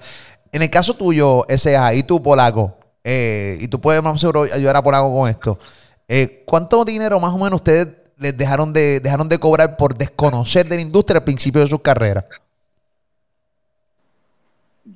En 0.53 0.61
el 0.61 0.69
caso 0.69 0.93
tuyo, 0.93 1.49
S.A. 1.49 1.95
y 1.95 2.03
tú, 2.03 2.23
Polaco, 2.23 2.77
eh, 3.05 3.57
y 3.59 3.69
tú 3.69 3.81
puedes 3.81 4.03
más 4.03 4.21
seguro 4.21 4.43
ayudar 4.43 4.77
a 4.77 4.83
Polaco 4.83 5.15
con 5.19 5.31
esto, 5.31 5.59
eh, 6.09 6.43
¿cuánto 6.45 6.85
dinero 6.85 7.19
más 7.21 7.33
o 7.33 7.39
menos 7.39 7.55
ustedes 7.55 7.89
les 8.19 8.37
dejaron 8.37 8.75
de, 8.75 9.01
dejaron 9.01 9.31
de 9.31 9.39
cobrar 9.39 9.79
por 9.79 9.97
desconocer 9.97 10.69
de 10.69 10.77
la 10.77 10.83
industria 10.83 11.21
al 11.21 11.25
principio 11.25 11.63
de 11.63 11.69
sus 11.69 11.81
carreras? 11.81 12.27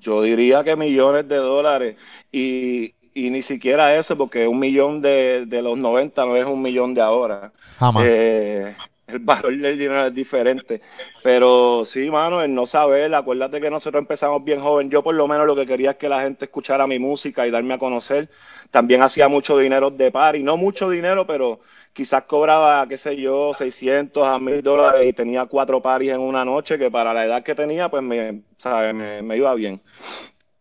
Yo 0.00 0.22
diría 0.22 0.64
que 0.64 0.76
millones 0.76 1.28
de 1.28 1.36
dólares 1.36 1.96
y, 2.32 2.94
y 3.14 3.30
ni 3.30 3.42
siquiera 3.42 3.96
eso, 3.96 4.16
porque 4.16 4.46
un 4.46 4.58
millón 4.58 5.00
de, 5.02 5.44
de, 5.46 5.62
los 5.62 5.78
90 5.78 6.24
no 6.24 6.36
es 6.36 6.46
un 6.46 6.62
millón 6.62 6.94
de 6.94 7.00
ahora. 7.00 7.52
Jamás. 7.78 8.04
Eh, 8.06 8.74
el 9.08 9.20
valor 9.20 9.56
del 9.56 9.78
dinero 9.78 10.06
es 10.06 10.14
diferente. 10.14 10.82
Pero 11.22 11.84
sí, 11.84 12.10
mano, 12.10 12.42
el 12.42 12.54
no 12.54 12.66
saber, 12.66 13.14
acuérdate 13.14 13.60
que 13.60 13.70
nosotros 13.70 14.00
empezamos 14.02 14.44
bien 14.44 14.60
joven. 14.60 14.90
Yo 14.90 15.02
por 15.02 15.14
lo 15.14 15.26
menos 15.26 15.46
lo 15.46 15.56
que 15.56 15.66
quería 15.66 15.92
es 15.92 15.96
que 15.96 16.08
la 16.08 16.22
gente 16.22 16.44
escuchara 16.44 16.86
mi 16.86 16.98
música 16.98 17.46
y 17.46 17.50
darme 17.50 17.74
a 17.74 17.78
conocer. 17.78 18.28
También 18.70 19.02
hacía 19.02 19.28
mucho 19.28 19.56
dinero 19.56 19.90
de 19.90 20.12
par 20.12 20.36
y 20.36 20.42
no 20.42 20.56
mucho 20.58 20.90
dinero, 20.90 21.26
pero 21.26 21.60
quizás 21.92 22.24
cobraba, 22.24 22.86
qué 22.88 22.98
sé 22.98 23.16
yo, 23.16 23.52
600 23.54 24.26
a 24.26 24.38
1000 24.38 24.62
dólares 24.62 25.06
y 25.06 25.12
tenía 25.12 25.46
cuatro 25.46 25.82
paris 25.82 26.10
en 26.10 26.20
una 26.20 26.44
noche, 26.44 26.78
que 26.78 26.90
para 26.90 27.12
la 27.12 27.24
edad 27.24 27.42
que 27.42 27.54
tenía, 27.54 27.88
pues 27.88 28.02
me, 28.02 28.42
¿sabes? 28.56 28.94
me, 28.94 29.22
me 29.22 29.36
iba 29.36 29.54
bien. 29.54 29.80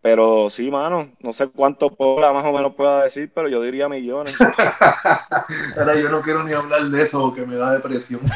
Pero 0.02 0.50
sí, 0.50 0.72
mano, 0.72 1.12
no 1.20 1.34
sé 1.34 1.48
cuánto 1.48 1.90
pobla 1.90 2.32
más 2.32 2.46
o 2.46 2.54
menos 2.54 2.76
pueda 2.76 3.04
decir, 3.04 3.32
pero 3.34 3.50
yo 3.50 3.62
diría 3.62 3.90
millones. 3.90 4.36
Ahora 5.78 5.96
yo 5.96 6.10
no 6.10 6.22
quiero 6.22 6.44
ni 6.44 6.54
hablar 6.54 6.82
de 6.84 7.02
eso, 7.02 7.34
que 7.34 7.46
me 7.46 7.56
da 7.56 7.74
depresión. 7.74 8.22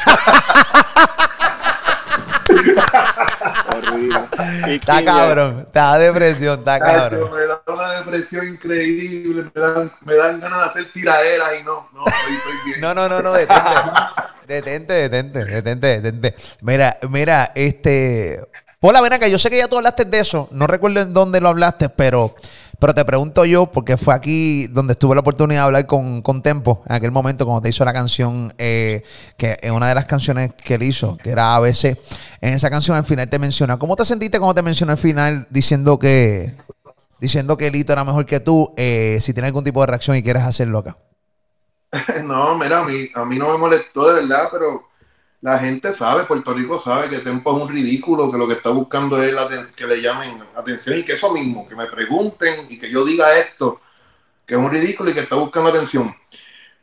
Horrible. 3.76 4.74
Está 4.74 5.04
cabrón, 5.04 5.64
está 5.66 5.98
depresión, 5.98 6.58
está 6.58 6.78
cabrón. 6.78 7.30
me 7.32 7.46
da 7.46 7.62
una 7.66 7.92
depresión 7.98 8.46
increíble, 8.48 9.50
me 9.54 9.60
dan, 9.60 9.92
me 10.02 10.14
dan 10.14 10.40
ganas 10.40 10.58
de 10.58 10.64
hacer 10.64 10.92
tiraderas 10.92 11.48
y 11.60 11.64
no, 11.64 11.88
no, 11.92 12.04
estoy, 12.06 12.34
estoy 12.34 12.54
bien. 12.66 12.80
No, 12.80 12.94
no, 12.94 13.08
no, 13.08 13.22
no, 13.22 13.32
detente. 13.32 13.62
Detente, 14.46 14.92
detente, 14.92 15.44
detente, 15.44 16.00
detente. 16.00 16.34
Mira, 16.60 16.96
mira, 17.08 17.52
este. 17.54 18.40
Pola, 18.80 19.00
ven 19.00 19.12
acá, 19.12 19.28
yo 19.28 19.38
sé 19.38 19.48
que 19.48 19.58
ya 19.58 19.68
tú 19.68 19.76
hablaste 19.76 20.04
de 20.04 20.18
eso, 20.18 20.48
no 20.50 20.66
recuerdo 20.66 21.00
en 21.00 21.14
dónde 21.14 21.40
lo 21.40 21.48
hablaste, 21.48 21.88
pero, 21.88 22.34
pero 22.82 22.94
te 22.96 23.04
pregunto 23.04 23.44
yo, 23.44 23.66
porque 23.66 23.96
fue 23.96 24.12
aquí 24.12 24.66
donde 24.66 24.96
tuve 24.96 25.14
la 25.14 25.20
oportunidad 25.20 25.60
de 25.60 25.66
hablar 25.66 25.86
con, 25.86 26.20
con 26.20 26.42
Tempo, 26.42 26.82
en 26.88 26.96
aquel 26.96 27.12
momento 27.12 27.44
cuando 27.46 27.62
te 27.62 27.68
hizo 27.68 27.84
la 27.84 27.92
canción, 27.92 28.52
eh, 28.58 29.04
que 29.36 29.56
es 29.62 29.70
una 29.70 29.86
de 29.86 29.94
las 29.94 30.06
canciones 30.06 30.52
que 30.54 30.74
él 30.74 30.82
hizo, 30.82 31.16
que 31.16 31.30
era 31.30 31.54
ABC. 31.54 31.96
En 32.40 32.54
esa 32.54 32.70
canción 32.70 32.96
al 32.96 33.04
final 33.04 33.30
te 33.30 33.38
menciona. 33.38 33.78
¿Cómo 33.78 33.94
te 33.94 34.04
sentiste 34.04 34.40
cuando 34.40 34.56
te 34.56 34.62
mencionó 34.62 34.90
al 34.90 34.98
final 34.98 35.46
diciendo 35.48 35.96
que 36.00 36.52
diciendo 37.20 37.56
que 37.56 37.70
Lito 37.70 37.92
era 37.92 38.02
mejor 38.04 38.26
que 38.26 38.40
tú? 38.40 38.74
eh, 38.76 39.18
si 39.20 39.32
tienes 39.32 39.50
algún 39.50 39.62
tipo 39.62 39.80
de 39.82 39.86
reacción 39.86 40.16
y 40.16 40.22
quieres 40.24 40.42
hacerlo 40.42 40.78
acá. 40.78 40.96
No, 42.24 42.58
mira, 42.58 42.80
a 42.80 42.84
mí, 42.84 43.08
a 43.14 43.24
mí 43.24 43.38
no 43.38 43.52
me 43.52 43.58
molestó 43.58 44.08
de 44.08 44.22
verdad, 44.22 44.48
pero 44.50 44.88
la 45.42 45.58
gente 45.58 45.92
sabe, 45.92 46.24
Puerto 46.24 46.54
Rico 46.54 46.80
sabe 46.80 47.10
que 47.10 47.18
Tempo 47.18 47.54
es 47.54 47.62
un 47.64 47.68
ridículo, 47.68 48.30
que 48.30 48.38
lo 48.38 48.46
que 48.46 48.54
está 48.54 48.70
buscando 48.70 49.20
es 49.20 49.34
la 49.34 49.48
que 49.74 49.86
le 49.88 50.00
llamen 50.00 50.40
atención 50.56 50.96
y 50.96 51.04
que 51.04 51.14
eso 51.14 51.32
mismo, 51.32 51.68
que 51.68 51.74
me 51.74 51.86
pregunten 51.86 52.54
y 52.70 52.78
que 52.78 52.88
yo 52.88 53.04
diga 53.04 53.36
esto, 53.36 53.80
que 54.46 54.54
es 54.54 54.60
un 54.60 54.70
ridículo 54.70 55.10
y 55.10 55.14
que 55.14 55.20
está 55.20 55.34
buscando 55.34 55.68
atención. 55.68 56.14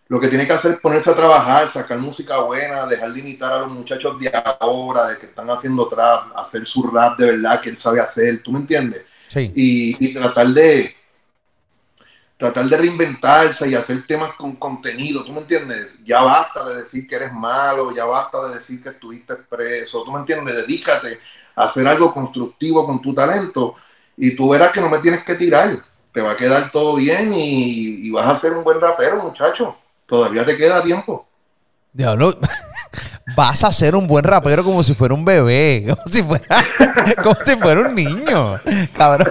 Lo 0.09 0.19
que 0.19 0.27
tiene 0.27 0.45
que 0.45 0.53
hacer 0.53 0.71
es 0.71 0.79
ponerse 0.79 1.09
a 1.09 1.15
trabajar, 1.15 1.69
sacar 1.69 1.97
música 1.99 2.39
buena, 2.41 2.85
dejar 2.85 3.13
de 3.13 3.19
imitar 3.21 3.53
a 3.53 3.59
los 3.59 3.71
muchachos 3.71 4.19
de 4.19 4.29
ahora, 4.59 5.07
de 5.07 5.17
que 5.17 5.27
están 5.27 5.49
haciendo 5.49 5.87
trap, 5.87 6.35
hacer 6.35 6.65
su 6.65 6.83
rap 6.83 7.17
de 7.17 7.31
verdad 7.31 7.61
que 7.61 7.69
él 7.69 7.77
sabe 7.77 8.01
hacer, 8.01 8.43
¿tú 8.43 8.51
me 8.51 8.59
entiendes? 8.59 9.03
Sí. 9.29 9.53
y, 9.55 10.05
y 10.05 10.13
tratar 10.13 10.47
de 10.47 10.95
tratar 12.39 12.69
de 12.69 12.77
reinventarse 12.77 13.67
y 13.67 13.75
hacer 13.75 14.07
temas 14.07 14.33
con 14.35 14.55
contenido, 14.55 15.25
¿tú 15.25 15.33
me 15.33 15.41
entiendes? 15.41 15.91
Ya 16.05 16.21
basta 16.21 16.69
de 16.69 16.77
decir 16.77 17.05
que 17.05 17.17
eres 17.17 17.33
malo, 17.33 17.93
ya 17.93 18.05
basta 18.05 18.47
de 18.47 18.55
decir 18.55 18.81
que 18.81 18.89
estuviste 18.89 19.35
preso, 19.35 20.03
¿tú 20.03 20.11
me 20.13 20.19
entiendes? 20.19 20.55
Dedícate 20.55 21.19
a 21.53 21.63
hacer 21.65 21.85
algo 21.85 22.13
constructivo 22.13 22.85
con 22.85 23.01
tu 23.01 23.13
talento 23.13 23.75
y 24.15 24.37
tú 24.37 24.49
verás 24.49 24.71
que 24.71 24.79
no 24.79 24.89
me 24.89 24.99
tienes 24.99 25.25
que 25.25 25.35
tirar, 25.35 25.79
te 26.13 26.21
va 26.21 26.31
a 26.31 26.37
quedar 26.37 26.71
todo 26.71 26.95
bien 26.95 27.33
y, 27.35 28.09
vas 28.11 28.29
a 28.29 28.39
ser 28.39 28.53
un 28.53 28.63
buen 28.63 28.79
rapero, 28.79 29.21
muchacho. 29.21 29.75
Todavía 30.07 30.45
te 30.45 30.55
queda 30.55 30.81
tiempo. 30.81 31.27
Diablo, 31.91 32.39
vas 33.35 33.65
a 33.65 33.73
ser 33.73 33.97
un 33.97 34.07
buen 34.07 34.23
rapero 34.23 34.63
como 34.63 34.81
si 34.81 34.93
fuera 34.93 35.13
un 35.13 35.25
bebé, 35.25 35.87
como 35.89 36.07
si 36.09 36.23
fuera, 36.23 36.65
como 37.21 37.37
si 37.45 37.55
fuera 37.57 37.81
un 37.81 37.93
niño. 37.93 38.61
Cabrón. 38.95 39.29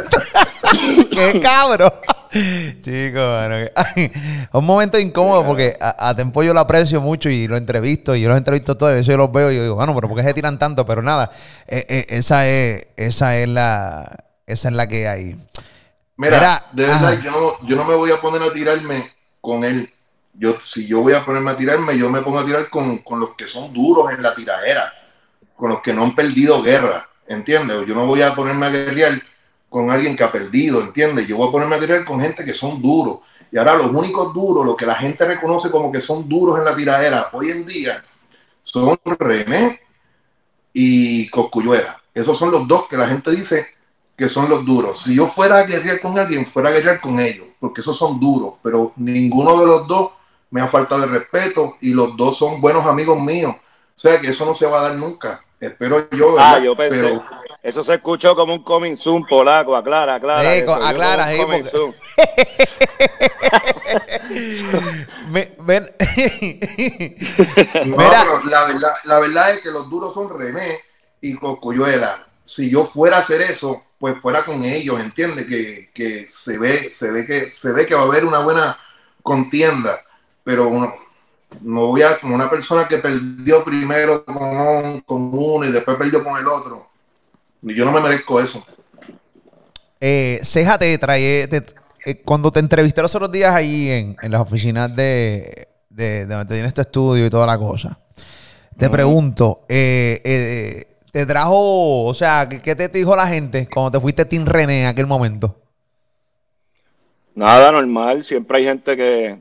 Qué 1.11 1.41
cabrón. 1.41 1.91
Chico, 2.31 3.19
mano. 3.19 3.67
Ay, 3.75 4.13
un 4.53 4.65
momento 4.65 4.99
incómodo 4.99 5.47
porque 5.47 5.77
a, 5.81 6.09
a 6.09 6.15
Tempo 6.15 6.43
yo 6.43 6.53
lo 6.53 6.61
aprecio 6.61 7.01
mucho 7.01 7.29
y 7.31 7.49
lo 7.49 7.57
entrevisto 7.57 8.15
y 8.15 8.21
yo 8.21 8.29
los 8.29 8.37
entrevisto 8.37 8.77
todos, 8.77 8.93
veces 8.93 9.07
yo 9.07 9.17
los 9.17 9.33
veo 9.33 9.51
y 9.51 9.57
yo 9.57 9.63
digo, 9.63 9.75
bueno, 9.77 9.95
pero 9.95 10.09
¿por 10.09 10.17
qué 10.19 10.25
se 10.25 10.35
tiran 10.35 10.59
tanto? 10.59 10.85
Pero 10.87 11.03
nada, 11.03 11.31
eh, 11.67 11.87
eh, 11.89 12.07
esa 12.11 12.47
es, 12.47 12.89
esa 12.97 13.37
es 13.37 13.49
la, 13.49 14.25
esa 14.47 14.69
es 14.69 14.75
la 14.75 14.87
que 14.87 15.09
hay. 15.09 15.37
Mira, 16.17 16.65
de 16.73 16.85
verdad, 16.85 17.21
yo 17.23 17.31
no, 17.31 17.69
yo 17.69 17.77
no 17.77 17.85
me 17.85 17.95
voy 17.95 18.11
a 18.11 18.21
poner 18.21 18.43
a 18.43 18.53
tirarme 18.53 19.13
con 19.41 19.65
él. 19.65 19.93
Yo, 20.35 20.57
si 20.65 20.87
yo 20.87 21.01
voy 21.01 21.15
a 21.15 21.25
ponerme 21.25 21.53
a 21.53 21.57
tirarme, 21.57 21.97
yo 21.97 22.11
me 22.11 22.23
pongo 22.23 22.41
a 22.41 22.45
tirar 22.45 22.69
con, 22.69 22.99
con 22.99 23.21
los 23.21 23.35
que 23.37 23.47
son 23.47 23.73
duros 23.73 24.11
en 24.13 24.23
la 24.23 24.35
tiradera, 24.35 24.93
con 25.57 25.71
los 25.71 25.81
que 25.81 25.93
no 25.93 26.05
han 26.05 26.15
perdido 26.15 26.63
guerra, 26.63 27.09
¿entiendes? 27.27 27.87
Yo 27.87 27.95
no 27.95 28.07
voy 28.07 28.23
a 28.23 28.35
ponerme 28.35 28.67
a 28.67 28.71
guerrear 28.71 29.13
con 29.69 29.91
alguien 29.91 30.17
que 30.17 30.25
ha 30.25 30.33
perdido, 30.33 30.81
¿entiendes? 30.81 31.27
Yo 31.27 31.37
voy 31.37 31.49
a 31.49 31.53
ponerme 31.53 31.77
a 31.77 31.79
guerrear 31.79 32.05
con 32.05 32.21
gente 32.21 32.45
que 32.45 32.55
son 32.55 32.81
duros. 32.81 33.19
Y 33.51 33.59
ahora 33.59 33.77
los 33.77 33.95
únicos 33.95 34.33
duros, 34.35 34.65
los 34.65 34.77
que 34.77 34.87
la 34.87 34.95
gente 34.95 35.25
reconoce 35.27 35.71
como 35.71 35.91
que 35.91 36.01
son 36.01 36.29
duros 36.29 36.59
en 36.59 36.65
la 36.65 36.77
tiradera, 36.77 37.29
hoy 37.33 37.51
en 37.51 37.67
día, 37.67 38.05
son 38.63 38.99
René 39.19 39.81
y 40.73 41.29
Coscuyuela. 41.31 42.03
Esos 42.15 42.39
son 42.39 42.51
los 42.51 42.67
dos 42.67 42.89
que 42.89 42.97
la 42.97 43.09
gente 43.09 43.31
dice 43.31 43.67
que 44.17 44.29
son 44.29 44.49
los 44.49 44.65
duros. 44.65 45.03
Si 45.03 45.15
yo 45.15 45.29
fuera 45.29 45.59
a 45.59 45.63
guerrear 45.63 46.01
con 46.01 46.19
alguien, 46.19 46.45
fuera 46.45 46.71
a 46.71 46.73
guerrear 46.73 47.01
con 47.01 47.21
ellos, 47.21 47.47
porque 47.61 47.81
esos 47.81 47.97
son 47.97 48.19
duros, 48.19 48.55
pero 48.63 48.93
ninguno 48.97 49.61
de 49.61 49.67
los 49.67 49.87
dos 49.87 50.13
me 50.51 50.61
ha 50.61 50.67
faltado 50.67 51.03
de 51.03 51.07
respeto 51.07 51.77
y 51.81 51.93
los 51.93 52.17
dos 52.17 52.37
son 52.37 52.61
buenos 52.61 52.85
amigos 52.87 53.21
míos. 53.21 53.55
O 53.55 54.01
sea 54.01 54.21
que 54.21 54.29
eso 54.29 54.45
no 54.45 54.55
se 54.55 54.67
va 54.67 54.81
a 54.81 54.89
dar 54.89 54.97
nunca. 54.97 55.45
Espero 55.61 56.09
yo. 56.11 56.39
Ah, 56.39 56.53
¿verdad? 56.55 56.63
yo 56.65 56.77
pensé. 56.77 57.01
Pero 57.03 57.21
Eso 57.63 57.83
se 57.83 57.95
escuchó 57.95 58.37
como 58.37 58.55
un 58.55 58.63
coming 58.63 58.95
soon 58.97 59.25
polaco. 59.25 59.75
Aclara, 59.75 60.15
aclara. 60.17 60.43
Sí, 60.43 60.49
eso, 60.61 60.67
yo 60.67 60.75
aclara, 60.87 61.25
como 61.25 61.31
un 61.31 61.35
sí, 61.37 61.43
coming 61.43 61.63
porque- 61.63 61.77
soon. 61.77 61.95
Me- 65.31 65.53
ven- 65.61 65.91
no, 67.87 67.97
Mira, 67.97 68.23
pero 68.25 68.45
la, 68.45 68.65
verdad, 68.67 68.93
la 69.05 69.19
verdad 69.19 69.51
es 69.53 69.61
que 69.63 69.71
los 69.71 69.89
duros 69.91 70.15
son 70.15 70.37
René 70.39 70.79
y 71.21 71.35
Coscuyuela. 71.35 72.27
Si 72.45 72.71
yo 72.71 72.85
fuera 72.85 73.17
a 73.17 73.21
hacer 73.21 73.41
eso, 73.43 73.83
pues 73.99 74.19
fuera 74.21 74.45
con 74.45 74.65
ellos, 74.65 75.01
¿entiendes? 75.01 75.47
Que, 75.47 75.91
que 75.93 76.27
se 76.31 76.59
ve, 76.59 76.91
se 76.91 77.11
ve 77.11 77.27
que 77.27 77.47
se 77.51 77.73
ve 77.73 77.87
que 77.87 77.95
va 77.95 78.03
a 78.03 78.05
haber 78.05 78.25
una 78.25 78.39
buena 78.41 78.79
contienda, 79.23 80.01
pero 80.45 80.69
uno, 80.69 80.95
no 81.63 81.87
voy 81.89 82.03
a 82.03 82.19
como 82.21 82.35
una 82.35 82.51
persona 82.51 82.89
que 82.89 82.99
perdió 82.99 83.65
primero 83.65 84.25
con, 84.25 84.37
un- 84.39 85.01
con 85.03 85.31
uno 85.35 85.67
y 85.67 85.73
después 85.73 85.97
perdió 85.97 86.23
con 86.25 86.37
el 86.39 86.47
otro. 86.49 86.89
Y 87.63 87.75
Yo 87.75 87.85
no 87.85 87.93
me 87.93 88.01
merezco 88.01 88.41
eso. 88.41 88.65
eh, 90.01 90.41
Ceja 90.43 90.79
te 90.79 90.97
trae, 90.99 91.47
te- 91.49 91.65
eh, 92.05 92.23
cuando 92.25 92.51
te 92.51 92.61
entrevisté 92.61 93.03
los 93.03 93.15
otros 93.15 93.33
días 93.33 93.55
ahí 93.55 93.89
en, 93.91 94.17
en 94.21 94.31
las 94.33 94.41
oficinas 94.41 94.95
de, 94.95 95.69
de, 95.91 96.27
de 96.27 96.35
donde 96.35 96.55
tienes 96.55 96.69
este 96.69 96.83
estudio 96.83 97.27
y 97.27 97.31
toda 97.31 97.47
la 97.47 97.59
cosa, 97.59 97.99
te 98.79 98.91
pregunto, 98.91 99.67
eh, 99.69 100.21
eh, 100.25 100.87
¿te 101.13 101.27
trajo, 101.27 102.05
o 102.07 102.15
sea, 102.15 102.49
¿qué, 102.49 102.61
qué 102.63 102.77
te 102.77 102.89
dijo 102.91 103.17
la 103.17 103.29
gente 103.29 103.69
cuando 103.73 103.93
te 103.93 104.01
fuiste 104.01 104.25
Team 104.25 104.47
René 104.47 104.83
en 104.83 104.89
aquel 104.89 105.07
momento? 105.09 105.57
Nada 107.35 107.73
normal, 107.73 108.25
siempre 108.25 108.59
hay 108.59 108.65
gente 108.65 108.97
que, 108.97 109.41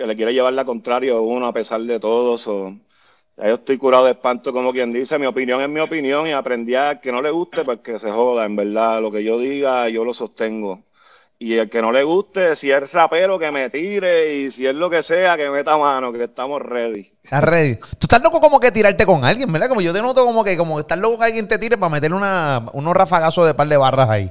que 0.00 0.06
le 0.06 0.16
quiere 0.16 0.32
llevar 0.32 0.54
la 0.54 0.64
contraria 0.64 1.12
a 1.12 1.20
uno 1.20 1.46
a 1.46 1.52
pesar 1.52 1.82
de 1.82 2.00
todo. 2.00 2.38
so, 2.38 2.74
ya 3.36 3.48
yo 3.48 3.54
estoy 3.54 3.76
curado 3.76 4.06
de 4.06 4.12
espanto, 4.12 4.50
como 4.50 4.72
quien 4.72 4.94
dice, 4.94 5.18
mi 5.18 5.26
opinión 5.26 5.60
es 5.60 5.68
mi 5.68 5.80
opinión 5.80 6.26
y 6.26 6.32
aprendí 6.32 6.74
a 6.74 7.00
que 7.02 7.12
no 7.12 7.20
le 7.20 7.30
guste, 7.30 7.64
pues 7.64 7.80
que 7.80 7.98
se 7.98 8.10
joda, 8.10 8.46
en 8.46 8.56
verdad, 8.56 9.02
lo 9.02 9.12
que 9.12 9.22
yo 9.22 9.38
diga 9.38 9.90
yo 9.90 10.02
lo 10.06 10.14
sostengo. 10.14 10.84
Y 11.38 11.54
el 11.54 11.68
que 11.68 11.82
no 11.82 11.92
le 11.92 12.02
guste, 12.02 12.56
si 12.56 12.70
es 12.70 12.92
rapero, 12.92 13.38
que 13.38 13.50
me 13.50 13.68
tire. 13.70 14.34
Y 14.36 14.50
si 14.50 14.66
es 14.66 14.74
lo 14.74 14.90
que 14.90 15.02
sea, 15.02 15.38
que 15.38 15.48
meta 15.48 15.76
mano, 15.78 16.12
que 16.12 16.24
estamos 16.24 16.60
ready. 16.60 17.12
¿Estás 17.22 17.44
ready? 17.44 17.76
Tú 17.76 18.02
estás 18.02 18.22
loco 18.22 18.40
como 18.40 18.60
que 18.60 18.70
tirarte 18.70 19.06
con 19.06 19.24
alguien, 19.24 19.50
¿verdad? 19.50 19.68
Como 19.68 19.80
yo 19.80 19.92
te 19.92 20.02
noto 20.02 20.24
como 20.24 20.44
que 20.44 20.56
como 20.58 20.80
estás 20.80 20.98
loco 20.98 21.18
que 21.18 21.24
alguien 21.24 21.48
te 21.48 21.58
tire 21.58 21.78
para 21.78 21.90
meterle 21.90 22.16
una, 22.16 22.66
unos 22.74 22.94
rafagazos 22.94 23.46
de 23.46 23.54
par 23.54 23.68
de 23.68 23.76
barras 23.78 24.10
ahí. 24.10 24.30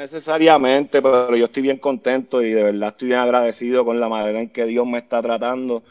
Necesariamente, 0.00 1.02
pero 1.02 1.36
yo 1.36 1.44
estoy 1.44 1.62
bien 1.62 1.76
contento 1.76 2.40
y 2.40 2.52
de 2.52 2.62
verdad 2.62 2.88
estoy 2.88 3.08
bien 3.08 3.20
agradecido 3.20 3.84
con 3.84 4.00
la 4.00 4.08
manera 4.08 4.40
en 4.40 4.48
que 4.48 4.64
Dios 4.64 4.86
me 4.86 4.96
está 4.96 5.20
tratando 5.20 5.82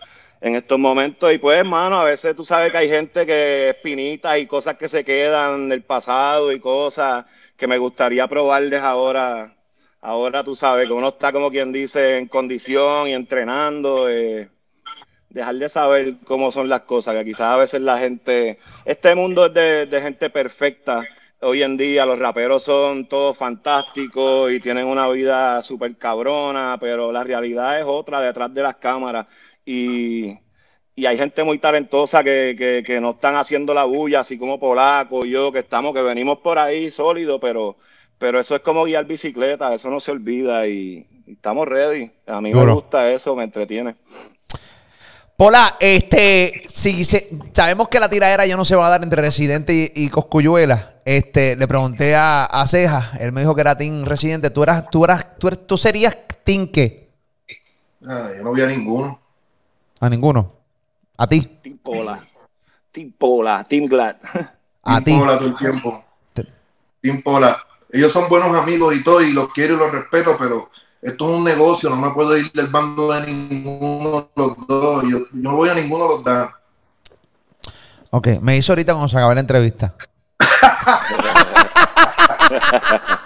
en 0.41 0.55
estos 0.55 0.79
momentos. 0.79 1.31
Y 1.31 1.37
pues, 1.37 1.59
hermano, 1.59 1.99
a 1.99 2.05
veces 2.05 2.35
tú 2.35 2.43
sabes 2.43 2.71
que 2.71 2.79
hay 2.79 2.89
gente 2.89 3.27
que 3.27 3.69
espinitas 3.69 4.39
y 4.39 4.47
cosas 4.47 4.77
que 4.77 4.89
se 4.89 5.03
quedan 5.03 5.69
del 5.69 5.83
pasado 5.83 6.51
y 6.51 6.59
cosas 6.59 7.25
que 7.55 7.67
me 7.67 7.77
gustaría 7.77 8.27
probarles 8.27 8.81
ahora. 8.81 9.53
Ahora 10.01 10.43
tú 10.43 10.55
sabes 10.55 10.87
que 10.87 10.93
uno 10.93 11.09
está 11.09 11.31
como 11.31 11.51
quien 11.51 11.71
dice 11.71 12.17
en 12.17 12.27
condición 12.27 13.09
y 13.09 13.13
entrenando. 13.13 14.09
Eh, 14.09 14.49
dejar 15.29 15.55
de 15.55 15.69
saber 15.69 16.15
cómo 16.25 16.51
son 16.51 16.67
las 16.67 16.81
cosas, 16.81 17.13
que 17.13 17.25
quizás 17.25 17.41
a 17.41 17.57
veces 17.57 17.81
la 17.81 17.99
gente, 17.99 18.57
este 18.85 19.13
mundo 19.13 19.45
es 19.45 19.53
de, 19.53 19.85
de 19.85 20.01
gente 20.01 20.31
perfecta. 20.31 21.03
Hoy 21.41 21.63
en 21.63 21.77
día 21.77 22.05
los 22.05 22.19
raperos 22.19 22.63
son 22.63 23.07
todos 23.07 23.37
fantásticos 23.37 24.51
y 24.51 24.59
tienen 24.59 24.85
una 24.87 25.07
vida 25.07 25.63
súper 25.63 25.97
cabrona, 25.97 26.77
pero 26.81 27.13
la 27.13 27.23
realidad 27.23 27.79
es 27.79 27.85
otra 27.87 28.19
detrás 28.19 28.53
de 28.53 28.61
las 28.61 28.75
cámaras. 28.75 29.25
Y, 29.65 30.37
y 30.95 31.05
hay 31.05 31.17
gente 31.17 31.43
muy 31.45 31.57
talentosa 31.59 32.23
que, 32.25 32.55
que, 32.57 32.83
que, 32.85 32.99
no 32.99 33.11
están 33.11 33.37
haciendo 33.37 33.73
la 33.73 33.85
bulla, 33.85 34.19
así 34.21 34.37
como 34.37 34.59
Polaco 34.59 35.25
y 35.25 35.31
yo, 35.31 35.51
que 35.53 35.59
estamos, 35.59 35.93
que 35.93 36.01
venimos 36.01 36.39
por 36.39 36.59
ahí 36.59 36.91
sólidos, 36.91 37.39
pero, 37.41 37.77
pero 38.17 38.39
eso 38.39 38.55
es 38.55 38.61
como 38.61 38.83
guiar 38.83 39.05
bicicleta, 39.05 39.73
eso 39.73 39.89
no 39.89 40.01
se 40.01 40.11
olvida 40.11 40.67
y, 40.67 41.07
y 41.25 41.33
estamos 41.33 41.67
ready. 41.69 42.11
A 42.27 42.41
mí 42.41 42.51
Duro. 42.51 42.65
me 42.65 42.73
gusta 42.73 43.11
eso, 43.11 43.33
me 43.35 43.45
entretiene. 43.45 43.95
Pola, 45.39 45.77
este, 45.79 46.63
si 46.67 47.05
se- 47.05 47.29
sabemos 47.53 47.87
que 47.87 47.97
la 48.01 48.09
tiradera 48.09 48.45
ya 48.45 48.57
no 48.57 48.65
se 48.65 48.75
va 48.75 48.87
a 48.87 48.89
dar 48.89 49.03
entre 49.03 49.21
Residente 49.21 49.73
y, 49.95 50.03
y 50.03 50.09
Coscuyuela. 50.09 50.95
Este, 51.05 51.55
le 51.55 51.65
pregunté 51.65 52.13
a, 52.13 52.43
a 52.43 52.67
Ceja, 52.67 53.11
él 53.21 53.31
me 53.31 53.39
dijo 53.39 53.55
que 53.55 53.61
era 53.61 53.77
Team 53.77 54.03
Residente. 54.03 54.49
¿Tú 54.49 54.63
eras, 54.63 54.89
tú 54.89 55.05
eras, 55.05 55.37
tú, 55.39 55.47
eres- 55.47 55.65
tú 55.65 55.77
serías 55.77 56.17
Team 56.43 56.67
qué? 56.67 57.09
Ah, 58.05 58.31
yo 58.35 58.43
no 58.43 58.51
vi 58.51 58.63
a 58.63 58.67
ninguno. 58.67 59.17
A 60.01 60.09
ninguno. 60.09 60.51
A 61.15 61.25
ti. 61.25 61.39
Team 61.63 61.77
Pola, 61.77 62.27
Team 62.91 63.13
Pola, 63.17 63.63
Team 63.63 63.85
Glad. 63.85 64.17
A 64.83 65.01
Team 65.01 65.03
ti. 65.05 65.17
Pola 65.23 65.37
todo 65.37 65.47
el 65.47 65.55
tiempo. 65.55 66.03
Team 67.01 67.21
Pola. 67.21 67.57
Ellos 67.93 68.11
son 68.11 68.27
buenos 68.27 68.53
amigos 68.61 68.93
y 68.93 69.01
todo, 69.05 69.21
y 69.21 69.31
los 69.31 69.53
quiero 69.53 69.75
y 69.75 69.77
los 69.77 69.89
respeto, 69.89 70.35
pero 70.37 70.69
esto 71.01 71.29
es 71.29 71.37
un 71.37 71.43
negocio, 71.43 71.89
no 71.89 71.95
me 71.95 72.11
puedo 72.11 72.37
ir 72.37 72.51
del 72.51 72.67
bando 72.67 73.11
de 73.13 73.25
ninguno 73.25 74.21
de 74.21 74.27
los 74.35 74.67
dos. 74.67 75.03
Yo, 75.03 75.19
yo 75.19 75.25
no 75.31 75.55
voy 75.55 75.69
a 75.69 75.73
ninguno 75.73 76.03
de 76.03 76.09
los 76.09 76.23
dos. 76.23 76.49
Ok, 78.11 78.27
me 78.41 78.57
hizo 78.57 78.73
ahorita 78.73 78.93
cuando 78.93 79.07
se 79.07 79.17
acabó 79.17 79.33
la 79.33 79.39
entrevista. 79.39 79.95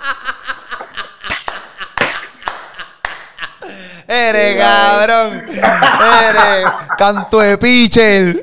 Eres 4.07 4.61
cabrón. 4.61 5.45
Eres 5.49 6.67
canto 6.97 7.39
de 7.39 7.57
pitcher. 7.57 8.41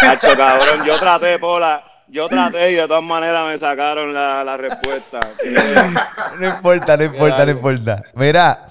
Cacho, 0.00 0.36
cabrón, 0.36 0.84
yo 0.86 0.98
traté, 0.98 1.38
Pola, 1.38 1.84
yo 2.12 2.28
traté 2.28 2.72
y 2.72 2.74
de 2.74 2.86
todas 2.86 3.02
maneras 3.02 3.46
me 3.46 3.58
sacaron 3.58 4.12
la, 4.12 4.44
la 4.44 4.56
respuesta. 4.56 5.20
No 6.38 6.48
importa, 6.48 6.96
no 6.96 7.04
importa, 7.04 7.44
no 7.44 7.52
importa. 7.52 8.02
Mira, 8.14 8.66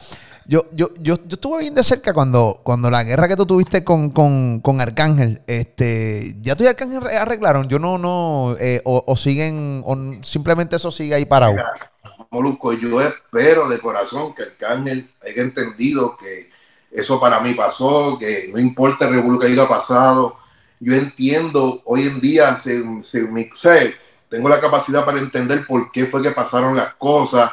yo, 0.45 0.65
yo, 0.73 0.89
yo, 0.99 1.15
yo 1.25 1.35
estuve 1.35 1.59
bien 1.59 1.75
de 1.75 1.83
cerca 1.83 2.13
cuando, 2.13 2.59
cuando 2.63 2.89
la 2.89 3.03
guerra 3.03 3.27
que 3.27 3.35
tú 3.35 3.45
tuviste 3.45 3.83
con, 3.83 4.09
con, 4.09 4.59
con 4.59 4.81
Arcángel, 4.81 5.41
este, 5.47 6.35
ya 6.41 6.55
tú 6.55 6.63
y 6.63 6.67
Arcángel 6.67 7.07
arreglaron, 7.07 7.67
yo 7.67 7.79
no, 7.79 7.97
no, 7.97 8.55
eh, 8.59 8.81
o, 8.85 9.03
o 9.05 9.15
siguen, 9.15 9.83
o 9.85 9.95
simplemente 10.23 10.75
eso 10.75 10.91
sigue 10.91 11.15
ahí 11.15 11.25
parado. 11.25 11.55
Molusco, 12.31 12.73
yo 12.73 13.01
espero 13.01 13.69
de 13.69 13.79
corazón 13.79 14.33
que 14.33 14.43
Arcángel 14.43 15.09
haya 15.21 15.41
entendido 15.41 16.17
que 16.17 16.49
eso 16.91 17.19
para 17.19 17.39
mí 17.39 17.53
pasó, 17.53 18.17
que 18.19 18.49
no 18.53 18.59
importa 18.59 19.07
el 19.07 19.15
revuelo 19.15 19.39
que 19.39 19.47
haya 19.47 19.67
pasado. 19.67 20.40
Yo 20.81 20.95
entiendo, 20.95 21.81
hoy 21.85 22.03
en 22.07 22.19
día 22.19 22.55
se, 22.57 22.83
se, 23.03 23.21
me- 23.27 23.49
tengo 24.29 24.49
la 24.49 24.59
capacidad 24.59 25.05
para 25.05 25.19
entender 25.19 25.65
por 25.67 25.91
qué 25.91 26.07
fue 26.07 26.23
que 26.23 26.31
pasaron 26.31 26.75
las 26.75 26.95
cosas. 26.95 27.51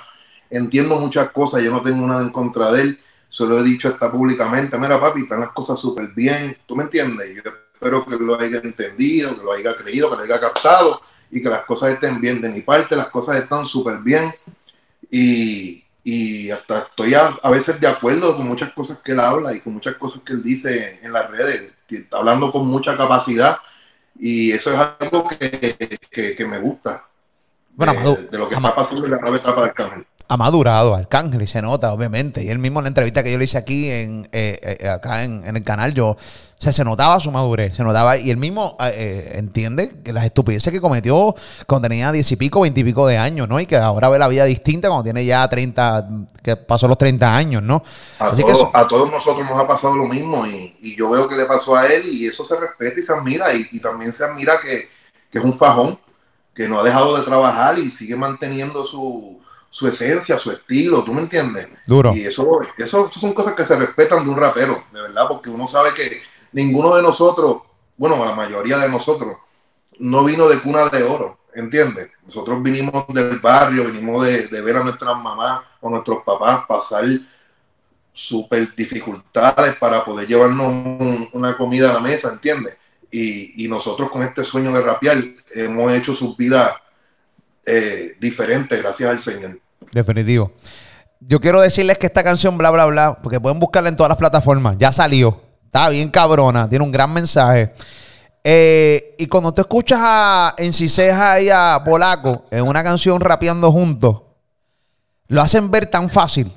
Entiendo 0.51 0.99
muchas 0.99 1.31
cosas, 1.31 1.63
yo 1.63 1.71
no 1.71 1.83
tengo 1.83 2.07
nada 2.07 2.23
en 2.23 2.31
contra 2.31 2.73
de 2.73 2.83
él. 2.83 3.01
Se 3.29 3.45
lo 3.45 3.61
he 3.61 3.63
dicho 3.63 3.89
hasta 3.89 4.11
públicamente. 4.11 4.79
Mira, 4.79 4.99
papi, 5.01 5.23
están 5.23 5.41
las 5.41 5.51
cosas 5.53 5.79
súper 5.79 6.09
bien. 6.09 6.57
¿Tú 6.67 6.77
me 6.77 6.85
entiendes? 6.85 7.37
Yo 7.37 7.43
espero 7.75 8.07
que 8.07 8.17
lo 8.17 8.41
haya 8.41 8.61
entendido, 8.65 9.37
que 9.37 9.45
lo 9.45 9.53
haya 9.53 9.77
creído, 9.77 10.11
que 10.11 10.17
lo 10.17 10.23
haya 10.23 10.41
captado 10.41 11.03
y 11.31 11.43
que 11.43 11.51
las 11.51 11.65
cosas 11.67 11.91
estén 11.93 12.21
bien. 12.21 12.41
De 12.41 12.49
mi 12.51 12.63
parte, 12.63 12.97
las 12.97 13.09
cosas 13.11 13.37
están 13.37 13.67
súper 13.67 13.99
bien 13.99 14.33
y, 15.11 15.85
y 16.05 16.51
hasta 16.51 16.81
estoy 16.81 17.15
a, 17.15 17.29
a 17.43 17.51
veces 17.51 17.81
de 17.81 17.87
acuerdo 17.89 18.37
con 18.37 18.47
muchas 18.49 18.73
cosas 18.73 18.99
que 19.05 19.13
él 19.13 19.21
habla 19.21 19.55
y 19.55 19.61
con 19.61 19.75
muchas 19.75 19.97
cosas 19.97 20.23
que 20.25 20.33
él 20.35 20.43
dice 20.43 21.01
en 21.03 21.13
las 21.13 21.31
redes, 21.31 21.73
hablando 22.13 22.53
con 22.53 22.67
mucha 22.67 22.97
capacidad 22.97 23.59
y 24.19 24.53
eso 24.53 24.73
es 24.73 24.79
algo 25.01 25.29
que, 25.29 25.97
que, 26.11 26.35
que 26.35 26.47
me 26.47 26.59
gusta 26.59 27.09
Bueno, 27.75 27.93
de, 27.93 28.39
lo 28.39 28.49
que 28.49 28.57
está 28.57 28.75
pasando 28.75 29.05
en 29.05 29.13
la 29.13 29.19
nueva 29.19 29.37
etapa 29.37 29.61
del 29.61 29.71
Arcángel. 29.71 30.07
Ha 30.31 30.37
madurado 30.37 30.95
Arcángel 30.95 31.41
y 31.43 31.47
se 31.47 31.63
nota, 31.63 31.93
obviamente. 31.93 32.45
Y 32.45 32.51
él 32.51 32.59
mismo 32.59 32.81
en 32.81 32.85
la 32.85 32.89
entrevista 32.89 33.23
que 33.23 33.33
yo 33.33 33.39
le 33.39 33.45
hice 33.45 33.57
aquí, 33.59 33.91
en, 33.91 34.29
eh, 34.33 34.79
eh, 34.81 34.89
acá 34.89 35.25
en, 35.25 35.43
en 35.47 35.57
el 35.57 35.63
canal, 35.63 35.95
yo, 35.95 36.09
o 36.11 36.17
sea, 36.59 36.73
se 36.73 36.85
notaba 36.85 37.19
su 37.21 37.31
madurez, 37.31 37.75
se 37.77 37.83
notaba, 37.85 38.17
y 38.19 38.31
él 38.31 38.37
mismo 38.37 38.77
eh, 38.81 38.93
eh, 38.95 39.33
entiende 39.39 39.91
que 40.05 40.13
las 40.13 40.25
estupideces 40.25 40.73
que 40.73 40.81
cometió 40.81 41.35
cuando 41.67 41.89
tenía 41.89 42.13
diez 42.13 42.31
y 42.33 42.37
pico, 42.37 42.61
veinte 42.61 42.81
y 42.81 42.85
pico 42.85 43.07
de 43.07 43.17
años, 43.17 43.49
¿no? 43.49 43.59
Y 43.61 43.67
que 43.67 43.77
ahora 43.77 44.09
ve 44.11 44.19
la 44.19 44.29
vida 44.29 44.45
distinta 44.45 44.89
cuando 44.89 45.05
tiene 45.05 45.25
ya 45.25 45.49
30, 45.49 46.09
que 46.43 46.57
pasó 46.57 46.89
los 46.89 46.99
30 46.99 47.35
años, 47.35 47.63
¿no? 47.63 47.83
A, 48.19 48.31
Así 48.31 48.45
que 48.45 48.53
eso- 48.53 48.71
a 48.75 48.87
todos 48.87 49.11
nosotros 49.11 49.49
nos 49.49 49.59
ha 49.59 49.67
pasado 49.67 49.95
lo 49.97 50.07
mismo 50.07 50.47
y, 50.47 50.77
y 50.83 50.97
yo 50.97 51.11
veo 51.11 51.29
que 51.29 51.37
le 51.37 51.47
pasó 51.47 51.77
a 51.77 51.87
él 51.87 52.07
y 52.07 52.27
eso 52.27 52.45
se 52.45 52.57
respeta 52.57 52.99
y 53.01 53.03
se 53.03 53.13
admira 53.13 53.55
y, 53.55 53.67
y 53.73 53.81
también 53.81 54.13
se 54.13 54.25
admira 54.25 54.61
que, 54.61 54.89
que 55.31 55.39
es 55.39 55.45
un 55.45 55.53
fajón, 55.57 55.99
que 56.55 56.69
no 56.69 56.81
ha 56.81 56.83
dejado 56.83 57.17
de 57.17 57.23
trabajar 57.25 57.79
y 57.79 57.91
sigue 57.91 58.17
manteniendo 58.17 58.85
su, 58.87 59.41
su 59.71 59.87
esencia, 59.87 60.39
su 60.39 60.51
estilo, 60.51 61.05
¿tú 61.05 61.13
me 61.13 61.23
entiendes? 61.23 61.69
Duro. 61.87 62.13
Y 62.15 62.25
eso, 62.25 62.61
eso 62.77 63.11
son 63.13 63.33
cosas 63.33 63.55
que 63.55 63.65
se 63.65 63.77
respetan 63.77 64.25
de 64.25 64.31
un 64.31 64.37
rapero, 64.37 64.85
de 64.93 65.03
verdad, 65.03 65.27
porque 65.29 65.51
uno 65.51 65.67
sabe 65.69 65.91
que 65.95 66.21
ninguno 66.53 66.97
de 66.97 67.03
nosotros, 67.03 67.63
bueno, 67.97 68.25
la 68.25 68.35
mayoría 68.35 68.79
de 68.79 68.89
nosotros, 68.89 69.37
no 69.99 70.25
vino 70.25 70.49
de 70.49 70.61
cuna 70.61 70.89
de 70.89 71.03
oro, 71.03 71.39
¿entiendes? 71.55 72.11
Nosotros 72.27 72.63
vinimos 72.63 73.07
del 73.09 73.39
barrio, 73.41 73.85
vinimos 73.85 74.25
de, 74.25 74.47
de 74.49 74.61
ver 74.61 74.77
a 74.79 74.85
nuestras 74.85 75.17
mamás 75.17 75.63
o 75.81 75.91
nuestros 75.91 76.23
papás 76.25 76.65
pasar 76.67 77.05
super 78.13 78.75
dificultades 78.75 79.77
para 79.77 80.05
poder 80.05 80.27
llevarnos 80.27 80.67
un- 80.67 81.29
una 81.33 81.57
comida 81.57 81.91
a 81.91 81.95
la 81.95 82.01
mesa, 82.01 82.31
¿entiendes? 82.33 82.77
Y, 83.11 83.65
y 83.65 83.69
nosotros 83.69 84.11
con 84.11 84.23
este 84.23 84.45
sueño 84.45 84.73
de 84.73 84.81
rapear 84.83 85.23
hemos 85.55 85.93
hecho 85.93 86.15
sus 86.15 86.37
vidas 86.37 86.73
eh, 87.69 88.17
diferentes 88.19 88.81
gracias 88.81 89.11
al 89.11 89.21
Señor. 89.21 89.61
Definitivo. 89.93 90.53
Yo 91.21 91.41
quiero 91.41 91.61
decirles 91.61 91.99
que 91.99 92.07
esta 92.07 92.23
canción, 92.23 92.57
bla, 92.57 92.71
bla, 92.71 92.87
bla, 92.87 93.19
porque 93.23 93.41
pueden 93.41 93.59
buscarla 93.59 93.89
en 93.89 93.97
todas 93.97 94.09
las 94.09 94.19
plataformas. 94.19 94.77
Ya 94.79 94.93
salió. 94.93 95.43
Está 95.65 95.91
bien 95.91 96.11
cabrona. 96.11 96.69
Tiene 96.69 96.85
un 96.85 96.93
gran 96.93 97.13
mensaje. 97.13 97.73
Eh, 98.43 99.15
y 99.19 99.27
cuando 99.27 99.53
tú 99.53 99.61
escuchas 99.61 99.99
a 100.01 100.55
Enciseja 100.57 101.41
y 101.41 101.51
a 101.51 101.83
Polaco 101.85 102.45
en 102.51 102.67
una 102.67 102.83
canción 102.83 103.21
rapeando 103.21 103.71
juntos, 103.71 104.23
lo 105.27 105.43
hacen 105.43 105.71
ver 105.71 105.87
tan 105.87 106.09
fácil. 106.09 106.53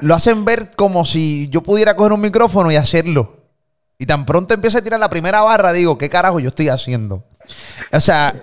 Lo 0.00 0.14
hacen 0.16 0.44
ver 0.44 0.72
como 0.74 1.04
si 1.04 1.48
yo 1.50 1.62
pudiera 1.62 1.94
coger 1.94 2.12
un 2.12 2.20
micrófono 2.20 2.72
y 2.72 2.76
hacerlo. 2.76 3.36
Y 3.98 4.06
tan 4.06 4.26
pronto 4.26 4.54
empieza 4.54 4.78
a 4.78 4.82
tirar 4.82 4.98
la 4.98 5.10
primera 5.10 5.42
barra, 5.42 5.72
digo, 5.72 5.96
¿qué 5.96 6.10
carajo 6.10 6.40
yo 6.40 6.48
estoy 6.48 6.68
haciendo? 6.68 7.24
O 7.92 8.00
sea, 8.00 8.34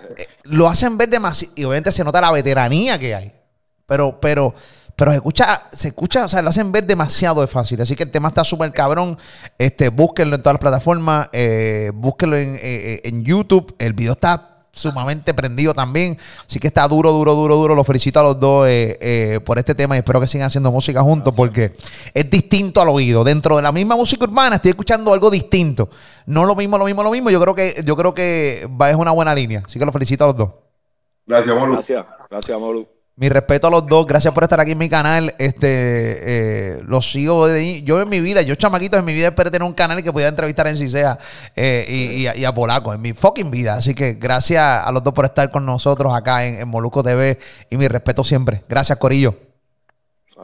lo 0.44 0.68
hacen 0.68 0.98
ver 0.98 1.10
demasiado. 1.10 1.54
Y 1.56 1.64
obviamente 1.64 1.92
se 1.92 2.04
nota 2.04 2.22
la 2.22 2.32
veteranía 2.32 2.98
que 2.98 3.16
hay. 3.16 3.32
Pero, 3.86 4.20
pero, 4.20 4.54
pero 4.96 5.12
se 5.12 5.18
escucha, 5.18 5.62
se 5.72 5.88
escucha, 5.90 6.26
o 6.26 6.28
sea, 6.28 6.42
lo 6.42 6.50
hacen 6.50 6.72
ver 6.72 6.86
demasiado 6.86 7.42
de 7.42 7.48
fácil. 7.48 7.82
Así 7.82 7.96
que 7.96 8.04
el 8.04 8.12
tema 8.12 8.30
está 8.30 8.44
súper 8.44 8.72
cabrón. 8.72 9.18
Este, 9.58 9.90
búsquenlo 9.90 10.36
en 10.36 10.42
todas 10.42 10.56
las 10.56 10.62
plataformas. 10.62 11.30
eh, 11.34 11.92
búsquenlo 11.94 12.38
en, 12.38 12.56
eh, 12.56 12.60
eh, 12.62 13.02
en 13.06 13.24
YouTube. 13.24 13.76
El 13.80 13.94
video 13.94 14.14
está 14.14 14.49
sumamente 14.80 15.34
prendido 15.34 15.74
también. 15.74 16.18
Así 16.48 16.60
que 16.60 16.68
está 16.68 16.88
duro, 16.88 17.12
duro, 17.12 17.36
duro, 17.36 17.56
duro. 17.56 17.76
Los 17.76 17.86
felicito 17.86 18.20
a 18.20 18.24
los 18.24 18.40
dos 18.40 18.68
eh, 18.68 18.98
eh, 19.02 19.40
por 19.46 19.58
este 19.58 19.76
tema 19.76 19.96
y 19.96 20.00
espero 20.00 20.20
que 20.20 20.28
sigan 20.28 20.48
haciendo 20.48 20.72
música 20.72 21.02
juntos 21.02 21.34
porque 21.36 21.74
es 22.14 22.30
distinto 22.30 22.82
al 22.82 22.90
oído. 22.90 23.24
Dentro 23.24 23.56
de 23.58 23.62
la 23.62 23.72
misma 23.72 23.96
música 23.96 24.24
urbana 24.26 24.56
estoy 24.56 24.70
escuchando 24.70 25.14
algo 25.14 25.30
distinto. 25.30 25.90
No 26.26 26.46
lo 26.46 26.56
mismo, 26.56 26.78
lo 26.78 26.86
mismo, 26.86 27.04
lo 27.04 27.12
mismo. 27.12 27.30
Yo 27.30 27.42
creo 27.42 27.56
que, 27.56 27.82
yo 27.84 27.96
creo 27.96 28.14
que 28.14 28.68
va, 28.80 28.90
es 28.90 28.96
una 28.96 29.12
buena 29.12 29.36
línea. 29.36 29.64
Así 29.66 29.78
que 29.78 29.86
los 29.86 29.94
felicito 29.94 30.24
a 30.24 30.28
los 30.28 30.38
dos. 30.38 30.50
Gracias, 31.26 31.56
Molu. 31.56 31.74
Gracias, 31.74 32.06
gracias, 32.30 32.60
Molu. 32.60 32.99
Mi 33.20 33.28
respeto 33.28 33.68
a 33.68 33.70
los 33.70 33.86
dos. 33.86 34.06
Gracias 34.08 34.34
por 34.34 34.44
estar 34.44 34.62
aquí 34.62 34.72
en 34.72 34.78
mi 34.78 34.88
canal. 34.88 35.36
Este, 35.40 36.78
eh, 36.78 36.82
los 36.88 37.12
sigo 37.12 37.48
de 37.48 37.82
Yo 37.84 38.02
en 38.02 38.08
mi 38.08 38.22
vida, 38.22 38.42
yo 38.44 38.56
chamaquito 38.56 38.98
en 38.98 39.04
mi 39.04 39.14
vida 39.14 39.28
esperé 39.28 39.52
tener 39.52 39.64
un 39.68 39.74
canal 39.74 40.02
que 40.02 40.14
pudiera 40.14 40.30
entrevistar 40.30 40.68
en 40.68 40.78
Cisea 40.78 41.20
eh, 41.54 41.86
y, 42.18 42.28
a- 42.28 42.38
y 42.38 42.46
a 42.46 42.54
Polaco 42.54 42.94
en 42.94 43.02
mi 43.02 43.12
fucking 43.12 43.52
vida. 43.52 43.74
Así 43.74 43.94
que 43.94 44.14
gracias 44.14 44.64
a 44.64 44.90
los 44.94 45.04
dos 45.04 45.14
por 45.14 45.26
estar 45.26 45.52
con 45.52 45.66
nosotros 45.66 46.16
acá 46.16 46.46
en, 46.46 46.56
en 46.62 46.68
Molusco 46.70 47.04
TV 47.04 47.38
y 47.70 47.76
mi 47.76 47.90
respeto 47.90 48.24
siempre. 48.24 48.64
Gracias, 48.70 48.98
Corillo. 48.98 49.49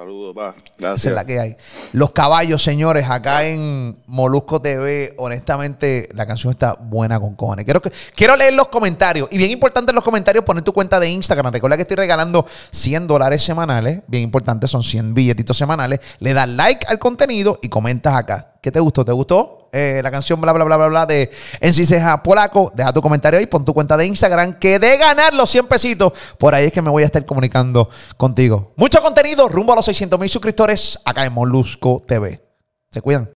Saludos, 0.05 0.35
pa. 0.35 0.49
Esa 0.49 0.73
Gracias. 0.77 1.05
es 1.07 1.13
la 1.13 1.25
que 1.25 1.39
hay. 1.39 1.57
Los 1.91 2.11
caballos, 2.11 2.61
señores, 2.61 3.09
acá 3.09 3.43
en 3.45 3.97
Molusco 4.05 4.61
TV, 4.61 5.15
honestamente, 5.17 6.09
la 6.13 6.27
canción 6.27 6.53
está 6.53 6.75
buena 6.79 7.19
con 7.19 7.33
cojones. 7.33 7.65
Quiero, 7.65 7.81
que, 7.81 7.91
quiero 8.13 8.35
leer 8.35 8.53
los 8.53 8.67
comentarios. 8.67 9.27
Y 9.31 9.39
bien 9.39 9.49
importante 9.49 9.91
en 9.91 9.95
los 9.95 10.03
comentarios, 10.03 10.45
poner 10.45 10.61
tu 10.61 10.73
cuenta 10.73 10.99
de 10.99 11.09
Instagram. 11.09 11.51
Recuerda 11.51 11.75
que 11.75 11.81
estoy 11.81 11.97
regalando 11.97 12.45
100 12.69 13.07
dólares 13.07 13.41
semanales. 13.41 14.01
Bien 14.05 14.21
importante, 14.21 14.67
son 14.67 14.83
100 14.83 15.15
billetitos 15.15 15.57
semanales. 15.57 15.99
Le 16.19 16.33
das 16.33 16.49
like 16.49 16.85
al 16.87 16.99
contenido 16.99 17.57
y 17.63 17.69
comentas 17.69 18.13
acá. 18.13 18.54
¿Qué 18.65 18.71
te 18.71 18.79
gustó? 18.79 19.05
¿Te 19.05 19.11
gustó 19.11 19.69
eh, 19.71 20.01
la 20.03 20.09
canción 20.09 20.41
bla, 20.41 20.51
bla, 20.51 20.63
bla, 20.63 20.75
bla, 20.75 20.87
bla 20.87 21.05
de 21.05 21.29
Enciseja 21.59 22.23
Polaco? 22.23 22.71
Deja 22.73 22.91
tu 22.91 22.99
comentario 22.99 23.37
ahí, 23.37 23.45
pon 23.45 23.63
tu 23.63 23.75
cuenta 23.75 23.95
de 23.95 24.07
Instagram. 24.07 24.57
Que 24.57 24.79
de 24.79 24.97
ganar 24.97 25.35
los 25.35 25.51
100 25.51 25.67
pesitos, 25.67 26.11
por 26.39 26.55
ahí 26.55 26.65
es 26.65 26.71
que 26.71 26.81
me 26.81 26.89
voy 26.89 27.03
a 27.03 27.05
estar 27.05 27.23
comunicando 27.25 27.87
contigo. 28.17 28.73
Mucho 28.75 29.03
contenido 29.03 29.47
rumbo 29.49 29.73
a 29.73 29.75
los 29.75 29.85
600 29.85 30.19
mil 30.19 30.31
suscriptores 30.31 30.99
acá 31.05 31.27
en 31.27 31.33
Molusco 31.33 32.01
TV. 32.07 32.41
Se 32.89 33.01
cuidan. 33.01 33.29